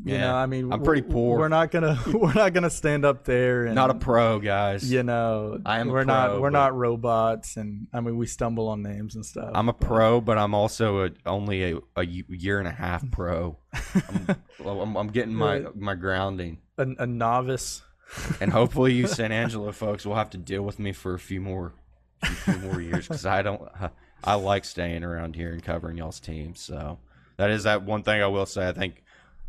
You 0.05 0.15
Yeah. 0.15 0.21
know, 0.29 0.35
I 0.37 0.47
mean 0.47 0.73
I'm 0.73 0.83
pretty 0.83 1.03
poor. 1.03 1.39
We're 1.39 1.49
not 1.49 1.71
gonna 1.71 1.99
we're 2.13 2.33
not 2.33 2.53
gonna 2.53 2.71
stand 2.71 3.05
up 3.05 3.25
there 3.25 3.67
and 3.67 3.75
Not 3.75 3.91
a 3.91 3.95
pro, 3.95 4.39
guys. 4.39 4.91
You 4.91 5.03
know, 5.03 5.61
I 5.67 5.81
am 5.81 5.89
we're 5.89 6.05
pro, 6.05 6.15
not 6.15 6.41
we're 6.41 6.51
not 6.51 6.75
robots, 6.75 7.57
and 7.57 7.89
I 7.93 8.01
mean 8.01 8.17
we 8.17 8.27
stumble 8.27 8.69
on 8.69 8.83
names 8.83 9.15
and 9.17 9.25
stuff. 9.27 9.51
I'm 9.55 9.69
a 9.69 9.73
pro, 9.73 10.21
but 10.21 10.39
I'm 10.39 10.55
also 10.55 11.07
a, 11.07 11.11
only 11.27 11.73
a, 11.73 11.79
a 11.97 12.05
year 12.07 12.59
and 12.59 12.69
a 12.69 12.73
half 12.73 13.09
pro. 13.11 13.59
I'm, 14.09 14.37
I'm, 14.67 14.97
I'm 14.97 15.09
getting 15.09 15.35
my 15.35 15.61
Right. 15.61 15.77
my 15.77 15.95
grounding, 15.95 16.59
a, 16.79 16.87
a 16.99 17.07
novice. 17.07 17.83
and 18.41 18.53
hopefully 18.53 18.93
you 18.95 19.07
San 19.07 19.33
Angelo 19.43 19.73
folks 19.73 20.07
will 20.07 20.15
have 20.15 20.31
to 20.31 20.39
deal 20.39 20.63
with 20.63 20.79
me 20.79 20.93
for 20.93 21.15
a 21.15 21.19
few 21.19 21.41
more 21.41 21.73
a 22.23 22.27
few 22.27 22.59
more 22.59 22.81
years 22.81 23.09
because 23.09 23.27
I 23.27 23.43
don't. 23.43 23.63
I 24.25 24.35
like 24.35 24.65
staying 24.65 25.05
around 25.05 25.37
here 25.37 25.53
and 25.53 25.63
covering 25.63 25.99
y'all's 25.99 26.21
teams. 26.21 26.61
So 26.61 26.99
that 27.37 27.51
is 27.51 27.65
that 27.65 27.83
one 27.83 28.03
thing 28.03 28.23
I 28.23 28.27
will 28.29 28.47
say. 28.47 28.67
I 28.69 28.73
think 28.73 29.03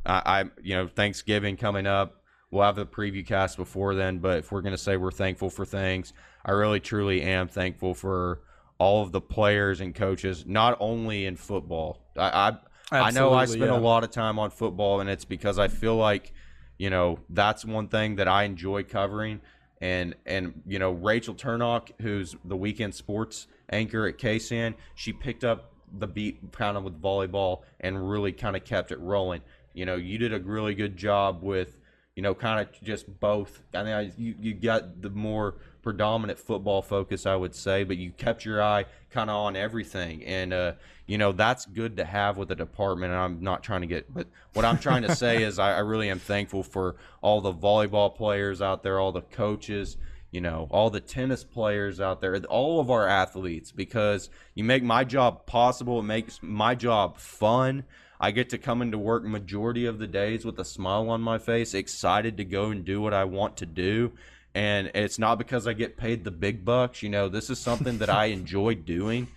I, 0.08 0.22
I 0.26 0.44
you 0.62 0.76
know 0.76 0.88
Thanksgiving 0.88 1.58
coming 1.58 1.86
up. 1.86 2.24
We'll 2.50 2.64
have 2.64 2.78
the 2.78 2.86
preview 2.86 3.26
cast 3.26 3.58
before 3.58 3.94
then, 3.94 4.20
but 4.20 4.40
if 4.40 4.52
we're 4.52 4.62
gonna 4.62 4.78
say 4.78 4.98
we're 4.98 5.12
thankful 5.12 5.50
for 5.50 5.66
things, 5.66 6.14
I 6.46 6.52
really 6.52 6.80
truly 6.80 7.22
am 7.22 7.48
thankful 7.48 7.94
for 7.94 8.42
all 8.80 9.04
of 9.04 9.12
the 9.12 9.22
players 9.22 9.82
and 9.82 9.94
coaches, 9.94 10.46
not 10.46 10.78
only 10.80 11.26
in 11.26 11.36
football. 11.36 12.02
I 12.16 12.56
I, 12.92 13.00
I 13.00 13.12
know 13.12 13.34
I 13.34 13.46
spend 13.46 13.66
yeah. 13.66 13.78
a 13.78 13.80
lot 13.80 14.04
of 14.04 14.12
time 14.12 14.40
on 14.40 14.50
football, 14.50 15.02
and 15.02 15.10
it's 15.10 15.26
because 15.26 15.60
I 15.60 15.68
feel 15.68 15.96
like 15.96 16.34
you 16.78 16.90
know 16.90 17.20
that's 17.30 17.66
one 17.66 17.90
thing 17.90 18.16
that 18.16 18.28
I 18.28 18.44
enjoy 18.44 18.84
covering. 18.84 19.42
And 19.80 20.16
and 20.26 20.64
you 20.66 20.80
know 20.80 20.92
Rachel 20.92 21.36
Turnock, 21.36 21.92
who's 22.02 22.36
the 22.46 22.58
weekend 22.58 22.96
sports 22.96 23.48
anchor 23.70 24.08
at 24.08 24.18
KSAN. 24.18 24.74
She 24.96 25.14
picked 25.14 25.44
up 25.44 25.74
the 25.92 26.08
beat 26.08 26.52
kind 26.52 26.78
of 26.78 26.84
with 26.84 27.02
volleyball 27.02 27.62
and 27.80 28.10
really 28.10 28.32
kind 28.32 28.56
of 28.56 28.64
kept 28.66 28.92
it 28.92 29.00
rolling. 29.00 29.42
You 29.78 29.86
know, 29.86 29.96
you 29.96 30.18
did 30.18 30.34
a 30.34 30.40
really 30.40 30.74
good 30.74 30.98
job 30.98 31.44
with, 31.44 31.78
you 32.16 32.24
know, 32.24 32.34
kind 32.34 32.60
of 32.60 32.82
just 32.82 33.20
both. 33.20 33.62
I 33.76 33.84
mean, 33.84 34.14
you 34.18 34.36
you 34.40 34.54
got 34.56 35.04
the 35.04 35.12
more 35.12 35.56
predominant 35.84 36.40
football 36.40 36.82
focus, 36.82 37.28
I 37.28 37.36
would 37.36 37.54
say, 37.54 37.84
but 37.84 37.98
you 37.98 38.10
kept 38.10 38.44
your 38.44 38.62
eye 38.62 38.86
kind 39.12 39.30
of 39.30 39.36
on 39.36 39.56
everything, 39.56 40.24
and 40.26 40.52
uh, 40.52 40.72
you 41.06 41.20
know 41.20 41.32
that's 41.32 41.68
good 41.68 41.98
to 41.98 42.06
have 42.06 42.38
with 42.38 42.50
a 42.50 42.56
department. 42.56 43.14
And 43.14 43.22
I'm 43.22 43.44
not 43.44 43.62
trying 43.62 43.82
to 43.82 43.88
get, 43.88 44.12
but 44.12 44.26
what 44.54 44.66
I'm 44.66 44.80
trying 44.80 45.04
to 45.04 45.16
say 45.16 45.44
is 45.44 45.60
I, 45.60 45.76
I 45.76 45.80
really 45.80 46.10
am 46.10 46.20
thankful 46.20 46.64
for 46.64 46.96
all 47.22 47.40
the 47.42 47.54
volleyball 47.54 48.16
players 48.16 48.64
out 48.64 48.82
there, 48.82 49.00
all 49.00 49.12
the 49.12 49.22
coaches 49.22 49.98
you 50.32 50.42
know, 50.42 50.68
all 50.72 50.90
the 50.90 51.00
tennis 51.00 51.46
players 51.46 52.02
out 52.02 52.20
there, 52.20 52.36
all 52.50 52.82
of 52.82 52.92
our 52.92 53.08
athletes, 53.08 53.72
because 53.72 54.30
you 54.56 54.64
make 54.64 54.84
my 54.84 55.06
job 55.06 55.46
possible. 55.46 56.00
It 56.00 56.04
makes 56.04 56.40
my 56.42 56.76
job 56.76 57.18
fun. 57.18 57.86
I 58.20 58.32
get 58.32 58.50
to 58.50 58.58
come 58.58 58.82
into 58.82 58.98
work 58.98 59.24
majority 59.24 59.86
of 59.86 60.00
the 60.00 60.08
days 60.08 60.46
with 60.46 60.60
a 60.60 60.66
smile 60.66 61.10
on 61.10 61.22
my 61.22 61.38
face, 61.38 61.74
excited 61.74 62.38
to 62.38 62.46
go 62.46 62.72
and 62.72 62.84
do 62.84 63.02
what 63.02 63.14
I 63.14 63.26
want 63.26 63.58
to 63.58 63.66
do. 63.66 64.14
And 64.56 64.92
it's 64.96 65.20
not 65.20 65.38
because 65.38 65.68
I 65.68 65.74
get 65.74 65.98
paid 65.98 66.24
the 66.24 66.32
big 66.32 66.66
bucks. 66.66 67.04
You 67.04 67.10
know, 67.10 67.30
this 67.30 67.50
is 67.50 67.60
something 67.60 68.00
that 68.00 68.10
I 68.10 68.26
enjoy 68.38 68.76
doing. 68.76 69.28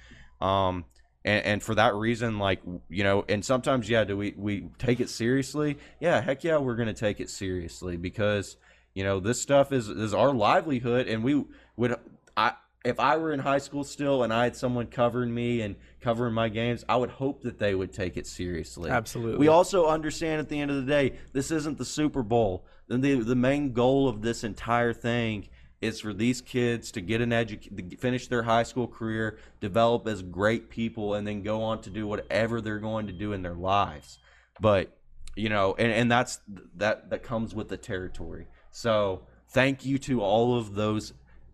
Um, 0.40 0.86
and, 1.24 1.44
and 1.44 1.62
for 1.62 1.74
that 1.74 1.94
reason, 1.94 2.38
like, 2.38 2.60
you 2.88 3.04
know, 3.04 3.24
and 3.28 3.44
sometimes, 3.44 3.90
yeah, 3.90 4.04
do 4.04 4.16
we, 4.16 4.34
we 4.36 4.68
take 4.78 5.00
it 5.00 5.10
seriously? 5.10 5.76
Yeah, 6.00 6.20
heck 6.22 6.44
yeah, 6.44 6.56
we're 6.56 6.76
going 6.76 6.88
to 6.88 6.94
take 6.94 7.20
it 7.20 7.30
seriously 7.30 7.96
because– 7.96 8.56
you 8.94 9.04
know, 9.04 9.20
this 9.20 9.40
stuff 9.40 9.72
is 9.72 9.88
is 9.88 10.14
our 10.14 10.32
livelihood, 10.32 11.06
and 11.06 11.22
we 11.22 11.44
would 11.76 11.94
I 12.36 12.54
if 12.84 12.98
I 12.98 13.16
were 13.18 13.32
in 13.32 13.40
high 13.40 13.58
school 13.58 13.84
still 13.84 14.22
and 14.22 14.32
I 14.32 14.44
had 14.44 14.56
someone 14.56 14.86
covering 14.86 15.32
me 15.34 15.60
and 15.60 15.76
covering 16.00 16.32
my 16.32 16.48
games, 16.48 16.84
I 16.88 16.96
would 16.96 17.10
hope 17.10 17.42
that 17.42 17.58
they 17.58 17.74
would 17.74 17.92
take 17.92 18.16
it 18.16 18.26
seriously. 18.26 18.90
Absolutely. 18.90 19.38
We 19.38 19.48
also 19.48 19.86
understand 19.86 20.40
at 20.40 20.48
the 20.48 20.58
end 20.58 20.70
of 20.70 20.78
the 20.78 20.90
day, 20.90 21.18
this 21.32 21.50
isn't 21.50 21.76
the 21.76 21.84
Super 21.84 22.22
Bowl. 22.22 22.64
The 22.88 22.96
the 22.96 23.36
main 23.36 23.72
goal 23.72 24.08
of 24.08 24.22
this 24.22 24.44
entire 24.44 24.92
thing 24.92 25.48
is 25.80 26.00
for 26.00 26.12
these 26.12 26.40
kids 26.40 26.90
to 26.92 27.00
get 27.00 27.20
an 27.20 27.30
edu- 27.30 27.98
finish 27.98 28.28
their 28.28 28.42
high 28.42 28.62
school 28.64 28.86
career, 28.86 29.38
develop 29.60 30.06
as 30.06 30.22
great 30.22 30.68
people, 30.68 31.14
and 31.14 31.26
then 31.26 31.42
go 31.42 31.62
on 31.62 31.80
to 31.82 31.90
do 31.90 32.06
whatever 32.06 32.60
they're 32.60 32.78
going 32.78 33.06
to 33.06 33.12
do 33.12 33.32
in 33.32 33.42
their 33.42 33.54
lives. 33.54 34.18
But 34.60 34.96
you 35.36 35.48
know, 35.48 35.74
and, 35.78 35.92
and 35.92 36.10
that's 36.10 36.40
that 36.76 37.10
that 37.10 37.22
comes 37.22 37.54
with 37.54 37.68
the 37.68 37.76
territory. 37.76 38.48
So 38.70 39.26
thank 39.50 39.84
you 39.84 39.98
to 39.98 40.22
all 40.22 40.56
of 40.58 40.74
those 40.74 41.12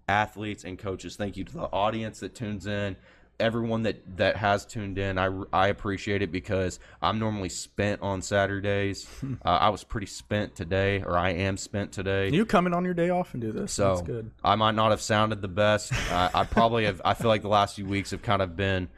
athletes 0.09 0.65
and 0.65 0.79
coaches. 0.79 1.17
Thank 1.17 1.37
you 1.37 1.45
to 1.45 1.53
the 1.53 1.65
audience 1.73 2.21
that 2.21 2.35
tunes 2.35 2.67
in. 2.67 2.97
Everyone 3.39 3.83
that, 3.83 4.17
that 4.17 4.37
has 4.37 4.65
tuned 4.65 4.97
in, 4.97 5.19
I, 5.19 5.29
I 5.53 5.69
appreciate 5.69 6.23
it 6.23 6.33
because 6.33 6.81
I'm 7.03 7.19
normally 7.19 7.51
spent 7.51 8.01
on 8.01 8.23
Saturdays. 8.23 9.07
uh, 9.45 9.49
I 9.49 9.69
was 9.69 9.85
pretty 9.85 10.07
spent 10.07 10.57
today, 10.57 11.03
or 11.03 11.19
I 11.19 11.31
am 11.31 11.59
spent 11.59 11.93
today. 11.93 12.31
You 12.31 12.47
come 12.47 12.67
in 12.67 12.73
on 12.73 12.87
your 12.87 12.95
day 12.95 13.11
off 13.11 13.35
and 13.35 13.43
do 13.43 13.53
this. 13.53 13.73
So 13.73 13.97
That's 13.97 14.07
good. 14.07 14.31
I 14.43 14.55
might 14.55 14.75
not 14.75 14.91
have 14.91 15.03
sounded 15.03 15.43
the 15.43 15.49
best. 15.49 15.93
I, 16.11 16.31
I 16.33 16.45
probably 16.45 16.87
have. 16.87 17.03
I 17.05 17.13
feel 17.13 17.29
like 17.29 17.43
the 17.43 17.49
last 17.49 17.77
few 17.77 17.85
weeks 17.85 18.13
have 18.13 18.23
kind 18.23 18.41
of 18.41 18.57
been 18.57 18.89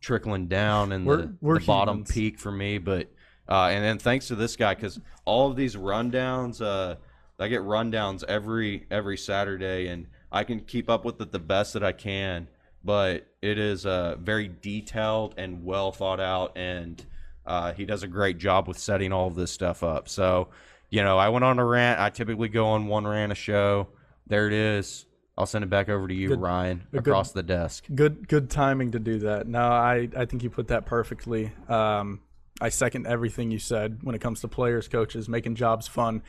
trickling 0.00 0.46
down 0.46 0.92
and 0.92 1.06
the, 1.06 1.34
the 1.40 1.64
bottom 1.66 2.04
peak 2.04 2.38
for 2.38 2.52
me. 2.52 2.76
But 2.76 3.10
uh, 3.48 3.68
and 3.68 3.82
then 3.82 3.98
thanks 3.98 4.28
to 4.28 4.34
this 4.34 4.56
guy 4.56 4.74
because 4.74 5.00
all 5.24 5.50
of 5.50 5.56
these 5.56 5.76
rundowns, 5.76 6.60
uh, 6.60 6.96
I 7.38 7.48
get 7.48 7.62
rundowns 7.62 8.22
every 8.24 8.86
every 8.90 9.16
Saturday, 9.16 9.88
and 9.88 10.08
I 10.30 10.44
can 10.44 10.60
keep 10.60 10.88
up 10.90 11.04
with 11.04 11.20
it 11.20 11.32
the 11.32 11.38
best 11.38 11.72
that 11.72 11.82
I 11.82 11.92
can. 11.92 12.48
But 12.84 13.26
it 13.42 13.58
is 13.58 13.84
uh, 13.84 14.16
very 14.20 14.48
detailed 14.48 15.34
and 15.36 15.64
well 15.64 15.90
thought 15.90 16.20
out, 16.20 16.56
and 16.56 17.04
uh, 17.44 17.72
he 17.72 17.84
does 17.84 18.02
a 18.04 18.08
great 18.08 18.38
job 18.38 18.68
with 18.68 18.78
setting 18.78 19.12
all 19.12 19.26
of 19.26 19.34
this 19.34 19.50
stuff 19.50 19.82
up. 19.82 20.08
So, 20.08 20.48
you 20.88 21.02
know, 21.02 21.18
I 21.18 21.28
went 21.28 21.44
on 21.44 21.58
a 21.58 21.64
rant. 21.64 21.98
I 21.98 22.10
typically 22.10 22.48
go 22.48 22.66
on 22.68 22.86
one 22.86 23.06
rant 23.06 23.32
a 23.32 23.34
show. 23.34 23.88
There 24.28 24.46
it 24.46 24.52
is. 24.52 25.06
I'll 25.36 25.46
send 25.46 25.64
it 25.64 25.70
back 25.70 25.88
over 25.88 26.06
to 26.06 26.14
you, 26.14 26.28
Good- 26.28 26.40
Ryan, 26.40 26.82
a 26.92 26.96
good- 26.96 27.08
across 27.08 27.32
the 27.32 27.42
desk. 27.42 27.84
Good 27.94 28.28
good 28.28 28.48
timing 28.48 28.92
to 28.92 28.98
do 29.00 29.18
that. 29.20 29.48
No, 29.48 29.60
I 29.62 30.08
I 30.16 30.24
think 30.24 30.42
you 30.44 30.50
put 30.50 30.68
that 30.68 30.86
perfectly. 30.86 31.52
Um, 31.68 32.20
I 32.60 32.68
second 32.70 33.06
everything 33.06 33.50
you 33.50 33.58
said 33.58 33.98
when 34.02 34.14
it 34.14 34.20
comes 34.20 34.40
to 34.40 34.48
players, 34.48 34.88
coaches, 34.88 35.28
making 35.28 35.56
jobs 35.56 35.86
fun, 35.88 36.22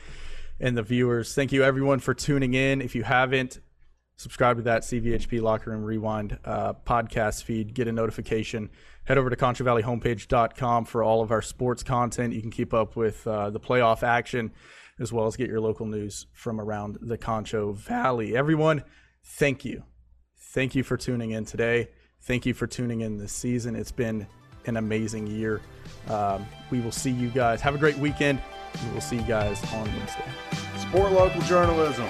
and 0.60 0.76
the 0.76 0.82
viewers. 0.82 1.34
Thank 1.34 1.52
you 1.52 1.62
everyone 1.62 2.00
for 2.00 2.12
tuning 2.14 2.54
in. 2.54 2.80
If 2.80 2.94
you 2.94 3.02
haven't, 3.02 3.60
subscribe 4.20 4.58
to 4.58 4.62
that 4.62 4.82
CVHP 4.82 5.40
Locker 5.40 5.70
Room 5.70 5.82
Rewind 5.82 6.38
uh, 6.44 6.74
podcast 6.84 7.42
feed. 7.42 7.72
Get 7.72 7.88
a 7.88 7.92
notification. 7.92 8.68
Head 9.04 9.16
over 9.16 9.30
to 9.30 9.36
ConchoValleyHomepage.com 9.36 10.84
for 10.84 11.02
all 11.02 11.22
of 11.22 11.30
our 11.30 11.40
sports 11.40 11.82
content. 11.82 12.34
You 12.34 12.42
can 12.42 12.50
keep 12.50 12.74
up 12.74 12.96
with 12.96 13.26
uh, 13.26 13.48
the 13.48 13.58
playoff 13.58 14.02
action 14.02 14.52
as 14.98 15.10
well 15.10 15.26
as 15.26 15.36
get 15.36 15.48
your 15.48 15.60
local 15.60 15.86
news 15.86 16.26
from 16.34 16.60
around 16.60 16.98
the 17.00 17.16
Concho 17.16 17.72
Valley. 17.72 18.36
Everyone, 18.36 18.84
thank 19.24 19.64
you. 19.64 19.84
Thank 20.36 20.74
you 20.74 20.82
for 20.82 20.98
tuning 20.98 21.30
in 21.30 21.46
today. 21.46 21.88
Thank 22.20 22.44
you 22.44 22.52
for 22.52 22.66
tuning 22.66 23.00
in 23.00 23.16
this 23.16 23.32
season. 23.32 23.74
It's 23.74 23.92
been 23.92 24.26
an 24.66 24.76
amazing 24.76 25.28
year. 25.28 25.62
Um, 26.08 26.44
we 26.70 26.80
will 26.80 26.92
see 26.92 27.10
you 27.10 27.30
guys. 27.30 27.62
Have 27.62 27.74
a 27.74 27.78
great 27.78 27.96
weekend. 27.96 28.42
We 28.84 28.92
will 28.92 29.00
see 29.00 29.16
you 29.16 29.22
guys 29.22 29.64
on 29.72 29.86
Wednesday. 29.96 30.30
Sport 30.76 31.12
local 31.12 31.40
journalism. 31.42 32.06